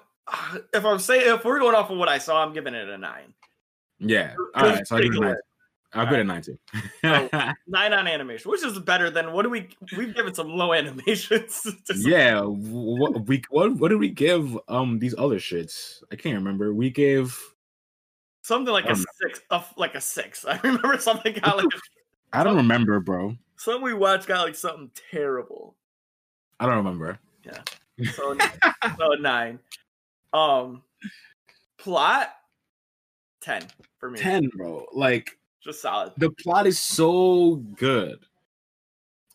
[0.73, 2.99] if I'm saying if we're going off of what I saw, I'm giving it a
[2.99, 3.35] nine.
[3.99, 4.35] Yeah.
[4.55, 5.37] All right, so I give it a nine.
[5.95, 6.59] I'll give it a nine too.
[7.03, 7.29] So-
[7.69, 9.69] Nine on animation, which is better than what do we?
[9.97, 11.67] We've given some low animations.
[11.97, 12.41] yeah.
[12.43, 16.03] What we what what did we give um these other shits?
[16.13, 16.75] I can't remember.
[16.75, 17.39] We gave
[18.43, 20.45] something like a six, a, like a six.
[20.49, 21.79] I remember something got like a,
[22.39, 23.37] I don't remember, bro.
[23.57, 25.77] Something we watched got like something terrible.
[26.61, 27.19] I don't remember.
[28.13, 28.37] So,
[28.99, 29.59] so nine.
[30.33, 30.83] Um,
[31.79, 32.31] plot
[33.41, 33.63] ten
[33.99, 34.19] for me.
[34.19, 34.87] Ten, bro.
[34.93, 36.13] Like just solid.
[36.17, 38.21] the plot is so good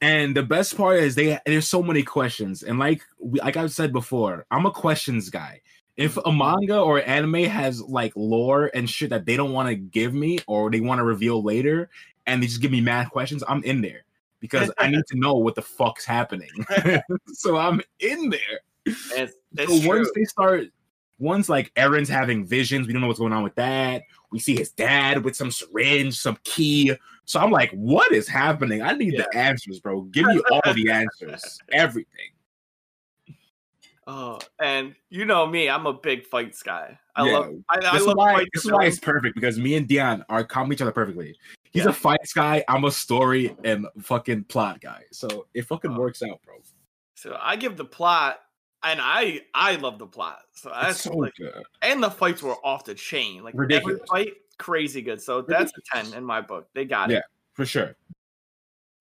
[0.02, 3.72] and the best part is they there's so many questions and like we, like i've
[3.72, 5.60] said before i'm a questions guy
[5.98, 9.76] if a manga or anime has like lore and shit that they don't want to
[9.76, 11.90] give me or they want to reveal later
[12.26, 14.04] and they just give me mad questions i'm in there
[14.40, 16.50] because i need to know what the fuck's happening
[17.34, 20.12] so i'm in there It's, so it's once true.
[20.16, 20.68] they start,
[21.22, 24.02] once like Eren's having visions, we don't know what's going on with that.
[24.32, 26.94] We see his dad with some syringe, some key.
[27.26, 28.82] So I'm like, what is happening?
[28.82, 30.02] I need the answers, bro.
[30.02, 32.30] Give me all the answers, everything.
[34.08, 36.98] Oh, and you know me, I'm a big fights guy.
[37.16, 37.38] I Yeah.
[37.38, 37.54] love.
[37.70, 40.26] I, I This is love why this is why it's perfect because me and Dion
[40.28, 41.38] are complement each other perfectly.
[41.72, 41.92] He's Yeah.
[41.92, 42.64] a fights guy.
[42.68, 45.04] I'm a story and fucking plot guy.
[45.12, 46.00] So it fucking Oh.
[46.00, 46.56] works out, bro.
[47.16, 48.42] So I give the plot,
[48.84, 50.40] and I I love the plot.
[50.54, 51.64] So It's that's so like, good.
[51.82, 54.00] and the fights were off the chain, like Ridiculous.
[54.12, 55.22] Every fight, crazy good.
[55.22, 56.68] So that's a ten in my book.
[56.74, 57.16] They got it.
[57.16, 57.22] Yeah.
[57.54, 57.96] For sure.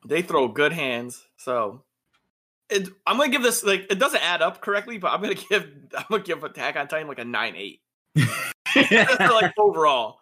[0.07, 1.27] They throw good hands.
[1.36, 1.82] So
[2.69, 5.66] it, I'm gonna give this like it doesn't add up correctly, but I'm gonna give
[5.97, 7.81] I'm gonna give Attack on Titan like a nine eight.
[8.77, 10.19] like overall.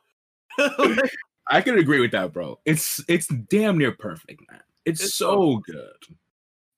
[1.51, 2.59] I can agree with that, bro.
[2.65, 4.61] It's it's damn near perfect, man.
[4.85, 5.93] It's, It's so good.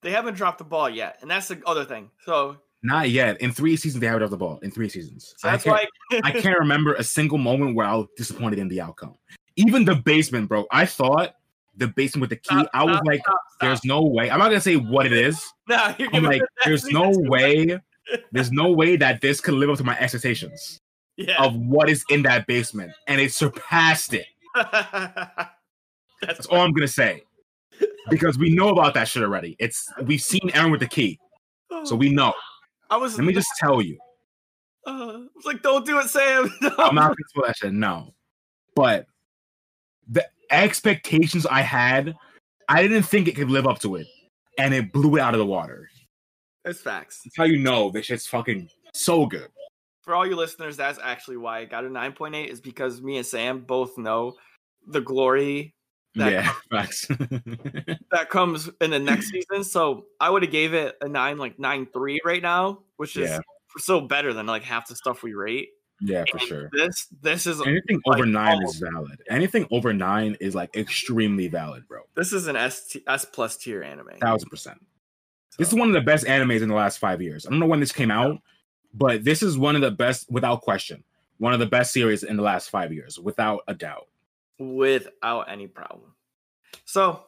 [0.03, 2.11] they haven't dropped the ball yet, and that's the other thing.
[2.25, 3.41] So, Not yet.
[3.41, 4.59] In three seasons, they haven't off the ball.
[4.63, 7.87] In three seasons, so I that's can't, why I can't remember a single moment where
[7.87, 9.17] I was disappointed in the outcome.
[9.57, 10.65] Even the basement, bro.
[10.71, 11.35] I thought
[11.77, 12.55] the basement with the key.
[12.61, 13.61] Stop, I was stop, like, stop, stop.
[13.61, 15.45] "There's no way." I'm not gonna say what it is.
[15.69, 17.79] no, you're I'm like, "There's no way."
[18.33, 20.81] There's no way that this could live up to my expectations
[21.17, 21.41] Yeah.
[21.41, 24.27] of what is in that basement, and it surpassed it.
[24.55, 25.51] that's
[26.23, 27.23] That's all I'm gonna say.
[28.09, 29.55] Because we know about that shit already.
[29.61, 31.21] It's we've seen Eren with the key,
[31.71, 31.85] oh.
[31.85, 32.33] so we know.
[32.91, 33.17] I was.
[33.17, 33.99] Let me just tell you.
[34.87, 36.75] Uh, I was like, "Don't do it, Sam." No.
[36.79, 38.15] I'm not gonna spoil that shit, no.
[38.75, 39.07] But
[40.09, 42.15] the expectations I had,
[42.69, 44.07] I didn't think it could live up to it.
[44.59, 45.89] And it blew it out of the water.
[46.65, 47.23] That's facts.
[47.25, 49.49] That's how you know this shit's fucking so good.
[50.03, 53.27] For all you listeners, that's actually why I got a 9.8 is because me and
[53.27, 54.35] Sam both know
[54.87, 55.75] the glory
[56.17, 57.07] That- yeah, facts.
[58.11, 59.65] that comes in the next season.
[59.65, 63.31] So I would have gave it a nine, like nine three right now, which is
[63.31, 63.39] Yeah.
[63.79, 65.69] still better than like half the stuff we rate.
[66.01, 66.71] yeah, for And sure.
[66.73, 69.23] This this is Anything like, over nine is valid.
[69.29, 72.01] Anything over nine is like extremely valid, bro.
[72.17, 74.17] this is an S T- S plus tier anime.
[74.21, 74.85] Thousand percent.
[75.59, 77.47] This is one of the best animes in the last five years.
[77.47, 78.39] I don't know when this came out,
[78.95, 81.05] but this is one of the best, without question,
[81.39, 84.07] one of the best series in the last five years, without a doubt.
[84.61, 86.13] Without any problem.
[86.85, 87.25] So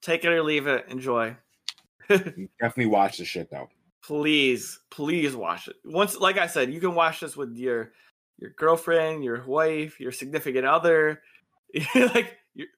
[0.00, 0.86] take it or leave it.
[0.88, 1.36] Enjoy.
[2.08, 3.68] Definitely watch this shit though.
[4.04, 7.90] please please watch it once like i said you can watch this with your
[8.38, 11.20] your girlfriend your wife your significant other
[11.96, 12.36] like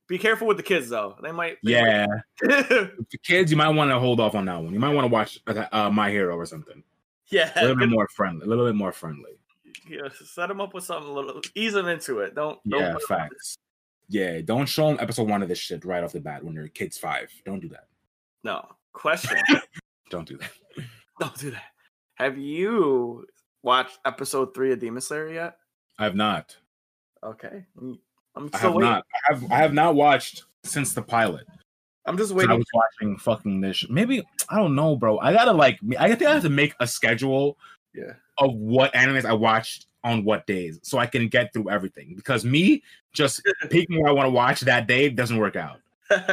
[0.09, 2.23] be careful with the kids though they might they Yeah, might-
[3.11, 4.73] the kids, you might want to hold off on that one.
[4.73, 6.83] You might want to watch uh, uh, My Hero or something.
[7.31, 8.45] Yeah, A little bit more friendly.
[8.45, 9.38] A little bit more friendly.
[9.90, 12.35] Yeah, set him up with something a little, ease him into it.
[12.35, 13.59] Don't, don't Yeah, put him on facts.
[14.09, 16.69] Yeah, don't show them episode one of this shit right off the bat when your
[16.69, 17.31] kid's five.
[17.44, 17.89] Don't do that.
[18.44, 19.39] No question.
[20.10, 20.51] Don't do that.
[21.20, 21.65] Don't do that.
[22.15, 23.27] Have you
[23.62, 25.56] watched episode three of Demon Slayer yet?
[25.98, 26.56] I have not.
[27.23, 27.98] Okay, I'm
[28.35, 28.90] I'm I still have waiting.
[28.90, 29.05] not.
[29.28, 29.52] I have.
[29.52, 31.47] I have not watched since the pilot.
[32.06, 32.51] I'm just waiting.
[32.51, 33.85] I was watching fucking this.
[33.90, 35.19] Maybe I don't know, bro.
[35.19, 35.78] I gotta like.
[35.98, 37.59] I think I have to make a schedule
[37.99, 42.15] Yeah, of what animes I watched on what days, so I can get through everything.
[42.16, 45.81] Because me just picking what I want to watch that day doesn't work out.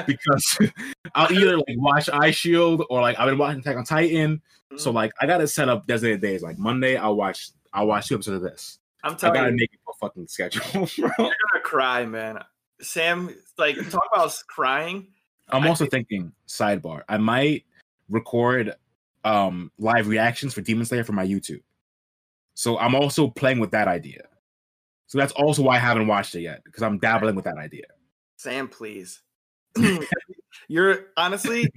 [0.08, 0.58] Because
[1.16, 4.42] I'll either like watch Eyeshield or like I've been watching Attack on Titan.
[4.78, 4.96] So Mm.
[4.96, 6.42] like I gotta set up designated days.
[6.42, 7.50] Like Monday, I'll watch.
[7.74, 8.80] I'll watch two episodes of this.
[9.04, 10.88] I'm I telling gotta you, make a fucking schedule, bro.
[10.98, 12.40] you're gonna cry, man.
[12.82, 15.08] Sam, like, talk about crying.
[15.50, 17.04] I'm I also thinking sidebar.
[17.08, 17.66] I might
[18.10, 18.74] record
[19.26, 21.61] um live reactions for Demon Slayer for my YouTube.
[22.53, 24.23] So I'm also playing with that idea.
[25.07, 27.85] So that's also why I haven't watched it yet because I'm dabbling with that idea.
[28.38, 29.22] Sam, please.
[30.68, 31.68] you're honestly,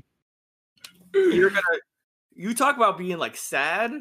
[1.15, 1.63] you're gonna.
[2.35, 3.93] You talk about being like sad.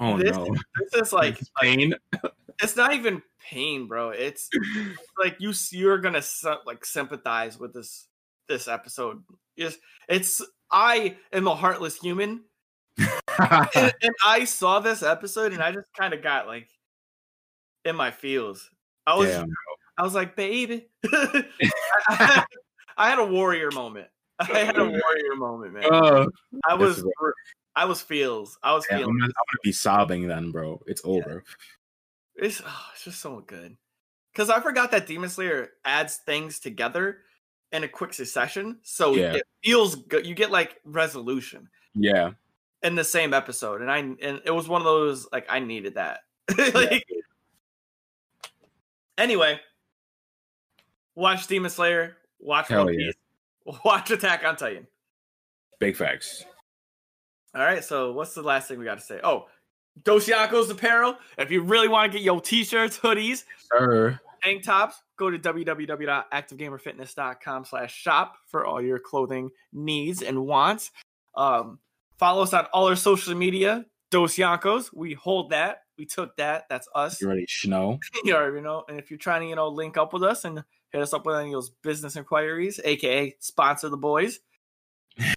[0.00, 0.46] Oh This- no,
[0.92, 1.94] This is like It's pain.
[2.62, 4.10] it's not even pain, bro.
[4.10, 4.48] It's
[5.22, 6.22] like you you're gonna
[6.66, 8.06] like sympathize with this
[8.48, 9.22] this episode.
[9.56, 9.76] It's
[10.08, 10.42] it's
[10.74, 12.42] I am a heartless human,
[12.98, 16.68] and, and I saw this episode and I just kind of got like
[17.84, 18.68] in my feels.
[19.06, 19.46] I was Damn.
[19.96, 21.44] I was like, baby, I,
[22.96, 24.08] I had a warrior moment.
[24.40, 25.84] I had a warrior moment, man.
[25.84, 26.26] Uh,
[26.68, 27.04] I was
[27.76, 28.58] I was feels.
[28.60, 29.18] I was yeah, I'm, feeling.
[29.18, 30.82] gonna, I'm gonna be sobbing then, bro.
[30.86, 31.44] It's over.
[32.34, 33.76] It's oh, it's just so good.
[34.32, 37.18] Because I forgot that Demon Slayer adds things together
[37.74, 39.34] in a quick succession, so Yeah.
[39.34, 40.24] it feels good.
[40.26, 42.30] You get like resolution Yeah.
[42.82, 45.94] in the same episode, and I and it was one of those like I needed
[45.96, 46.20] that.
[46.74, 47.04] like,
[49.16, 49.60] Anyway,
[51.14, 52.16] watch Demon Slayer.
[52.40, 53.06] Watch Hell One yeah.
[53.06, 53.80] Piece.
[53.84, 54.86] Watch Attack on Titan.
[55.78, 56.44] Big facts.
[57.54, 59.20] All right, so what's the last thing we got to say?
[59.22, 59.46] Oh,
[60.02, 61.16] Dos Yankos apparel.
[61.38, 64.18] If you really want to get your t-shirts, hoodies, Sir.
[64.44, 70.90] Tank tops, go to www.activegamerfitness.com slash shop for all your clothing needs and wants.
[71.36, 71.78] Um,
[72.18, 73.86] follow us on all our social media.
[74.10, 74.90] Dos Yankos.
[74.94, 75.78] We hold that.
[75.98, 76.64] We took that.
[76.68, 77.20] That's us.
[77.20, 77.98] You already know.
[78.24, 78.84] you already know.
[78.88, 81.26] And if you're trying to, you know, link up with us and hit us up
[81.26, 84.40] with any of those business inquiries, aka sponsor the boys,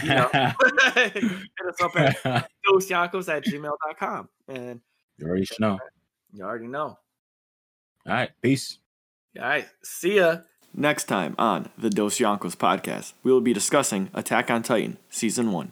[0.04, 4.30] you know, hit us up at dosyankos at gmail.com.
[4.48, 4.82] And
[5.18, 5.80] you already know.
[6.34, 6.98] you already know.
[8.06, 8.30] All right.
[8.42, 8.78] Peace.
[9.40, 9.68] All right.
[9.84, 10.38] See ya.
[10.74, 15.52] Next time on the Dos Yankos podcast, we will be discussing Attack on Titan Season
[15.52, 15.72] 1.